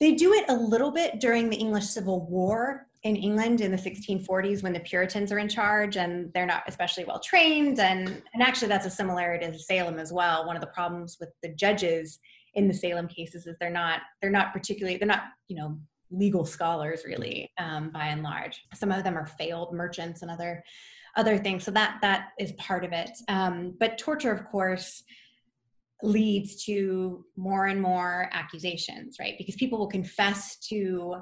they 0.00 0.14
do 0.14 0.32
it 0.34 0.44
a 0.48 0.54
little 0.54 0.90
bit 0.90 1.20
during 1.20 1.48
the 1.48 1.56
English 1.56 1.86
Civil 1.86 2.26
War 2.26 2.86
in 3.02 3.16
England 3.16 3.60
in 3.60 3.70
the 3.70 3.76
1640s 3.76 4.62
when 4.62 4.72
the 4.72 4.80
Puritans 4.80 5.30
are 5.30 5.38
in 5.38 5.48
charge 5.48 5.96
and 5.96 6.32
they're 6.32 6.46
not 6.46 6.64
especially 6.66 7.04
well 7.04 7.20
trained. 7.20 7.78
And, 7.78 8.08
and 8.34 8.42
actually, 8.42 8.68
that's 8.68 8.86
a 8.86 8.90
similarity 8.90 9.46
to 9.46 9.58
Salem 9.58 9.98
as 9.98 10.12
well. 10.12 10.46
One 10.46 10.56
of 10.56 10.60
the 10.60 10.68
problems 10.68 11.16
with 11.20 11.30
the 11.42 11.50
judges 11.50 12.18
in 12.54 12.68
the 12.68 12.74
Salem 12.74 13.06
cases 13.06 13.46
is 13.46 13.54
they're 13.60 13.70
not 13.70 14.00
they're 14.20 14.30
not 14.30 14.52
particularly 14.52 14.96
they're 14.96 15.06
not 15.06 15.24
you 15.46 15.56
know 15.56 15.78
legal 16.10 16.44
scholars 16.44 17.02
really 17.06 17.52
um, 17.58 17.90
by 17.90 18.06
and 18.06 18.22
large. 18.22 18.62
Some 18.74 18.90
of 18.90 19.04
them 19.04 19.16
are 19.16 19.26
failed 19.26 19.72
merchants 19.72 20.22
and 20.22 20.30
other 20.30 20.64
other 21.16 21.38
things. 21.38 21.64
So 21.64 21.70
that 21.70 21.98
that 22.02 22.30
is 22.38 22.52
part 22.52 22.84
of 22.84 22.92
it. 22.92 23.10
Um, 23.28 23.74
but 23.78 23.98
torture, 23.98 24.32
of 24.32 24.44
course 24.46 25.02
leads 26.02 26.64
to 26.64 27.24
more 27.36 27.66
and 27.66 27.80
more 27.80 28.28
accusations, 28.32 29.16
right? 29.18 29.34
Because 29.38 29.56
people 29.56 29.78
will 29.78 29.86
confess 29.86 30.56
to 30.68 31.16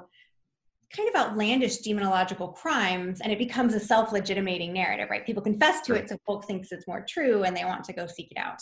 kind 0.95 1.09
of 1.09 1.15
outlandish 1.15 1.81
demonological 1.81 2.53
crimes 2.55 3.21
and 3.21 3.31
it 3.31 3.39
becomes 3.39 3.73
a 3.73 3.79
self-legitimating 3.79 4.71
narrative, 4.71 5.09
right? 5.09 5.25
People 5.25 5.41
confess 5.41 5.81
to 5.81 5.93
right. 5.93 6.03
it 6.03 6.09
so 6.09 6.17
folks 6.25 6.45
thinks 6.45 6.71
it's 6.71 6.87
more 6.87 7.05
true 7.07 7.43
and 7.43 7.55
they 7.55 7.65
want 7.65 7.83
to 7.85 7.93
go 7.93 8.07
seek 8.07 8.31
it 8.31 8.37
out. 8.37 8.61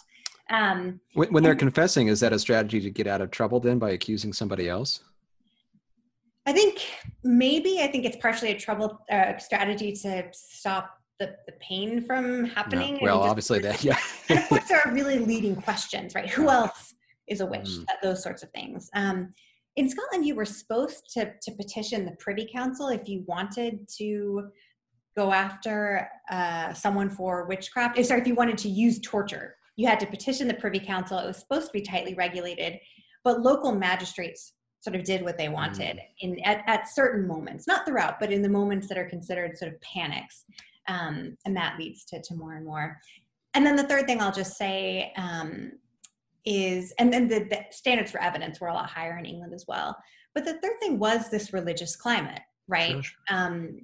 Um, 0.50 1.00
when, 1.14 1.30
when 1.30 1.44
they're 1.44 1.56
confessing, 1.56 2.08
is 2.08 2.20
that 2.20 2.34
a 2.34 2.40
strategy 2.40 2.82
to 2.82 2.90
get 2.90 3.08
out 3.08 3.22
of 3.22 3.32
trouble 3.32 3.60
then 3.60 3.80
by 3.80 3.92
accusing 3.92 4.34
somebody 4.34 4.70
else? 4.70 5.02
I 6.46 6.52
think 6.52 6.82
maybe 7.24 7.82
I 7.82 7.88
think 7.88 8.06
it's 8.06 8.18
partially 8.18 8.52
a 8.52 8.60
trouble 8.60 9.00
uh, 9.10 9.38
strategy 9.38 9.94
to 9.94 10.26
stop 10.34 10.98
the, 11.24 11.36
the 11.46 11.58
pain 11.60 12.02
from 12.02 12.46
happening. 12.46 12.96
No. 12.96 13.00
Well, 13.02 13.22
obviously 13.22 13.60
that, 13.60 13.84
yeah. 13.84 13.98
and 14.30 14.40
of 14.40 14.50
course, 14.50 14.68
there 14.68 14.82
are 14.84 14.92
really 14.92 15.20
leading 15.20 15.56
questions, 15.56 16.16
right? 16.16 16.30
Who 16.30 16.50
else 16.50 16.94
is 17.28 17.42
a 17.42 17.46
witch? 17.46 17.70
Mm. 17.70 17.86
Those 18.02 18.22
sorts 18.22 18.44
of 18.44 18.50
things. 18.52 18.90
Um, 18.94 19.30
in 19.76 19.90
Scotland, 19.90 20.26
you 20.26 20.36
were 20.36 20.46
supposed 20.46 21.10
to, 21.14 21.34
to 21.42 21.52
petition 21.52 22.06
the 22.06 22.16
Privy 22.20 22.48
Council 22.52 22.90
if 22.90 23.08
you 23.08 23.24
wanted 23.28 23.88
to 23.98 24.50
go 25.16 25.32
after 25.32 26.10
uh, 26.30 26.74
someone 26.74 27.10
for 27.10 27.46
witchcraft. 27.46 27.98
Eh, 27.98 28.04
sorry, 28.04 28.22
if 28.22 28.28
you 28.28 28.36
wanted 28.36 28.58
to 28.60 28.70
use 28.70 29.00
torture, 29.00 29.56
you 29.76 29.88
had 29.88 30.00
to 30.00 30.06
petition 30.06 30.48
the 30.48 30.54
Privy 30.54 30.80
Council. 30.80 31.18
It 31.18 31.26
was 31.26 31.38
supposed 31.38 31.68
to 31.68 31.74
be 31.74 31.82
tightly 31.82 32.14
regulated, 32.14 32.80
but 33.24 33.42
local 33.42 33.74
magistrates 33.74 34.54
sort 34.82 34.96
of 34.96 35.04
did 35.06 35.24
what 35.24 35.38
they 35.38 35.50
wanted 35.50 35.98
mm. 35.98 36.02
in 36.20 36.40
at, 36.42 36.62
at 36.68 36.94
certain 36.94 37.26
moments, 37.26 37.68
not 37.68 37.86
throughout, 37.86 38.20
but 38.20 38.32
in 38.32 38.42
the 38.42 38.50
moments 38.50 38.88
that 38.90 38.98
are 38.98 39.10
considered 39.10 39.58
sort 39.58 39.74
of 39.74 39.82
panics 39.82 40.46
um, 40.88 41.38
and 41.46 41.56
that 41.56 41.78
leads 41.80 42.06
to, 42.06 42.22
to 42.22 42.36
more 42.36 42.56
and 42.56 42.66
more. 42.66 43.00
And 43.54 43.66
then 43.66 43.76
the 43.76 43.84
third 43.84 44.06
thing 44.06 44.22
i'll 44.22 44.32
just 44.32 44.58
say 44.58 45.12
um, 45.18 45.72
is 46.46 46.94
and 47.00 47.12
then 47.12 47.28
the, 47.28 47.40
the, 47.50 47.62
standards 47.72 48.12
for 48.12 48.22
evidence 48.22 48.60
were 48.60 48.68
a 48.68 48.74
lot 48.74 48.90
higher 48.90 49.18
in 49.18 49.26
england 49.26 49.54
as 49.54 49.66
well. 49.68 49.96
But 50.34 50.46
the 50.46 50.60
third 50.60 50.80
thing 50.80 50.98
was 51.00 51.30
this 51.30 51.54
religious 51.54 51.96
climate 51.96 52.42
right? 52.68 53.04
Sure. 53.04 53.16
um, 53.30 53.80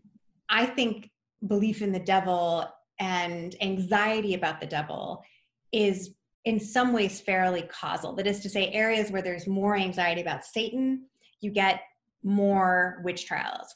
i 0.49 0.65
think 0.65 1.09
belief 1.47 1.81
in 1.81 1.91
the 1.91 1.99
devil 1.99 2.67
and 2.99 3.55
anxiety 3.61 4.33
about 4.33 4.59
the 4.59 4.67
devil 4.67 5.23
is 5.71 6.11
in 6.45 6.59
some 6.59 6.93
ways 6.93 7.21
fairly 7.21 7.61
causal. 7.63 8.13
That 8.15 8.27
is 8.27 8.39
to 8.41 8.49
say 8.49 8.71
areas 8.71 9.11
where 9.11 9.21
there's 9.21 9.47
more 9.47 9.75
anxiety 9.75 10.21
about 10.21 10.43
satan 10.43 11.05
you 11.41 11.51
get 11.51 11.81
more 12.23 13.01
witch 13.03 13.25
trials 13.25 13.73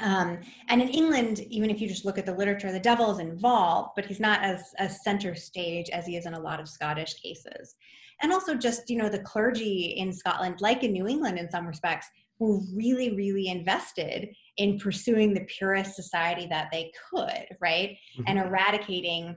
um, 0.00 0.38
and 0.68 0.82
in 0.82 0.88
England, 0.88 1.40
even 1.50 1.70
if 1.70 1.80
you 1.80 1.88
just 1.88 2.04
look 2.04 2.18
at 2.18 2.26
the 2.26 2.34
literature, 2.34 2.72
the 2.72 2.80
devil 2.80 3.10
is 3.10 3.18
involved, 3.18 3.90
but 3.96 4.06
he's 4.06 4.20
not 4.20 4.42
as, 4.42 4.72
as 4.78 5.02
center 5.02 5.34
stage 5.34 5.90
as 5.90 6.06
he 6.06 6.16
is 6.16 6.26
in 6.26 6.34
a 6.34 6.40
lot 6.40 6.60
of 6.60 6.68
Scottish 6.68 7.14
cases. 7.14 7.76
And 8.22 8.32
also, 8.32 8.54
just 8.54 8.90
you 8.90 8.96
know, 8.96 9.08
the 9.08 9.20
clergy 9.20 9.94
in 9.96 10.12
Scotland, 10.12 10.60
like 10.60 10.84
in 10.84 10.92
New 10.92 11.08
England 11.08 11.38
in 11.38 11.50
some 11.50 11.66
respects, 11.66 12.06
were 12.38 12.60
really, 12.74 13.14
really 13.14 13.48
invested 13.48 14.28
in 14.56 14.78
pursuing 14.78 15.34
the 15.34 15.44
purest 15.44 15.94
society 15.94 16.46
that 16.46 16.68
they 16.72 16.90
could, 17.10 17.46
right? 17.60 17.90
Mm-hmm. 17.90 18.22
And 18.26 18.38
eradicating 18.38 19.36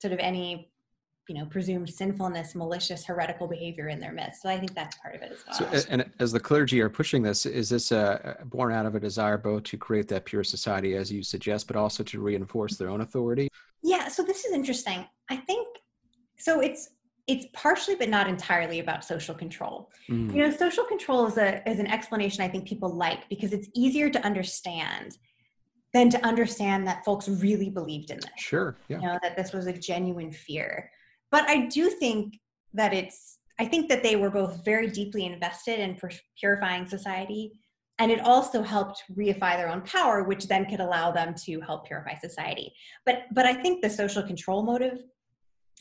sort 0.00 0.12
of 0.12 0.18
any 0.20 0.70
you 1.28 1.34
know 1.34 1.44
presumed 1.46 1.88
sinfulness 1.88 2.54
malicious 2.54 3.04
heretical 3.04 3.46
behavior 3.46 3.88
in 3.88 4.00
their 4.00 4.12
midst. 4.12 4.42
So 4.42 4.48
i 4.48 4.58
think 4.58 4.74
that's 4.74 4.96
part 4.96 5.14
of 5.14 5.22
it 5.22 5.32
as 5.32 5.60
well. 5.60 5.72
so, 5.72 5.86
and 5.90 6.10
as 6.18 6.32
the 6.32 6.40
clergy 6.40 6.80
are 6.80 6.88
pushing 6.88 7.22
this 7.22 7.46
is 7.46 7.68
this 7.68 7.92
uh, 7.92 8.34
born 8.46 8.72
out 8.72 8.86
of 8.86 8.94
a 8.94 9.00
desire 9.00 9.38
both 9.38 9.62
to 9.64 9.76
create 9.76 10.08
that 10.08 10.24
pure 10.24 10.42
society 10.42 10.94
as 10.94 11.12
you 11.12 11.22
suggest 11.22 11.66
but 11.66 11.76
also 11.76 12.02
to 12.02 12.20
reinforce 12.20 12.76
their 12.76 12.88
own 12.88 13.02
authority? 13.02 13.48
Yeah 13.82 14.08
so 14.08 14.22
this 14.22 14.44
is 14.44 14.52
interesting. 14.52 15.06
I 15.30 15.36
think 15.36 15.68
so 16.38 16.60
it's 16.60 16.90
it's 17.26 17.46
partially 17.52 17.94
but 17.94 18.08
not 18.08 18.26
entirely 18.26 18.80
about 18.80 19.04
social 19.04 19.34
control. 19.34 19.90
Mm. 20.08 20.34
you 20.34 20.42
know 20.42 20.50
social 20.50 20.84
control 20.84 21.26
is 21.26 21.36
a 21.36 21.68
is 21.68 21.78
an 21.78 21.86
explanation 21.86 22.42
i 22.42 22.48
think 22.48 22.66
people 22.66 22.88
like 22.88 23.28
because 23.28 23.52
it's 23.52 23.68
easier 23.74 24.08
to 24.08 24.24
understand 24.24 25.18
than 25.92 26.10
to 26.10 26.26
understand 26.26 26.86
that 26.86 27.04
folks 27.04 27.28
really 27.28 27.70
believed 27.70 28.10
in 28.10 28.18
this. 28.18 28.30
Sure 28.36 28.76
yeah. 28.88 29.00
you 29.00 29.06
know 29.06 29.18
that 29.22 29.36
this 29.36 29.52
was 29.52 29.66
a 29.66 29.72
genuine 29.72 30.32
fear 30.32 30.90
but 31.30 31.48
i 31.48 31.66
do 31.66 31.90
think 31.90 32.38
that 32.72 32.92
it's 32.92 33.38
i 33.58 33.64
think 33.64 33.88
that 33.88 34.02
they 34.02 34.16
were 34.16 34.30
both 34.30 34.64
very 34.64 34.88
deeply 34.90 35.24
invested 35.24 35.78
in 35.78 35.98
purifying 36.38 36.86
society. 36.86 37.52
And 38.00 38.12
it 38.12 38.20
also 38.20 38.62
helped 38.62 39.02
reify 39.20 39.56
their 39.56 39.68
own 39.68 39.80
power 39.80 40.22
which 40.22 40.46
then 40.46 40.66
could 40.66 40.78
allow 40.78 41.10
them 41.10 41.34
to 41.46 41.60
help 41.60 41.86
purify 41.88 42.14
society. 42.14 42.72
But 43.04 43.22
but 43.32 43.44
i 43.44 43.54
think 43.54 43.82
the 43.82 43.90
social 43.90 44.22
control 44.22 44.62
motive 44.62 44.98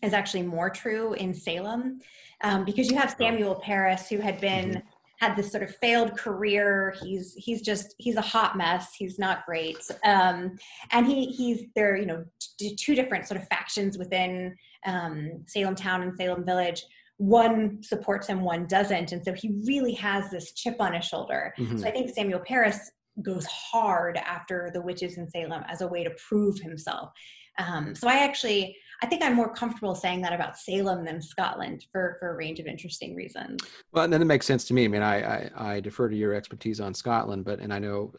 is 0.04 0.14
actually 0.14 0.43
more 0.43 0.70
true 0.70 1.14
in 1.14 1.34
salem 1.34 2.00
um, 2.43 2.66
because 2.66 2.89
you 2.89 2.98
have 2.98 3.16
samuel 3.18 3.56
Parris, 3.56 4.08
who 4.10 4.18
had 4.18 4.39
been 4.39 4.70
mm-hmm. 4.70 4.88
Had 5.20 5.36
this 5.36 5.51
sort 5.51 5.63
of 5.63 5.76
failed 5.78 6.18
career 6.18 6.95
he's 7.01 7.34
he's 7.36 7.61
just 7.61 7.95
he's 7.97 8.15
a 8.15 8.22
hot 8.22 8.57
mess 8.57 8.93
he's 8.97 9.18
not 9.18 9.45
great 9.45 9.78
um, 10.05 10.57
and 10.91 11.05
he 11.05 11.26
he's 11.26 11.63
there 11.76 11.97
you 11.97 12.05
know 12.05 12.24
t- 12.59 12.76
two 12.76 12.95
different 12.95 13.28
sort 13.28 13.39
of 13.39 13.47
factions 13.47 13.97
within 13.97 14.55
um, 14.86 15.43
salem 15.47 15.76
town 15.76 16.01
and 16.01 16.15
salem 16.15 16.45
village 16.45 16.84
one 17.18 17.82
supports 17.82 18.28
him, 18.28 18.41
one 18.41 18.68
doesn't. 18.68 19.11
And 19.11 19.24
so 19.24 19.34
he 19.34 19.59
really 19.65 19.93
has 19.93 20.30
this 20.30 20.53
chip 20.53 20.76
on 20.80 20.93
his 20.93 21.05
shoulder. 21.05 21.53
Mm-hmm. 21.57 21.78
So 21.80 21.88
I 21.88 21.91
think 21.91 22.11
Samuel 22.11 22.41
Parris 22.41 22.91
goes 23.24 23.45
hard 23.45 24.18
after 24.18 24.70
the 24.74 24.82
witches 24.82 25.18
in 25.18 25.30
Salem 25.30 25.63
as 25.68 25.82
a 25.82 25.88
way 25.88 26.03
to 26.03 26.11
prove 26.28 26.59
himself. 26.59 27.09
Um, 27.57 27.95
so 27.95 28.07
I 28.07 28.24
actually, 28.24 28.78
I 29.02 29.06
think 29.06 29.24
I'm 29.24 29.36
more 29.36 29.54
comfortable 29.54 29.93
saying 29.93 30.22
that 30.22 30.34
about 30.34 30.58
Salem 30.58 31.06
than 31.06 31.22
Scotland 31.22 31.86
for, 31.91 32.18
for 32.20 32.32
a 32.32 32.36
range 32.36 32.60
of 32.60 32.66
interesting 32.66 33.16
reasons. 33.16 33.62
Well, 33.91 34.04
and 34.04 34.12
then 34.12 34.22
it 34.22 34.26
makes 34.26 34.45
sense 34.45 34.66
to 34.66 34.74
me. 34.74 34.86
I 34.86 34.88
mean, 34.88 35.02
I, 35.04 35.22
I, 35.22 35.52
I 35.56 35.80
defer 35.80 36.10
to 36.10 36.16
your 36.16 36.34
expertise 36.34 36.80
on 36.80 36.93
Scotland, 36.93 37.45
but, 37.45 37.60
and 37.60 37.72
I 37.72 37.80
know, 37.80 38.14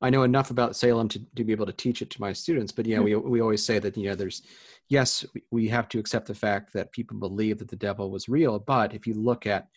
I 0.00 0.10
know 0.10 0.22
enough 0.22 0.50
about 0.50 0.76
Salem 0.76 1.08
to, 1.08 1.20
to 1.36 1.44
be 1.44 1.52
able 1.52 1.66
to 1.66 1.72
teach 1.72 2.00
it 2.00 2.10
to 2.10 2.20
my 2.20 2.32
students, 2.32 2.72
but 2.72 2.86
yeah, 2.86 2.96
mm-hmm. 2.96 3.04
we, 3.04 3.30
we 3.30 3.40
always 3.40 3.64
say 3.64 3.78
that, 3.78 3.96
you 3.96 4.08
know, 4.08 4.14
there's, 4.14 4.42
yes, 4.88 5.24
we 5.50 5.68
have 5.68 5.88
to 5.90 5.98
accept 5.98 6.26
the 6.26 6.34
fact 6.34 6.72
that 6.72 6.92
people 6.92 7.18
believe 7.18 7.58
that 7.58 7.68
the 7.68 7.76
devil 7.76 8.10
was 8.10 8.28
real. 8.28 8.58
But 8.58 8.94
if 8.94 9.06
you 9.06 9.14
look 9.14 9.46
at, 9.46 9.68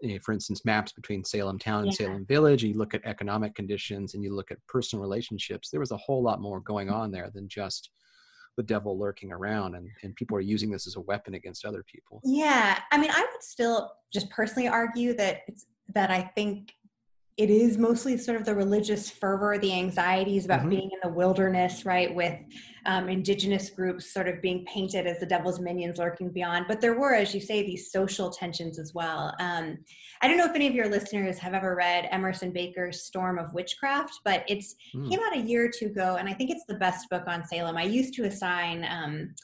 you 0.00 0.14
know, 0.14 0.20
for 0.24 0.32
instance, 0.32 0.64
maps 0.64 0.92
between 0.92 1.24
Salem 1.24 1.58
town 1.58 1.84
and 1.84 1.92
yeah. 1.92 2.06
Salem 2.06 2.26
village, 2.26 2.64
you 2.64 2.74
look 2.74 2.94
at 2.94 3.04
economic 3.04 3.54
conditions 3.54 4.14
and 4.14 4.24
you 4.24 4.34
look 4.34 4.50
at 4.50 4.58
personal 4.66 5.02
relationships, 5.02 5.70
there 5.70 5.80
was 5.80 5.92
a 5.92 5.96
whole 5.96 6.22
lot 6.22 6.40
more 6.40 6.60
going 6.60 6.90
on 6.90 7.12
there 7.12 7.30
than 7.32 7.48
just 7.48 7.90
the 8.56 8.62
devil 8.62 8.98
lurking 8.98 9.32
around 9.32 9.74
and, 9.74 9.88
and 10.02 10.14
people 10.14 10.36
are 10.36 10.40
using 10.40 10.70
this 10.70 10.86
as 10.86 10.96
a 10.96 11.00
weapon 11.00 11.34
against 11.34 11.64
other 11.64 11.84
people. 11.84 12.20
Yeah. 12.24 12.78
I 12.92 12.98
mean, 12.98 13.10
I 13.10 13.20
would 13.20 13.42
still 13.42 13.92
just 14.12 14.30
personally 14.30 14.68
argue 14.68 15.14
that 15.14 15.42
it's 15.48 15.66
that 15.94 16.10
I 16.10 16.22
think 16.34 16.72
it 17.36 17.50
is 17.50 17.78
mostly 17.78 18.16
sort 18.16 18.38
of 18.38 18.46
the 18.46 18.54
religious 18.54 19.10
fervor, 19.10 19.58
the 19.58 19.72
anxieties 19.72 20.44
about 20.44 20.60
mm-hmm. 20.60 20.68
being 20.70 20.90
in 20.92 20.98
the 21.02 21.08
wilderness, 21.08 21.84
right, 21.84 22.14
with 22.14 22.38
um, 22.86 23.08
indigenous 23.08 23.70
groups 23.70 24.12
sort 24.12 24.28
of 24.28 24.40
being 24.40 24.64
painted 24.66 25.06
as 25.06 25.18
the 25.18 25.26
devil's 25.26 25.58
minions 25.58 25.98
lurking 25.98 26.28
beyond. 26.28 26.66
But 26.68 26.80
there 26.80 26.98
were, 26.98 27.12
as 27.14 27.34
you 27.34 27.40
say, 27.40 27.62
these 27.62 27.90
social 27.90 28.30
tensions 28.30 28.78
as 28.78 28.94
well. 28.94 29.34
Um, 29.40 29.78
I 30.22 30.28
don't 30.28 30.36
know 30.36 30.44
if 30.44 30.54
any 30.54 30.68
of 30.68 30.74
your 30.76 30.88
listeners 30.88 31.38
have 31.38 31.54
ever 31.54 31.74
read 31.74 32.06
Emerson 32.12 32.52
Baker's 32.52 33.02
Storm 33.02 33.38
of 33.38 33.52
Witchcraft, 33.52 34.20
but 34.24 34.44
it's 34.46 34.76
mm. 34.94 35.10
came 35.10 35.18
out 35.20 35.36
a 35.36 35.40
year 35.40 35.66
or 35.66 35.70
two 35.76 35.86
ago, 35.86 36.16
and 36.20 36.28
I 36.28 36.34
think 36.34 36.50
it's 36.50 36.66
the 36.68 36.74
best 36.74 37.10
book 37.10 37.24
on 37.26 37.44
Salem. 37.44 37.76
I 37.76 37.84
used 37.84 38.14
to 38.14 38.24
assign. 38.24 38.86
Um, 38.88 39.34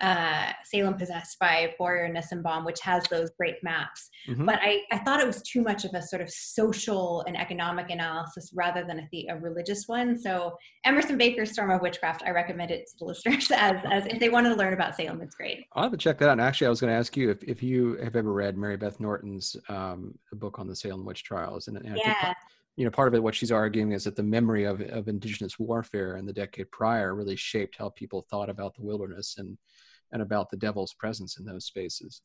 uh, 0.00 0.52
Salem 0.64 0.94
Possessed 0.94 1.38
by 1.38 1.74
Boyer 1.78 2.08
Nissenbaum, 2.08 2.64
which 2.64 2.80
has 2.80 3.04
those 3.10 3.30
great 3.38 3.56
maps. 3.62 4.10
Mm-hmm. 4.28 4.44
But 4.44 4.58
I, 4.60 4.82
I 4.90 4.98
thought 4.98 5.20
it 5.20 5.26
was 5.26 5.42
too 5.42 5.62
much 5.62 5.84
of 5.84 5.94
a 5.94 6.02
sort 6.02 6.20
of 6.20 6.30
social 6.30 7.22
and 7.26 7.36
economic 7.36 7.90
analysis 7.90 8.52
rather 8.54 8.84
than 8.84 8.98
a, 8.98 9.08
the, 9.12 9.28
a 9.30 9.36
religious 9.36 9.84
one. 9.86 10.18
So 10.18 10.56
Emerson 10.84 11.16
Baker's 11.16 11.52
Storm 11.52 11.70
of 11.70 11.80
Witchcraft, 11.80 12.22
I 12.26 12.30
recommend 12.30 12.70
it 12.70 12.86
to 12.86 12.92
the 12.98 13.04
listeners 13.06 13.50
as, 13.50 13.80
as 13.90 14.06
if 14.06 14.18
they 14.18 14.28
wanted 14.28 14.50
to 14.50 14.56
learn 14.56 14.72
about 14.72 14.96
Salem, 14.96 15.22
it's 15.22 15.34
great. 15.34 15.64
I'll 15.74 15.84
have 15.84 15.92
to 15.92 15.98
check 15.98 16.18
that 16.18 16.28
out. 16.28 16.32
And 16.32 16.40
actually, 16.40 16.66
I 16.66 16.70
was 16.70 16.80
going 16.80 16.92
to 16.92 16.98
ask 16.98 17.16
you 17.16 17.30
if, 17.30 17.42
if 17.44 17.62
you 17.62 17.96
have 18.02 18.16
ever 18.16 18.32
read 18.32 18.56
Mary 18.56 18.76
Beth 18.76 18.98
Norton's 19.00 19.56
um, 19.68 20.18
book 20.32 20.58
on 20.58 20.66
the 20.66 20.76
Salem 20.76 21.04
witch 21.04 21.24
trials. 21.24 21.68
And, 21.68 21.76
and 21.78 21.96
yeah 21.96 22.34
you 22.76 22.84
know, 22.84 22.90
part 22.90 23.08
of 23.08 23.14
it, 23.14 23.22
what 23.22 23.34
she's 23.34 23.52
arguing 23.52 23.92
is 23.92 24.04
that 24.04 24.16
the 24.16 24.22
memory 24.22 24.64
of, 24.64 24.80
of 24.80 25.08
indigenous 25.08 25.58
warfare 25.58 26.16
in 26.16 26.26
the 26.26 26.32
decade 26.32 26.70
prior 26.70 27.14
really 27.14 27.36
shaped 27.36 27.76
how 27.78 27.90
people 27.90 28.26
thought 28.28 28.50
about 28.50 28.74
the 28.74 28.82
wilderness 28.82 29.36
and 29.38 29.56
and 30.12 30.22
about 30.22 30.48
the 30.48 30.56
devil's 30.56 30.94
presence 30.94 31.38
in 31.38 31.44
those 31.44 31.64
spaces. 31.64 32.22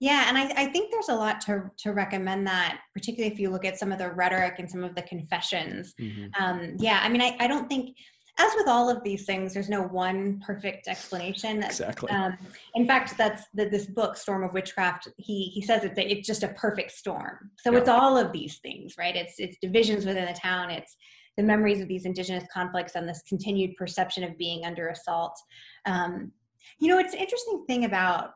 Yeah, 0.00 0.28
and 0.28 0.36
I, 0.36 0.52
I, 0.56 0.66
think 0.66 0.90
there's 0.90 1.08
a 1.08 1.14
lot 1.14 1.40
to 1.42 1.70
to 1.78 1.92
recommend 1.92 2.46
that, 2.46 2.80
particularly 2.92 3.32
if 3.32 3.38
you 3.38 3.48
look 3.48 3.64
at 3.64 3.78
some 3.78 3.92
of 3.92 3.98
the 3.98 4.10
rhetoric 4.10 4.56
and 4.58 4.70
some 4.70 4.84
of 4.84 4.94
the 4.94 5.02
confessions. 5.02 5.94
Mm-hmm. 6.00 6.42
Um, 6.42 6.76
yeah, 6.78 7.00
I 7.02 7.08
mean, 7.08 7.22
I, 7.22 7.36
I 7.40 7.46
don't 7.46 7.68
think, 7.68 7.96
as 8.36 8.52
with 8.56 8.66
all 8.66 8.90
of 8.90 9.02
these 9.04 9.24
things, 9.24 9.54
there's 9.54 9.68
no 9.68 9.82
one 9.82 10.42
perfect 10.44 10.88
explanation. 10.88 11.62
Exactly. 11.62 12.10
Um, 12.10 12.36
in 12.74 12.86
fact, 12.86 13.16
that's 13.16 13.44
the, 13.54 13.68
this 13.68 13.86
book, 13.86 14.16
Storm 14.16 14.42
of 14.42 14.52
Witchcraft. 14.52 15.08
He 15.18 15.44
he 15.54 15.62
says 15.62 15.84
it's 15.84 15.94
it's 15.96 16.26
just 16.26 16.42
a 16.42 16.48
perfect 16.48 16.90
storm. 16.90 17.50
So 17.58 17.70
yeah. 17.70 17.78
it's 17.78 17.88
all 17.88 18.16
of 18.18 18.32
these 18.32 18.58
things, 18.58 18.94
right? 18.98 19.14
It's 19.14 19.34
it's 19.38 19.56
divisions 19.62 20.04
within 20.04 20.26
the 20.26 20.32
town. 20.32 20.70
It's 20.70 20.96
the 21.36 21.44
memories 21.44 21.80
of 21.80 21.88
these 21.88 22.06
indigenous 22.06 22.44
conflicts 22.52 22.96
and 22.96 23.08
this 23.08 23.22
continued 23.28 23.76
perception 23.76 24.24
of 24.24 24.36
being 24.36 24.64
under 24.64 24.88
assault. 24.88 25.38
Um, 25.86 26.32
you 26.80 26.88
know, 26.88 26.98
it's 26.98 27.14
an 27.14 27.20
interesting 27.20 27.64
thing 27.66 27.84
about 27.84 28.34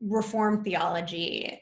Reformed 0.00 0.64
theology 0.64 1.60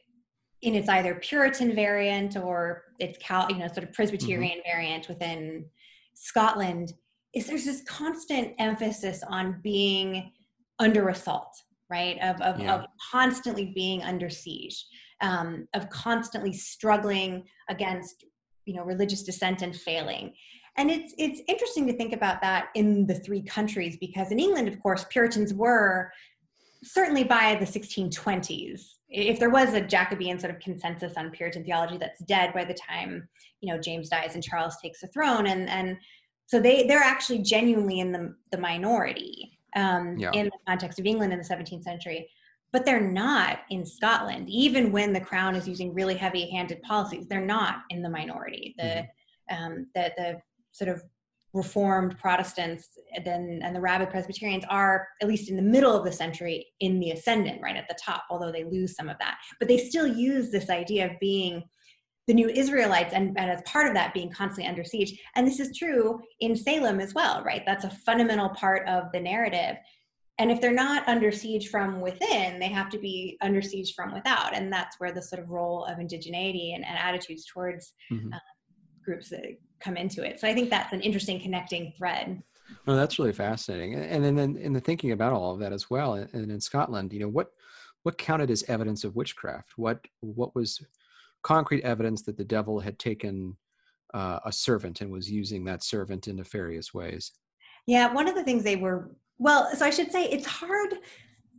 in 0.62 0.74
its 0.74 0.89
either 0.89 1.14
Puritan 1.16 1.74
variant 1.74 2.37
or 2.37 2.85
its 2.99 3.18
Cal, 3.18 3.51
you 3.51 3.59
know, 3.59 3.68
sort 3.68 3.85
of 3.85 3.93
Presbyterian 3.93 4.59
mm-hmm. 4.59 4.70
variant 4.70 5.09
within 5.09 5.66
Scotland 6.14 6.93
is 7.35 7.47
there's 7.47 7.64
this 7.64 7.83
constant 7.87 8.55
emphasis 8.59 9.22
on 9.29 9.61
being 9.62 10.33
under 10.79 11.09
assault, 11.09 11.55
right? 11.91 12.18
Of 12.22 12.41
of, 12.41 12.61
yeah. 12.61 12.74
of 12.74 12.87
constantly 13.11 13.72
being 13.74 14.03
under 14.03 14.31
siege, 14.31 14.85
um, 15.20 15.68
of 15.74 15.89
constantly 15.91 16.53
struggling 16.53 17.45
against 17.68 18.24
you 18.64 18.74
know 18.74 18.85
religious 18.85 19.22
dissent 19.22 19.62
and 19.62 19.74
failing 19.74 20.33
and 20.79 20.91
it's 20.91 21.12
it's 21.18 21.43
interesting 21.49 21.87
to 21.89 21.93
think 21.93 22.14
about 22.14 22.41
that 22.41 22.68
in 22.74 23.07
the 23.07 23.14
three 23.14 23.43
countries 23.43 23.99
because 24.01 24.31
in 24.31 24.39
England, 24.39 24.68
of 24.68 24.81
course, 24.81 25.05
Puritans 25.11 25.53
were 25.53 26.11
certainly 26.85 27.24
by 27.24 27.57
the 27.57 27.66
1620s. 27.66 28.83
If 29.09 29.41
there 29.41 29.51
was 29.51 29.74
a 29.74 29.81
Jacobean 29.81 30.39
sort 30.39 30.55
of 30.55 30.61
consensus 30.61 31.14
on 31.16 31.31
Puritan 31.31 31.64
theology, 31.64 31.99
that's 31.99 32.22
dead 32.24 32.55
by 32.55 32.64
the 32.64 32.74
time 32.74 33.29
you 33.61 33.72
know 33.72 33.81
James 33.81 34.09
dies 34.09 34.35
and 34.35 34.43
Charles 34.43 34.76
takes 34.81 35.01
the 35.01 35.09
throne, 35.09 35.49
and 35.49 35.68
and 35.68 35.97
so 36.49 36.59
they 36.59 36.86
they're 36.86 36.99
actually 36.99 37.38
genuinely 37.38 38.01
in 38.01 38.11
the 38.11 38.34
the 38.51 38.59
minority 38.59 39.59
um, 39.76 40.18
yeah. 40.18 40.30
in 40.32 40.46
the 40.46 40.59
context 40.66 40.99
of 40.99 41.07
England 41.07 41.32
in 41.32 41.38
the 41.38 41.44
17th 41.44 41.84
century. 41.84 42.28
But 42.72 42.84
they're 42.84 43.01
not 43.01 43.61
in 43.70 43.86
Scotland, 43.86 44.51
even 44.51 44.92
when 44.92 45.14
the 45.14 45.20
crown 45.20 45.55
is 45.55 45.66
using 45.66 45.94
really 45.94 46.14
heavy-handed 46.14 46.82
policies. 46.82 47.26
They're 47.26 47.40
not 47.44 47.76
in 47.88 48.03
the 48.03 48.11
minority. 48.11 48.74
The 48.76 49.07
mm-hmm. 49.51 49.64
um, 49.64 49.86
the, 49.94 50.12
the 50.16 50.40
sort 50.72 50.90
of 50.90 51.03
reformed 51.55 52.18
protestants 52.18 52.90
then 53.24 53.61
and 53.62 53.74
the 53.74 53.80
rabid 53.80 54.11
presbyterians 54.11 54.64
are 54.68 55.09
at 55.22 55.28
least 55.28 55.49
in 55.49 55.57
the 55.57 55.62
middle 55.62 55.96
of 55.96 56.05
the 56.05 56.12
century 56.12 56.66
in 56.80 57.01
the 57.01 57.11
ascendant 57.12 57.59
right 57.62 57.74
at 57.74 57.88
the 57.88 57.96
top 57.99 58.24
although 58.28 58.53
they 58.53 58.64
lose 58.64 58.94
some 58.94 59.09
of 59.09 59.16
that 59.18 59.38
but 59.59 59.66
they 59.66 59.78
still 59.78 60.07
use 60.07 60.51
this 60.51 60.68
idea 60.68 61.07
of 61.07 61.18
being 61.20 61.62
the 62.29 62.35
new 62.35 62.49
israelites 62.49 63.12
and, 63.12 63.37
and 63.37 63.51
as 63.51 63.61
part 63.62 63.89
of 63.89 63.95
that 63.95 64.14
being 64.14 64.31
constantly 64.31 64.68
under 64.68 64.85
siege 64.85 65.20
and 65.35 65.47
this 65.47 65.59
is 65.59 65.76
true 65.76 66.20
in 66.41 66.55
salem 66.55 67.01
as 67.01 67.14
well 67.14 67.43
right 67.43 67.62
that's 67.66 67.85
a 67.85 67.91
fundamental 67.91 68.51
part 68.51 68.87
of 68.87 69.11
the 69.12 69.20
narrative 69.20 69.76
and 70.39 70.53
if 70.53 70.61
they're 70.61 70.72
not 70.72 71.09
under 71.09 71.33
siege 71.33 71.68
from 71.68 72.01
within 72.01 72.61
they 72.61 72.68
have 72.68 72.89
to 72.89 72.99
be 72.99 73.37
under 73.41 73.61
siege 73.61 73.95
from 73.95 74.14
without 74.14 74.55
and 74.55 74.72
that's 74.72 75.01
where 75.01 75.11
the 75.11 75.22
sort 75.22 75.43
of 75.43 75.51
role 75.51 75.85
of 75.87 75.99
indigeneity 75.99 76.74
and, 76.76 76.85
and 76.87 76.97
attitudes 76.97 77.45
towards 77.47 77.95
mm-hmm. 78.12 78.33
uh, 78.33 78.39
groups 79.05 79.31
that 79.31 79.43
come 79.81 79.97
into 79.97 80.24
it. 80.24 80.41
So 80.41 80.49
I 80.49 80.55
think 80.55 80.70
that's 80.70 80.93
an 80.93 81.01
interesting 81.01 81.41
connecting 81.41 81.93
thread. 81.97 82.43
Well, 82.87 82.97
that's 82.97 83.18
really 83.18 83.33
fascinating. 83.33 83.95
And 83.95 84.22
then 84.22 84.39
in, 84.39 84.57
in 84.57 84.72
the 84.72 84.81
thinking 84.81 85.12
about 85.12 85.33
all 85.33 85.53
of 85.53 85.61
that 85.61 85.72
as 85.72 85.89
well, 85.89 86.14
and 86.14 86.51
in 86.51 86.61
Scotland, 86.61 87.12
you 87.12 87.20
know, 87.20 87.29
what 87.29 87.53
what 88.03 88.18
counted 88.18 88.51
as 88.51 88.62
evidence 88.68 89.05
of 89.05 89.16
witchcraft? 89.16 89.72
What 89.76 90.07
what 90.20 90.55
was 90.55 90.85
concrete 91.43 91.82
evidence 91.84 92.22
that 92.22 92.36
the 92.36 92.45
devil 92.45 92.80
had 92.80 92.99
taken 92.99 93.57
uh, 94.14 94.39
a 94.45 94.53
servant 94.53 95.01
and 95.01 95.11
was 95.11 95.30
using 95.30 95.64
that 95.64 95.84
servant 95.84 96.28
in 96.28 96.36
nefarious 96.36 96.95
ways? 96.95 97.32
Yeah, 97.86 98.12
one 98.12 98.28
of 98.28 98.34
the 98.34 98.45
things 98.45 98.64
they 98.64 98.76
were 98.76 99.14
well, 99.39 99.70
so 99.74 99.84
I 99.84 99.91
should 99.91 100.11
say 100.11 100.24
it's 100.24 100.47
hard. 100.47 100.95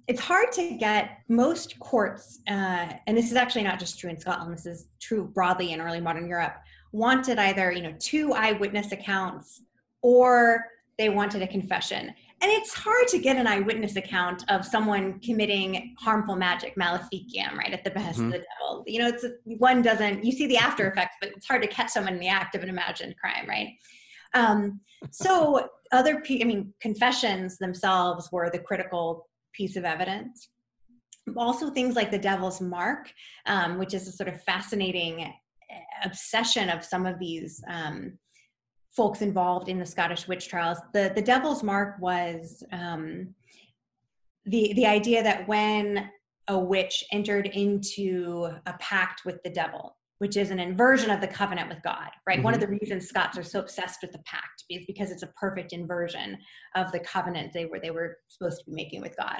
It's 0.07 0.19
hard 0.19 0.51
to 0.53 0.71
get 0.77 1.19
most 1.29 1.79
courts, 1.79 2.39
uh, 2.47 2.93
and 3.05 3.15
this 3.15 3.29
is 3.29 3.35
actually 3.35 3.63
not 3.63 3.79
just 3.79 3.99
true 3.99 4.09
in 4.09 4.19
Scotland. 4.19 4.51
This 4.51 4.65
is 4.65 4.87
true 4.99 5.25
broadly 5.25 5.71
in 5.71 5.79
early 5.79 6.01
modern 6.01 6.27
Europe 6.27 6.55
wanted 6.91 7.37
either 7.37 7.71
you 7.71 7.81
know 7.81 7.93
two 7.99 8.33
eyewitness 8.33 8.91
accounts 8.91 9.61
or 10.01 10.65
they 10.97 11.09
wanted 11.09 11.41
a 11.41 11.47
confession 11.47 12.13
and 12.41 12.51
it's 12.51 12.73
hard 12.73 13.07
to 13.09 13.19
get 13.19 13.35
an 13.35 13.47
eyewitness 13.47 13.97
account 13.97 14.45
of 14.49 14.65
someone 14.65 15.19
committing 15.19 15.93
harmful 15.99 16.37
magic, 16.37 16.75
maleficium, 16.77 17.57
right, 17.57 17.73
at 17.73 17.83
the 17.83 17.89
behest 17.89 18.19
mm-hmm. 18.19 18.27
of 18.27 18.33
the 18.33 18.45
devil. 18.59 18.83
You 18.87 18.99
know, 18.99 19.07
it's 19.07 19.25
one 19.43 19.81
doesn't 19.81 20.23
you 20.23 20.31
see 20.31 20.47
the 20.47 20.57
after 20.57 20.89
effects, 20.89 21.15
but 21.19 21.31
it's 21.35 21.47
hard 21.47 21.61
to 21.63 21.67
catch 21.67 21.89
someone 21.89 22.13
in 22.13 22.19
the 22.19 22.29
act 22.29 22.55
of 22.55 22.63
an 22.63 22.69
imagined 22.69 23.15
crime, 23.17 23.45
right? 23.47 23.69
Um, 24.33 24.79
so 25.11 25.67
other, 25.91 26.23
I 26.29 26.43
mean, 26.45 26.73
confessions 26.79 27.57
themselves 27.57 28.29
were 28.31 28.49
the 28.49 28.59
critical 28.59 29.27
piece 29.53 29.75
of 29.75 29.83
evidence. 29.83 30.49
Also, 31.35 31.69
things 31.69 31.95
like 31.95 32.09
the 32.09 32.17
devil's 32.17 32.61
mark, 32.61 33.11
um, 33.47 33.77
which 33.77 33.93
is 33.93 34.07
a 34.07 34.11
sort 34.11 34.29
of 34.29 34.41
fascinating 34.43 35.23
eh, 35.23 35.31
obsession 36.05 36.69
of 36.69 36.85
some 36.85 37.05
of 37.05 37.19
these 37.19 37.61
um, 37.67 38.17
folks 38.99 39.21
involved 39.21 39.69
in 39.69 39.79
the 39.79 39.85
Scottish 39.85 40.27
witch 40.27 40.49
trials. 40.49 40.77
The 40.93 41.13
the 41.15 41.21
devil's 41.21 41.63
mark 41.63 41.95
was 42.01 42.61
um, 42.73 43.33
the 44.45 44.73
the 44.73 44.85
idea 44.85 45.23
that 45.23 45.47
when 45.47 46.09
a 46.49 46.59
witch 46.59 47.05
entered 47.13 47.47
into 47.47 48.49
a 48.65 48.73
pact 48.79 49.21
with 49.23 49.41
the 49.43 49.51
devil, 49.51 49.95
which 50.17 50.35
is 50.35 50.51
an 50.51 50.59
inversion 50.59 51.11
of 51.11 51.21
the 51.21 51.27
covenant 51.29 51.69
with 51.69 51.81
God, 51.81 52.09
right? 52.27 52.39
Mm-hmm. 52.39 52.43
One 52.43 52.53
of 52.53 52.59
mm-hmm. 52.59 52.73
the 52.73 52.79
reasons 52.81 53.07
Scots 53.07 53.37
are 53.37 53.43
so 53.43 53.61
obsessed 53.61 53.99
with 54.01 54.11
the 54.11 54.23
pact 54.25 54.65
is 54.69 54.83
because 54.85 55.11
it's 55.11 55.23
a 55.23 55.33
perfect 55.43 55.71
inversion 55.71 56.37
of 56.75 56.91
the 56.91 56.99
covenant 56.99 57.53
they 57.53 57.67
were 57.67 57.79
they 57.79 57.91
were 57.91 58.17
supposed 58.27 58.59
to 58.59 58.65
be 58.65 58.75
making 58.75 58.99
with 58.99 59.15
God. 59.15 59.39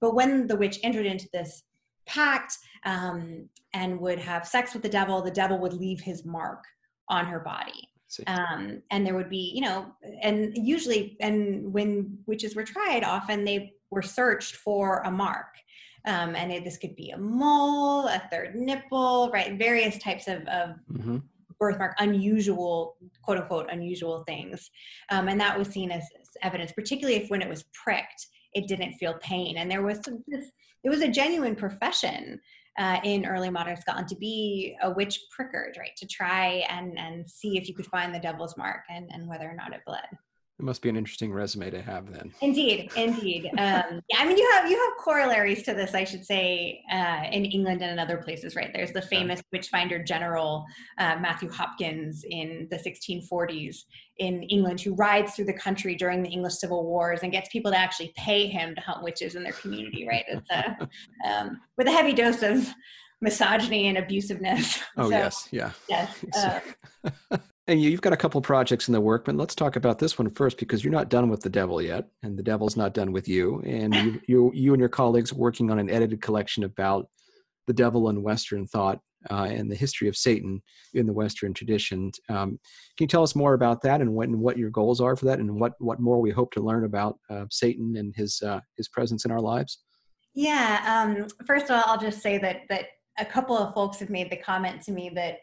But 0.00 0.16
when 0.16 0.48
the 0.48 0.56
witch 0.56 0.80
entered 0.82 1.06
into 1.06 1.28
this 1.32 1.62
pact 2.06 2.58
um, 2.84 3.48
and 3.72 4.00
would 4.00 4.18
have 4.18 4.48
sex 4.48 4.74
with 4.74 4.82
the 4.82 4.96
devil, 4.98 5.22
the 5.22 5.30
devil 5.30 5.58
would 5.60 5.74
leave 5.74 6.00
his 6.00 6.24
mark 6.24 6.64
on 7.08 7.24
her 7.26 7.38
body. 7.38 7.88
Um, 8.26 8.82
and 8.90 9.06
there 9.06 9.14
would 9.14 9.30
be, 9.30 9.52
you 9.54 9.62
know, 9.62 9.86
and 10.22 10.56
usually, 10.56 11.16
and 11.20 11.72
when 11.72 12.18
witches 12.26 12.54
were 12.54 12.64
tried, 12.64 13.04
often 13.04 13.44
they 13.44 13.74
were 13.90 14.02
searched 14.02 14.56
for 14.56 15.02
a 15.04 15.10
mark. 15.10 15.54
Um, 16.06 16.36
and 16.36 16.52
it, 16.52 16.64
this 16.64 16.78
could 16.78 16.94
be 16.94 17.10
a 17.10 17.18
mole, 17.18 18.06
a 18.06 18.22
third 18.30 18.54
nipple, 18.54 19.30
right? 19.32 19.58
Various 19.58 19.98
types 19.98 20.28
of, 20.28 20.42
of 20.46 20.76
mm-hmm. 20.92 21.18
birthmark, 21.58 21.96
unusual, 21.98 22.96
quote 23.22 23.38
unquote, 23.38 23.68
unusual 23.70 24.22
things. 24.24 24.70
Um, 25.10 25.28
and 25.28 25.40
that 25.40 25.58
was 25.58 25.68
seen 25.68 25.90
as, 25.90 26.04
evidence, 26.42 26.72
particularly 26.72 27.20
if 27.20 27.30
when 27.30 27.42
it 27.42 27.48
was 27.48 27.64
pricked, 27.72 28.26
it 28.54 28.68
didn't 28.68 28.92
feel 28.94 29.14
pain. 29.20 29.56
And 29.56 29.70
there 29.70 29.82
was 29.82 30.00
some, 30.04 30.22
this, 30.26 30.50
it 30.84 30.90
was 30.90 31.00
a 31.00 31.08
genuine 31.08 31.56
profession 31.56 32.40
uh, 32.78 32.98
in 33.04 33.26
early 33.26 33.50
modern 33.50 33.76
Scotland 33.76 34.08
to 34.08 34.16
be 34.16 34.76
a 34.82 34.90
witch 34.90 35.26
pricker, 35.30 35.72
right? 35.78 35.96
To 35.96 36.06
try 36.06 36.64
and, 36.68 36.98
and 36.98 37.28
see 37.28 37.56
if 37.56 37.68
you 37.68 37.74
could 37.74 37.86
find 37.86 38.14
the 38.14 38.18
devil's 38.18 38.56
mark 38.56 38.82
and, 38.90 39.08
and 39.12 39.26
whether 39.28 39.48
or 39.48 39.54
not 39.54 39.72
it 39.72 39.80
bled. 39.86 40.06
It 40.58 40.64
must 40.64 40.80
be 40.80 40.88
an 40.88 40.96
interesting 40.96 41.34
resume 41.34 41.68
to 41.68 41.82
have 41.82 42.10
then. 42.10 42.32
Indeed, 42.40 42.90
indeed. 42.96 43.50
Um, 43.58 44.00
yeah, 44.08 44.18
I 44.18 44.26
mean, 44.26 44.36
you 44.36 44.48
have 44.52 44.70
you 44.70 44.76
have 44.76 44.96
corollaries 45.02 45.62
to 45.64 45.74
this, 45.74 45.94
I 45.94 46.04
should 46.04 46.24
say, 46.24 46.82
uh, 46.92 47.24
in 47.32 47.44
England 47.44 47.82
and 47.82 47.90
in 47.90 47.98
other 47.98 48.18
places, 48.18 48.54
right? 48.54 48.70
There's 48.72 48.92
the 48.92 49.02
famous 49.02 49.42
witchfinder 49.50 50.02
general 50.02 50.64
uh, 50.98 51.16
Matthew 51.20 51.50
Hopkins 51.50 52.24
in 52.28 52.68
the 52.70 52.76
1640s 52.76 53.76
in 54.18 54.42
England, 54.44 54.80
who 54.80 54.94
rides 54.94 55.34
through 55.34 55.46
the 55.46 55.54
country 55.54 55.94
during 55.94 56.22
the 56.22 56.28
English 56.28 56.54
Civil 56.54 56.84
Wars 56.84 57.20
and 57.22 57.32
gets 57.32 57.48
people 57.50 57.72
to 57.72 57.78
actually 57.78 58.12
pay 58.16 58.46
him 58.46 58.74
to 58.74 58.80
hunt 58.80 59.02
witches 59.02 59.34
in 59.34 59.42
their 59.42 59.52
community, 59.52 60.06
right? 60.06 60.24
It's 60.28 60.50
a, 60.50 60.88
um, 61.28 61.60
with 61.76 61.86
a 61.86 61.92
heavy 61.92 62.12
dose 62.12 62.42
of 62.42 62.72
misogyny 63.20 63.88
and 63.88 63.98
abusiveness. 63.98 64.80
Oh 64.96 65.10
so, 65.10 65.16
yes, 65.16 65.48
yeah. 65.50 65.70
Yes. 65.88 66.24
Uh, 67.30 67.38
and 67.68 67.82
you've 67.82 68.00
got 68.00 68.12
a 68.12 68.16
couple 68.16 68.40
projects 68.40 68.88
in 68.88 68.92
the 68.92 69.00
work, 69.00 69.24
but 69.24 69.34
let's 69.34 69.54
talk 69.54 69.76
about 69.76 69.98
this 69.98 70.18
one 70.18 70.30
first 70.30 70.58
because 70.58 70.84
you're 70.84 70.92
not 70.92 71.08
done 71.08 71.28
with 71.28 71.40
the 71.40 71.50
devil 71.50 71.82
yet, 71.82 72.06
and 72.22 72.38
the 72.38 72.42
devil's 72.42 72.76
not 72.76 72.94
done 72.94 73.12
with 73.12 73.26
you. 73.26 73.60
And 73.66 73.94
you, 73.94 74.20
you, 74.28 74.52
you 74.54 74.72
and 74.72 74.80
your 74.80 74.88
colleagues 74.88 75.32
are 75.32 75.36
working 75.36 75.70
on 75.70 75.78
an 75.78 75.90
edited 75.90 76.22
collection 76.22 76.64
about 76.64 77.08
the 77.66 77.72
devil 77.72 78.08
and 78.08 78.22
Western 78.22 78.66
thought 78.66 79.00
uh, 79.30 79.48
and 79.50 79.70
the 79.70 79.74
history 79.74 80.06
of 80.08 80.16
Satan 80.16 80.62
in 80.94 81.06
the 81.06 81.12
Western 81.12 81.52
tradition. 81.52 82.12
Um, 82.28 82.60
can 82.96 83.04
you 83.04 83.06
tell 83.08 83.24
us 83.24 83.34
more 83.34 83.54
about 83.54 83.82
that 83.82 84.00
and 84.00 84.14
what, 84.14 84.28
and 84.28 84.38
what 84.38 84.56
your 84.56 84.70
goals 84.70 85.00
are 85.00 85.16
for 85.16 85.24
that, 85.24 85.40
and 85.40 85.58
what 85.58 85.72
what 85.78 85.98
more 85.98 86.20
we 86.20 86.30
hope 86.30 86.52
to 86.52 86.60
learn 86.60 86.84
about 86.84 87.18
uh, 87.28 87.46
Satan 87.50 87.96
and 87.96 88.14
his 88.14 88.40
uh, 88.42 88.60
his 88.76 88.88
presence 88.88 89.24
in 89.24 89.32
our 89.32 89.40
lives? 89.40 89.80
Yeah. 90.34 90.84
Um, 90.86 91.26
first 91.46 91.64
of 91.64 91.72
all, 91.72 91.84
I'll 91.86 92.00
just 92.00 92.22
say 92.22 92.38
that 92.38 92.62
that 92.68 92.86
a 93.18 93.24
couple 93.24 93.56
of 93.56 93.74
folks 93.74 93.98
have 93.98 94.10
made 94.10 94.30
the 94.30 94.36
comment 94.36 94.82
to 94.82 94.92
me 94.92 95.10
that 95.14 95.38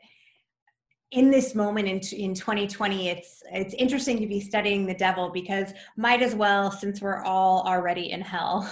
in 1.14 1.30
this 1.30 1.54
moment 1.54 1.88
in, 1.88 1.98
in 2.20 2.34
2020 2.34 3.10
it's 3.10 3.44
it's 3.52 3.74
interesting 3.76 4.20
to 4.20 4.26
be 4.26 4.40
studying 4.40 4.86
the 4.86 4.96
devil 4.96 5.30
because 5.30 5.72
might 5.96 6.22
as 6.22 6.34
well 6.34 6.72
since 6.72 7.02
we're 7.02 7.24
all 7.24 7.64
already 7.68 8.12
in 8.12 8.20
hell 8.20 8.62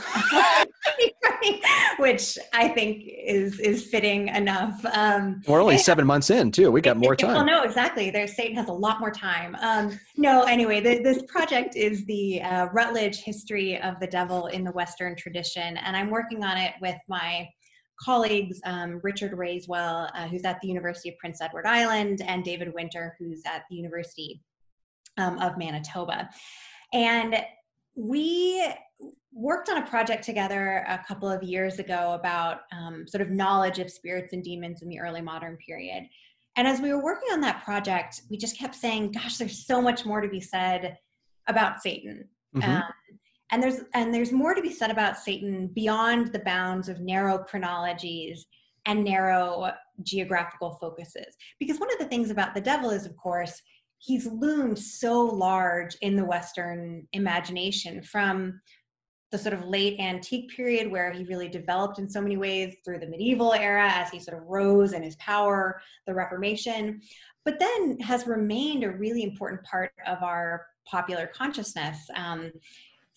which 2.00 2.38
i 2.54 2.68
think 2.68 3.04
is 3.06 3.60
is 3.60 3.86
fitting 3.86 4.28
enough 4.30 4.84
um, 4.94 5.42
we're 5.48 5.62
only 5.62 5.78
seven 5.78 6.06
months 6.06 6.30
in 6.30 6.52
too. 6.52 6.72
We 6.72 6.82
got 6.82 6.98
more 6.98 7.16
time. 7.26 7.36
well 7.36 7.46
no 7.46 7.64
exactly. 7.64 8.10
There's 8.10 8.36
satan 8.36 8.56
has 8.56 8.70
a 8.70 8.74
lot 8.74 9.00
more 9.00 9.12
time. 9.12 9.56
Um, 9.62 10.00
no 10.18 10.44
anyway 10.44 10.82
the, 10.82 11.02
this 11.04 11.22
project 11.28 11.76
is 11.76 12.06
the 12.06 12.42
uh, 12.42 12.68
Routledge 12.74 13.18
history 13.18 13.80
of 13.82 14.00
the 14.00 14.08
devil 14.08 14.48
in 14.48 14.64
the 14.64 14.72
western 14.72 15.16
tradition 15.16 15.78
and 15.78 15.96
i'm 15.96 16.10
working 16.10 16.44
on 16.44 16.58
it 16.58 16.74
with 16.82 16.98
my 17.08 17.48
colleagues, 18.04 18.60
um, 18.66 19.00
Richard 19.04 19.34
Raiswell, 19.34 20.10
uh, 20.16 20.28
who's 20.28 20.44
at 20.44 20.60
the 20.62 20.68
University 20.68 21.10
of 21.10 21.18
Prince 21.18 21.42
Edward 21.42 21.66
Island, 21.66 22.22
and 22.26 22.44
David 22.44 22.74
Winter, 22.74 23.16
who's 23.20 23.42
at 23.46 23.64
the 23.70 23.76
University 23.76 24.42
um, 25.18 25.38
of 25.40 25.58
Manitoba. 25.58 26.30
And 26.94 27.38
we 27.96 28.66
worked 29.34 29.70
on 29.70 29.78
a 29.78 29.88
project 29.88 30.24
together 30.24 30.86
a 30.88 31.00
couple 31.08 31.30
of 31.30 31.44
years 31.44 31.80
ago 31.80 32.14
about 32.14 32.62
um, 32.72 33.08
sort 33.08 33.22
of 33.22 33.30
knowledge 33.30 33.80
of 33.80 33.90
spirits 33.92 34.34
and 34.34 34.44
demons 34.44 34.82
in 34.82 34.90
the 34.90 35.00
early 35.00 35.22
modern 35.22 35.58
period. 35.58 36.08
And 36.58 36.68
as 36.68 36.82
we 36.82 36.94
were 36.94 37.02
working 37.02 37.30
on 37.32 37.40
that 37.42 37.64
project, 37.64 38.22
we 38.30 38.38
just 38.38 38.58
kept 38.58 38.76
saying, 38.76 39.14
gosh, 39.14 39.38
there's 39.38 39.66
so 39.66 39.82
much 39.82 40.06
more 40.06 40.20
to 40.20 40.28
be 40.28 40.42
said 40.42 40.98
about 41.48 41.82
Satan. 41.82 42.28
Mm-hmm. 42.56 42.70
Um, 42.70 42.84
and 43.52 43.62
there's 43.62 43.82
and 43.94 44.14
there's 44.14 44.32
more 44.32 44.54
to 44.54 44.62
be 44.62 44.72
said 44.72 44.90
about 44.92 45.18
satan 45.18 45.68
beyond 45.68 46.32
the 46.32 46.40
bounds 46.40 46.90
of 46.90 47.00
narrow 47.00 47.38
chronologies 47.38 48.46
and 48.86 49.04
narrow 49.04 49.72
geographical 50.02 50.78
focuses. 50.82 51.36
Because 51.60 51.80
one 51.80 51.92
of 51.92 52.00
the 52.00 52.06
things 52.06 52.32
about 52.32 52.56
the 52.56 52.62
devil 52.62 52.90
is 52.90 53.06
of 53.06 53.16
course 53.16 53.62
he's 54.00 54.26
loomed 54.26 54.80
so 54.80 55.22
large 55.22 55.96
in 56.02 56.16
the 56.16 56.26
western 56.26 57.08
imagination 57.14 58.02
from 58.02 58.60
the 59.32 59.38
sort 59.38 59.54
of 59.54 59.64
late 59.66 59.98
antique 60.00 60.50
period 60.50 60.92
where 60.92 61.12
he 61.12 61.24
really 61.24 61.48
developed 61.48 62.00
in 62.00 62.10
so 62.10 62.20
many 62.20 62.36
ways 62.36 62.76
through 62.84 63.00
the 63.00 63.08
medieval 63.08 63.54
era 63.54 63.90
as 63.90 64.10
he 64.10 64.20
sort 64.20 64.38
of 64.38 64.44
rose 64.48 64.92
in 64.92 65.04
his 65.04 65.16
power 65.18 65.80
the 66.06 66.14
reformation 66.14 67.00
but 67.46 67.60
then 67.60 68.00
has 68.00 68.28
remained 68.28 68.84
a 68.84 68.92
really 68.92 69.24
important 69.24 69.64
part 69.64 69.92
of 70.06 70.22
our 70.22 70.66
popular 70.86 71.28
consciousness. 71.28 71.98
Um, 72.16 72.52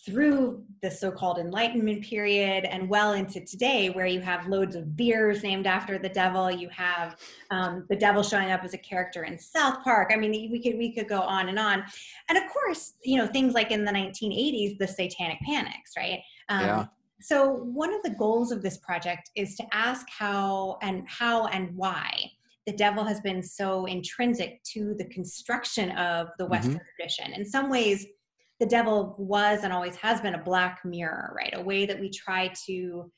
through 0.04 0.62
the 0.82 0.90
so-called 0.90 1.38
enlightenment 1.38 2.04
period 2.04 2.64
and 2.64 2.88
well 2.88 3.14
into 3.14 3.40
today 3.40 3.88
where 3.90 4.06
you 4.06 4.20
have 4.20 4.46
loads 4.46 4.76
of 4.76 4.96
beers 4.96 5.42
named 5.42 5.66
after 5.66 5.98
the 5.98 6.08
devil. 6.08 6.50
You 6.50 6.68
have 6.68 7.16
um, 7.50 7.86
the 7.88 7.96
devil 7.96 8.22
showing 8.22 8.50
up 8.50 8.62
as 8.64 8.74
a 8.74 8.78
character 8.78 9.24
in 9.24 9.38
south 9.38 9.82
park. 9.82 10.10
I 10.12 10.16
mean 10.16 10.50
we 10.50 10.60
could 10.60 10.76
we 10.76 10.92
could 10.92 11.08
go 11.08 11.20
on 11.20 11.48
and 11.48 11.58
on. 11.58 11.84
And 12.28 12.36
of 12.36 12.44
course 12.52 12.94
you 13.02 13.16
know 13.16 13.26
things 13.26 13.54
like 13.54 13.70
in 13.70 13.84
the 13.84 13.92
1980s 13.92 14.78
the 14.78 14.86
satanic 14.86 15.38
panics 15.40 15.92
right? 15.96 16.20
Um, 16.50 16.60
yeah. 16.60 16.86
so 17.20 17.50
one 17.50 17.94
of 17.94 18.02
the 18.02 18.10
goals 18.10 18.52
of 18.52 18.62
this 18.62 18.76
project 18.78 19.30
is 19.34 19.56
to 19.56 19.64
ask 19.72 20.06
how 20.10 20.78
and 20.82 21.08
how 21.08 21.46
and 21.46 21.74
why 21.74 22.30
the 22.66 22.72
devil 22.72 23.04
has 23.04 23.20
been 23.20 23.42
so 23.42 23.86
intrinsic 23.86 24.62
to 24.64 24.94
the 24.94 25.04
construction 25.06 25.90
of 25.92 26.28
the 26.38 26.46
western 26.46 26.74
mm-hmm. 26.74 26.82
tradition. 26.96 27.32
In 27.32 27.44
some 27.44 27.68
ways 27.68 28.06
the 28.60 28.66
devil 28.66 29.14
was 29.18 29.64
and 29.64 29.72
always 29.72 29.96
has 29.96 30.20
been 30.20 30.34
a 30.34 30.42
black 30.42 30.80
mirror, 30.84 31.32
right? 31.36 31.54
A 31.54 31.62
way 31.62 31.86
that 31.86 31.98
we 31.98 32.10
try 32.10 32.52
to 32.66 33.10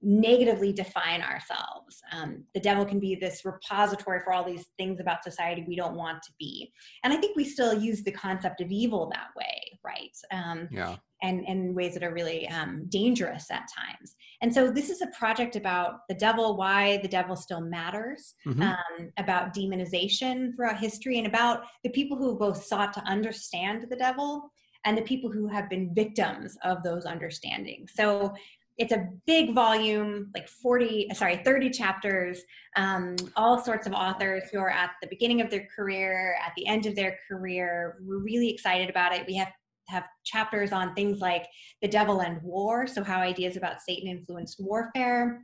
negatively 0.00 0.72
define 0.72 1.22
ourselves. 1.22 2.00
Um, 2.12 2.44
the 2.54 2.60
devil 2.60 2.84
can 2.84 3.00
be 3.00 3.16
this 3.16 3.44
repository 3.44 4.20
for 4.24 4.32
all 4.32 4.44
these 4.44 4.66
things 4.78 5.00
about 5.00 5.24
society 5.24 5.64
we 5.66 5.76
don't 5.76 5.96
want 5.96 6.22
to 6.22 6.32
be. 6.38 6.72
And 7.02 7.12
I 7.12 7.16
think 7.16 7.36
we 7.36 7.44
still 7.44 7.74
use 7.74 8.02
the 8.04 8.12
concept 8.12 8.60
of 8.60 8.70
evil 8.70 9.10
that 9.12 9.28
way, 9.36 9.78
right? 9.84 10.16
Um, 10.30 10.68
yeah. 10.70 10.96
And 11.20 11.44
in 11.48 11.74
ways 11.74 11.94
that 11.94 12.04
are 12.04 12.14
really 12.14 12.46
um, 12.48 12.86
dangerous 12.88 13.50
at 13.50 13.66
times. 13.76 14.14
And 14.40 14.54
so 14.54 14.70
this 14.70 14.88
is 14.88 15.02
a 15.02 15.08
project 15.08 15.56
about 15.56 16.06
the 16.08 16.14
devil, 16.14 16.56
why 16.56 16.98
the 16.98 17.08
devil 17.08 17.34
still 17.34 17.60
matters, 17.60 18.34
mm-hmm. 18.46 18.62
Um, 18.62 19.10
about 19.18 19.52
demonization 19.52 20.54
throughout 20.54 20.78
history, 20.78 21.18
and 21.18 21.26
about 21.26 21.62
the 21.82 21.90
people 21.90 22.16
who 22.16 22.38
both 22.38 22.64
sought 22.64 22.92
to 22.92 23.00
understand 23.00 23.86
the 23.90 23.96
devil 23.96 24.48
and 24.84 24.96
the 24.96 25.02
people 25.02 25.30
who 25.30 25.48
have 25.48 25.68
been 25.68 25.94
victims 25.94 26.56
of 26.62 26.82
those 26.82 27.04
understandings. 27.04 27.92
So 27.94 28.34
it's 28.78 28.92
a 28.92 29.08
big 29.26 29.54
volume, 29.54 30.30
like 30.34 30.48
40, 30.48 31.08
sorry, 31.14 31.38
30 31.44 31.70
chapters, 31.70 32.40
um, 32.76 33.16
all 33.34 33.62
sorts 33.62 33.88
of 33.88 33.92
authors 33.92 34.44
who 34.52 34.60
are 34.60 34.70
at 34.70 34.90
the 35.02 35.08
beginning 35.08 35.40
of 35.40 35.50
their 35.50 35.66
career, 35.74 36.36
at 36.44 36.52
the 36.56 36.66
end 36.66 36.86
of 36.86 36.94
their 36.94 37.18
career. 37.28 37.96
We're 38.00 38.22
really 38.22 38.48
excited 38.48 38.88
about 38.88 39.12
it. 39.12 39.26
We 39.26 39.34
have 39.36 39.48
have 39.88 40.04
chapters 40.22 40.70
on 40.70 40.94
things 40.94 41.20
like 41.20 41.46
the 41.80 41.88
devil 41.88 42.20
and 42.20 42.42
war, 42.42 42.86
so 42.86 43.02
how 43.02 43.20
ideas 43.20 43.56
about 43.56 43.80
Satan 43.80 44.08
influenced 44.08 44.60
warfare. 44.60 45.42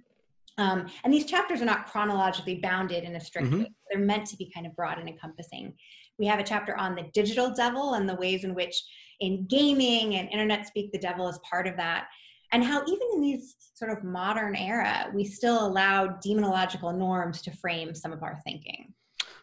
Um, 0.58 0.86
and 1.02 1.12
these 1.12 1.24
chapters 1.24 1.60
are 1.60 1.66
not 1.66 1.86
chronologically 1.86 2.56
bounded 2.56 3.04
in 3.04 3.16
a 3.16 3.20
strict 3.20 3.48
mm-hmm. 3.48 3.62
way. 3.62 3.72
They're 3.90 4.00
meant 4.00 4.26
to 4.26 4.36
be 4.36 4.52
kind 4.54 4.66
of 4.66 4.76
broad 4.76 4.98
and 4.98 5.08
encompassing. 5.08 5.74
We 6.18 6.26
have 6.26 6.38
a 6.38 6.44
chapter 6.44 6.76
on 6.76 6.94
the 6.94 7.06
digital 7.12 7.52
devil 7.52 7.94
and 7.94 8.08
the 8.08 8.14
ways 8.14 8.44
in 8.44 8.54
which 8.54 8.80
in 9.24 9.46
gaming 9.46 10.16
and 10.16 10.28
internet 10.30 10.66
speak, 10.66 10.92
the 10.92 10.98
devil 10.98 11.28
is 11.28 11.38
part 11.48 11.66
of 11.66 11.76
that. 11.76 12.06
And 12.52 12.62
how 12.62 12.82
even 12.86 13.08
in 13.14 13.20
these 13.20 13.56
sort 13.74 13.90
of 13.90 14.04
modern 14.04 14.54
era, 14.54 15.10
we 15.12 15.24
still 15.24 15.66
allow 15.66 16.06
demonological 16.24 16.96
norms 16.96 17.42
to 17.42 17.50
frame 17.50 17.94
some 17.94 18.12
of 18.12 18.22
our 18.22 18.38
thinking. 18.44 18.92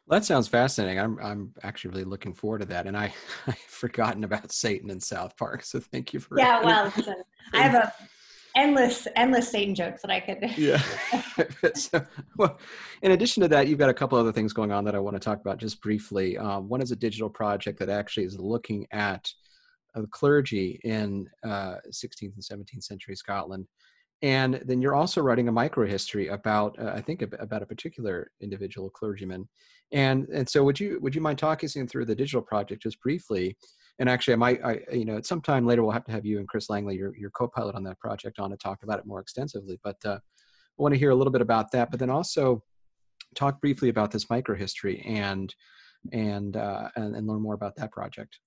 Well, 0.08 0.20
that 0.20 0.26
sounds 0.26 0.48
fascinating. 0.48 1.00
I'm 1.00 1.20
I'm 1.20 1.54
actually 1.64 1.92
really 1.92 2.04
looking 2.06 2.34
forward 2.34 2.60
to 2.60 2.66
that. 2.68 2.88
And 2.88 2.98
I 2.98 3.14
I've 3.48 3.58
forgotten 3.58 4.24
about 4.24 4.52
Satan 4.52 4.90
in 4.90 5.00
South 5.00 5.36
Park, 5.38 5.64
so 5.64 5.80
thank 5.80 6.14
you 6.14 6.20
for. 6.20 6.38
Yeah, 6.38 6.64
well, 6.64 6.86
listen, 6.98 7.16
I 7.54 7.62
have 7.62 7.76
a 7.76 7.94
endless 8.56 9.08
endless 9.16 9.50
Satan 9.50 9.76
jokes 9.76 10.02
that 10.02 10.12
I 10.12 10.20
could. 10.20 10.52
yeah. 10.58 10.82
so, 11.76 12.06
well, 12.38 12.60
in 13.02 13.12
addition 13.12 13.42
to 13.42 13.48
that, 13.50 13.68
you've 13.68 13.80
got 13.80 13.90
a 13.90 13.94
couple 13.94 14.18
other 14.18 14.32
things 14.32 14.54
going 14.54 14.72
on 14.72 14.84
that 14.86 14.96
I 14.96 15.00
want 15.00 15.16
to 15.16 15.20
talk 15.20 15.40
about 15.40 15.58
just 15.58 15.82
briefly. 15.82 16.38
Um, 16.38 16.68
one 16.68 16.82
is 16.82 16.92
a 16.92 16.96
digital 16.96 17.30
project 17.30 17.80
that 17.80 17.90
actually 17.90 18.26
is 18.26 18.40
looking 18.40 18.88
at 18.92 19.32
uh, 19.96 20.02
the 20.02 20.08
clergy 20.08 20.80
in 20.84 21.28
uh, 21.44 21.76
16th 21.92 22.34
and 22.36 22.66
17th 22.66 22.84
century 22.84 23.16
Scotland. 23.16 23.68
And 24.24 24.62
then 24.66 24.82
you're 24.82 24.96
also 24.96 25.22
writing 25.22 25.48
a 25.48 25.54
microhistory 25.54 26.32
about, 26.32 26.78
uh, 26.80 26.92
I 26.94 27.02
think, 27.02 27.24
about 27.24 27.64
a 27.64 27.66
particular 27.66 28.32
individual 28.40 28.90
clergyman. 28.90 29.50
And 29.92 30.28
and 30.30 30.48
so, 30.48 30.64
would 30.64 30.80
you 30.80 31.00
would 31.02 31.16
you 31.16 31.22
mind 31.22 31.40
talking 31.40 31.88
through 31.88 32.06
the 32.06 32.16
digital 32.16 32.42
project 32.42 32.84
just 32.84 33.02
briefly? 33.02 33.58
And 34.00 34.08
actually, 34.08 34.34
I 34.34 34.38
might, 34.38 34.64
I, 34.64 34.80
you 34.92 35.06
know, 35.06 35.18
at 35.18 35.26
some 35.26 35.42
time 35.42 35.66
later, 35.66 35.84
we'll 35.84 35.92
have 35.92 36.06
to 36.06 36.12
have 36.12 36.26
you 36.26 36.40
and 36.40 36.48
Chris 36.48 36.70
Langley, 36.70 36.96
your 36.96 37.18
your 37.18 37.32
co-pilot 37.32 37.76
on 37.76 37.84
that 37.84 38.00
project, 38.00 38.40
on 38.40 38.52
to 38.52 38.58
talk 38.58 38.84
about 38.84 39.00
it 39.00 39.06
more 39.06 39.20
extensively. 39.20 39.80
But 39.84 39.98
uh, 40.06 40.20
I 40.20 40.82
want 40.82 40.94
to 40.94 41.00
hear 41.00 41.10
a 41.10 41.16
little 41.16 41.34
bit 41.34 41.42
about 41.42 41.72
that. 41.72 41.90
But 41.90 42.00
then 42.00 42.12
also 42.12 42.64
talk 43.36 43.60
briefly 43.60 43.90
about 43.90 44.12
this 44.12 44.26
microhistory 44.26 45.06
and 45.08 45.54
and 46.12 46.58
uh, 46.58 46.90
and, 46.96 47.16
and 47.16 47.28
learn 47.28 47.42
more 47.42 47.56
about 47.56 47.76
that 47.78 47.92
project. 47.92 48.40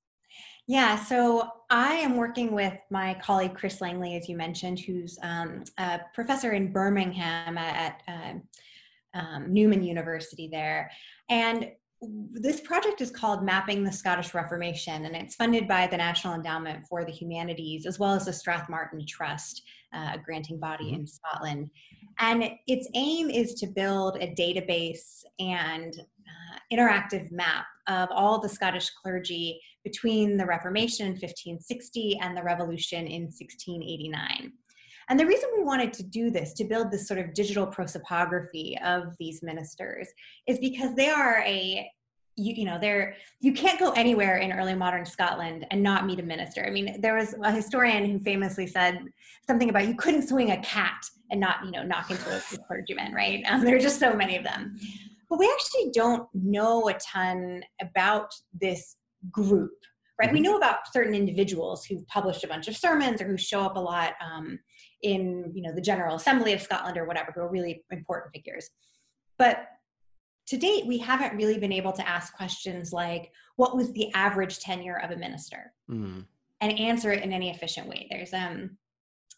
Yeah, 0.66 0.96
so 0.96 1.50
I 1.68 1.94
am 1.94 2.16
working 2.16 2.52
with 2.52 2.74
my 2.90 3.14
colleague 3.22 3.54
Chris 3.54 3.82
Langley, 3.82 4.16
as 4.16 4.28
you 4.28 4.36
mentioned, 4.36 4.78
who's 4.78 5.18
um, 5.22 5.64
a 5.76 6.00
professor 6.14 6.52
in 6.52 6.72
Birmingham 6.72 7.58
at, 7.58 8.02
uh, 8.08 9.18
um, 9.18 9.52
Newman 9.52 9.82
University 9.82 10.48
there. 10.50 10.90
And 11.28 11.70
this 12.32 12.60
project 12.60 13.00
is 13.00 13.10
called 13.10 13.44
Mapping 13.44 13.84
the 13.84 13.92
Scottish 13.92 14.34
Reformation, 14.34 15.06
and 15.06 15.16
it's 15.16 15.36
funded 15.36 15.68
by 15.68 15.86
the 15.86 15.96
National 15.96 16.34
Endowment 16.34 16.86
for 16.86 17.04
the 17.04 17.12
Humanities, 17.12 17.86
as 17.86 17.98
well 17.98 18.12
as 18.12 18.26
the 18.26 18.30
Strathmartine 18.30 19.06
Trust, 19.06 19.62
uh, 19.94 20.12
a 20.14 20.18
granting 20.18 20.58
body 20.58 20.86
mm-hmm. 20.86 21.00
in 21.00 21.06
Scotland. 21.06 21.70
And 22.18 22.50
its 22.66 22.88
aim 22.94 23.30
is 23.30 23.54
to 23.54 23.66
build 23.66 24.16
a 24.16 24.34
database 24.34 25.24
and 25.38 25.94
uh, 25.98 26.58
interactive 26.72 27.30
map 27.30 27.66
of 27.86 28.08
all 28.10 28.40
the 28.40 28.48
Scottish 28.48 28.90
clergy 28.90 29.60
between 29.84 30.36
the 30.36 30.46
Reformation 30.46 31.06
in 31.06 31.12
1560 31.12 32.18
and 32.20 32.36
the 32.36 32.42
Revolution 32.42 33.06
in 33.06 33.24
1689. 33.24 34.52
And 35.08 35.20
the 35.20 35.26
reason 35.26 35.50
we 35.56 35.62
wanted 35.62 35.92
to 35.94 36.02
do 36.02 36.30
this, 36.30 36.54
to 36.54 36.64
build 36.64 36.90
this 36.90 37.06
sort 37.06 37.20
of 37.20 37.34
digital 37.34 37.66
prosopography 37.66 38.82
of 38.82 39.14
these 39.18 39.42
ministers, 39.42 40.08
is 40.46 40.58
because 40.58 40.94
they 40.94 41.08
are 41.08 41.42
a 41.46 41.90
you, 42.36 42.52
you 42.54 42.64
know 42.64 42.78
they're 42.80 43.14
you 43.40 43.52
can't 43.52 43.78
go 43.78 43.92
anywhere 43.92 44.38
in 44.38 44.52
early 44.52 44.74
modern 44.74 45.06
scotland 45.06 45.66
and 45.70 45.80
not 45.80 46.04
meet 46.04 46.18
a 46.18 46.22
minister. 46.22 46.64
I 46.66 46.70
mean 46.70 47.00
there 47.00 47.14
was 47.14 47.34
a 47.42 47.52
historian 47.52 48.10
who 48.10 48.18
famously 48.18 48.66
said 48.66 48.98
something 49.46 49.70
about 49.70 49.86
you 49.86 49.94
couldn't 49.94 50.28
swing 50.28 50.50
a 50.50 50.60
cat 50.62 51.04
and 51.30 51.38
not 51.38 51.64
you 51.64 51.70
know 51.70 51.84
knock 51.84 52.10
into 52.10 52.36
a 52.36 52.40
clergyman 52.66 53.14
right? 53.14 53.44
Um, 53.48 53.64
there 53.64 53.76
are 53.76 53.80
just 53.80 54.00
so 54.00 54.14
many 54.14 54.36
of 54.36 54.42
them. 54.42 54.76
But 55.30 55.38
we 55.38 55.50
actually 55.52 55.90
don't 55.92 56.28
know 56.34 56.88
a 56.88 56.94
ton 56.94 57.62
about 57.80 58.34
this 58.60 58.96
group 59.30 59.72
right 60.20 60.32
we 60.32 60.38
mm-hmm. 60.38 60.52
know 60.52 60.56
about 60.56 60.92
certain 60.92 61.14
individuals 61.14 61.84
who've 61.84 62.06
published 62.06 62.44
a 62.44 62.48
bunch 62.48 62.68
of 62.68 62.76
sermons 62.76 63.20
or 63.20 63.26
who 63.26 63.36
show 63.36 63.60
up 63.60 63.76
a 63.76 63.80
lot 63.80 64.14
um, 64.24 64.58
in 65.02 65.50
you 65.54 65.62
know 65.62 65.74
the 65.74 65.80
general 65.80 66.16
assembly 66.16 66.52
of 66.52 66.62
scotland 66.62 66.96
or 66.96 67.06
whatever 67.06 67.32
who 67.34 67.40
are 67.40 67.50
really 67.50 67.84
important 67.90 68.32
figures 68.34 68.70
but 69.38 69.66
to 70.46 70.56
date 70.56 70.86
we 70.86 70.98
haven't 70.98 71.36
really 71.36 71.58
been 71.58 71.72
able 71.72 71.92
to 71.92 72.06
ask 72.08 72.34
questions 72.36 72.92
like 72.92 73.30
what 73.56 73.76
was 73.76 73.92
the 73.92 74.12
average 74.14 74.58
tenure 74.58 75.00
of 75.00 75.10
a 75.10 75.16
minister 75.16 75.72
mm. 75.90 76.24
and 76.60 76.78
answer 76.78 77.12
it 77.12 77.22
in 77.22 77.32
any 77.32 77.50
efficient 77.50 77.88
way 77.88 78.06
there's 78.10 78.32
um, 78.32 78.76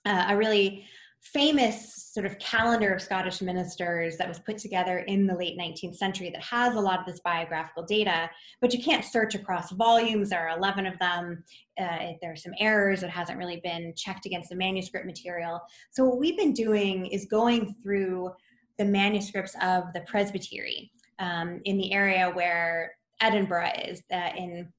uh, 0.04 0.26
a 0.28 0.36
really 0.36 0.84
famous 1.32 2.10
sort 2.12 2.26
of 2.26 2.38
calendar 2.38 2.94
of 2.94 3.02
Scottish 3.02 3.42
ministers 3.42 4.16
that 4.16 4.28
was 4.28 4.38
put 4.38 4.58
together 4.58 5.00
in 5.00 5.26
the 5.26 5.34
late 5.34 5.58
19th 5.58 5.96
century 5.96 6.30
that 6.30 6.42
has 6.42 6.74
a 6.74 6.80
lot 6.80 6.98
of 6.98 7.06
this 7.06 7.20
biographical 7.20 7.84
data, 7.84 8.30
but 8.60 8.72
you 8.72 8.82
can't 8.82 9.04
search 9.04 9.34
across 9.34 9.70
volumes. 9.72 10.30
There 10.30 10.48
are 10.48 10.56
11 10.56 10.86
of 10.86 10.98
them. 10.98 11.44
Uh, 11.78 12.12
there 12.22 12.32
are 12.32 12.36
some 12.36 12.54
errors. 12.58 13.02
It 13.02 13.10
hasn't 13.10 13.38
really 13.38 13.60
been 13.62 13.92
checked 13.96 14.24
against 14.24 14.48
the 14.48 14.56
manuscript 14.56 15.04
material. 15.04 15.60
So, 15.90 16.04
what 16.04 16.18
we've 16.18 16.38
been 16.38 16.54
doing 16.54 17.06
is 17.06 17.26
going 17.26 17.74
through 17.82 18.32
the 18.78 18.84
manuscripts 18.84 19.54
of 19.62 19.92
the 19.94 20.00
presbytery 20.06 20.90
um, 21.18 21.60
in 21.64 21.76
the 21.76 21.92
area 21.92 22.30
where 22.30 22.92
Edinburgh 23.20 23.72
is, 23.84 24.02
uh, 24.12 24.30
in 24.36 24.72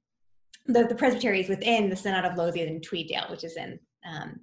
the, 0.66 0.86
the 0.86 0.96
presbytery 0.96 1.42
is 1.42 1.50
within 1.50 1.90
the 1.90 1.96
Synod 1.96 2.26
of 2.26 2.38
Lothian 2.38 2.68
and 2.68 2.88
Tweeddale, 2.88 3.30
which 3.30 3.44
is 3.44 3.58
in 3.58 3.80
um, 4.06 4.40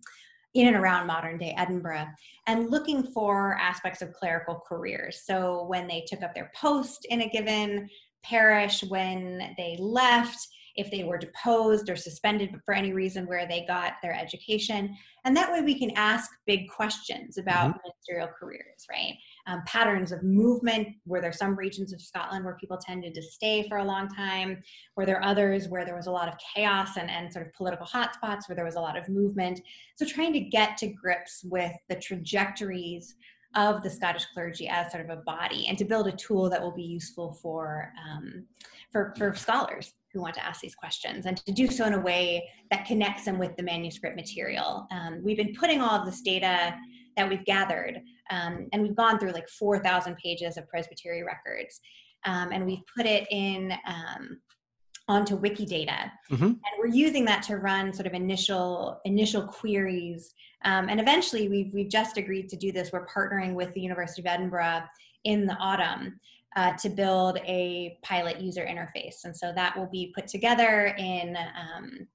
in 0.55 0.69
and 0.69 0.77
around 0.77 1.07
modern 1.07 1.37
day 1.37 1.55
Edinburgh 1.57 2.07
and 2.47 2.71
looking 2.71 3.03
for 3.03 3.57
aspects 3.61 4.03
of 4.03 4.13
clerical 4.13 4.63
careers. 4.67 5.23
So 5.25 5.65
when 5.67 5.87
they 5.87 6.05
took 6.07 6.23
up 6.23 6.35
their 6.35 6.51
post 6.55 7.07
in 7.11 7.23
a 7.23 7.29
given 7.29 7.89
parish, 8.23 8.83
when 8.85 9.55
they 9.59 9.77
left, 9.79 10.49
if 10.77 10.91
they 10.91 11.05
were 11.05 11.19
deposed 11.19 11.89
or 11.89 11.97
suspended 11.97 12.57
for 12.65 12.75
any 12.75 12.93
reason 12.93 13.27
where 13.27 13.47
they 13.47 13.65
got 13.67 13.95
their 14.03 14.15
education. 14.15 14.97
And 15.25 15.37
that 15.37 15.53
way 15.53 15.61
we 15.61 15.79
can 15.79 15.93
ask 15.93 16.31
big 16.47 16.69
questions 16.69 17.39
about 17.39 17.71
mm-hmm. 17.71 17.79
ministerial 17.85 18.29
careers, 18.39 18.87
right? 18.91 19.15
Um, 19.47 19.63
patterns 19.67 20.11
of 20.11 20.23
movement. 20.23 20.89
Were 21.05 21.21
there 21.21 21.33
some 21.33 21.55
regions 21.55 21.93
of 21.93 22.01
Scotland 22.01 22.47
where 22.47 22.57
people 22.57 22.79
tended 22.79 23.13
to 23.15 23.23
stay 23.23 23.69
for 23.69 23.77
a 23.77 23.85
long 23.85 24.09
time? 24.09 24.63
Were 24.97 25.05
there 25.05 25.23
others 25.23 25.69
where 25.69 25.85
there 25.85 25.95
was 25.95 26.07
a 26.07 26.11
lot 26.11 26.29
of 26.29 26.35
chaos 26.55 26.97
and, 26.97 27.11
and 27.11 27.31
sort 27.31 27.47
of 27.47 27.53
political 27.53 27.87
hotspots 27.87 28.49
where 28.49 28.57
there 28.57 28.65
was 28.65 28.77
a 28.77 28.81
lot 28.81 28.97
of 28.97 29.07
movement? 29.11 29.61
So 29.97 30.07
trying 30.07 30.33
to 30.33 30.41
get 30.41 30.79
to 30.79 30.87
grips 30.87 31.45
with 31.45 31.73
the 31.91 31.97
trajectories 31.97 33.17
of 33.55 33.83
the 33.83 33.91
Scottish 33.91 34.27
clergy 34.33 34.69
as 34.69 34.91
sort 34.91 35.05
of 35.05 35.11
a 35.11 35.23
body 35.23 35.67
and 35.69 35.79
to 35.79 35.85
build 35.85 36.09
a 36.09 36.13
tool 36.13 36.51
that 36.51 36.61
will 36.61 36.75
be 36.75 36.83
useful 36.83 37.35
for, 37.41 37.93
um, 38.09 38.47
for, 38.91 39.15
for 39.17 39.35
scholars 39.35 39.93
who 40.13 40.21
want 40.21 40.35
to 40.35 40.45
ask 40.45 40.61
these 40.61 40.75
questions 40.75 41.27
and 41.27 41.37
to 41.37 41.53
do 41.53 41.69
so 41.69 41.85
in 41.85 41.95
a 41.95 42.01
way 42.01 42.49
that 42.71 42.87
connects 42.87 43.25
them 43.25 43.39
with 43.39 43.55
the 43.57 43.63
manuscript 43.63 44.17
material. 44.17 44.87
Um, 44.91 45.21
we've 45.23 45.37
been 45.37 45.55
putting 45.55 45.81
all 45.81 46.01
of 46.01 46.07
this 46.07 46.21
data 46.21 46.75
that 47.17 47.29
we've 47.29 47.45
gathered 47.45 48.01
um, 48.31 48.69
and 48.73 48.83
we've 48.83 48.97
gone 48.97 49.19
through 49.19 49.33
like 49.33 49.49
4,000 49.49 50.17
pages 50.17 50.57
of 50.57 50.69
Presbytery 50.69 51.23
records 51.23 51.81
um, 52.25 52.51
and 52.53 52.65
we've 52.65 52.83
put 52.97 53.07
it 53.07 53.27
in 53.31 53.73
um, 53.87 54.41
onto 55.09 55.39
Wikidata. 55.39 56.11
Mm-hmm. 56.31 56.45
And 56.45 56.59
we're 56.79 56.87
using 56.87 57.25
that 57.27 57.43
to 57.45 57.59
run 57.59 57.93
sort 57.93 58.07
of 58.07 58.15
initial 58.15 59.01
initial 59.05 59.43
queries 59.43 60.35
um, 60.65 60.89
and 60.89 60.99
eventually, 60.99 61.49
we've, 61.49 61.73
we've 61.73 61.91
just 61.91 62.17
agreed 62.17 62.49
to 62.49 62.57
do 62.57 62.73
this. 62.73 62.91
We're 62.93 63.07
partnering 63.07 63.55
with 63.55 63.73
the 63.75 63.81
University 63.81 64.23
of 64.23 64.27
Edinburgh 64.27 64.85
in 65.25 65.47
the 65.47 65.55
autumn 65.55 66.19
uh, 66.57 66.73
to 66.79 66.89
build 66.89 67.39
a 67.45 67.99
pilot 68.03 68.41
user 68.41 68.65
interface. 68.65 69.25
And 69.25 69.37
so 69.37 69.53
that 69.55 69.77
will 69.77 69.89
be 69.91 70.13
put 70.15 70.27
together 70.27 70.95
in 70.99 71.37
um, 71.37 72.09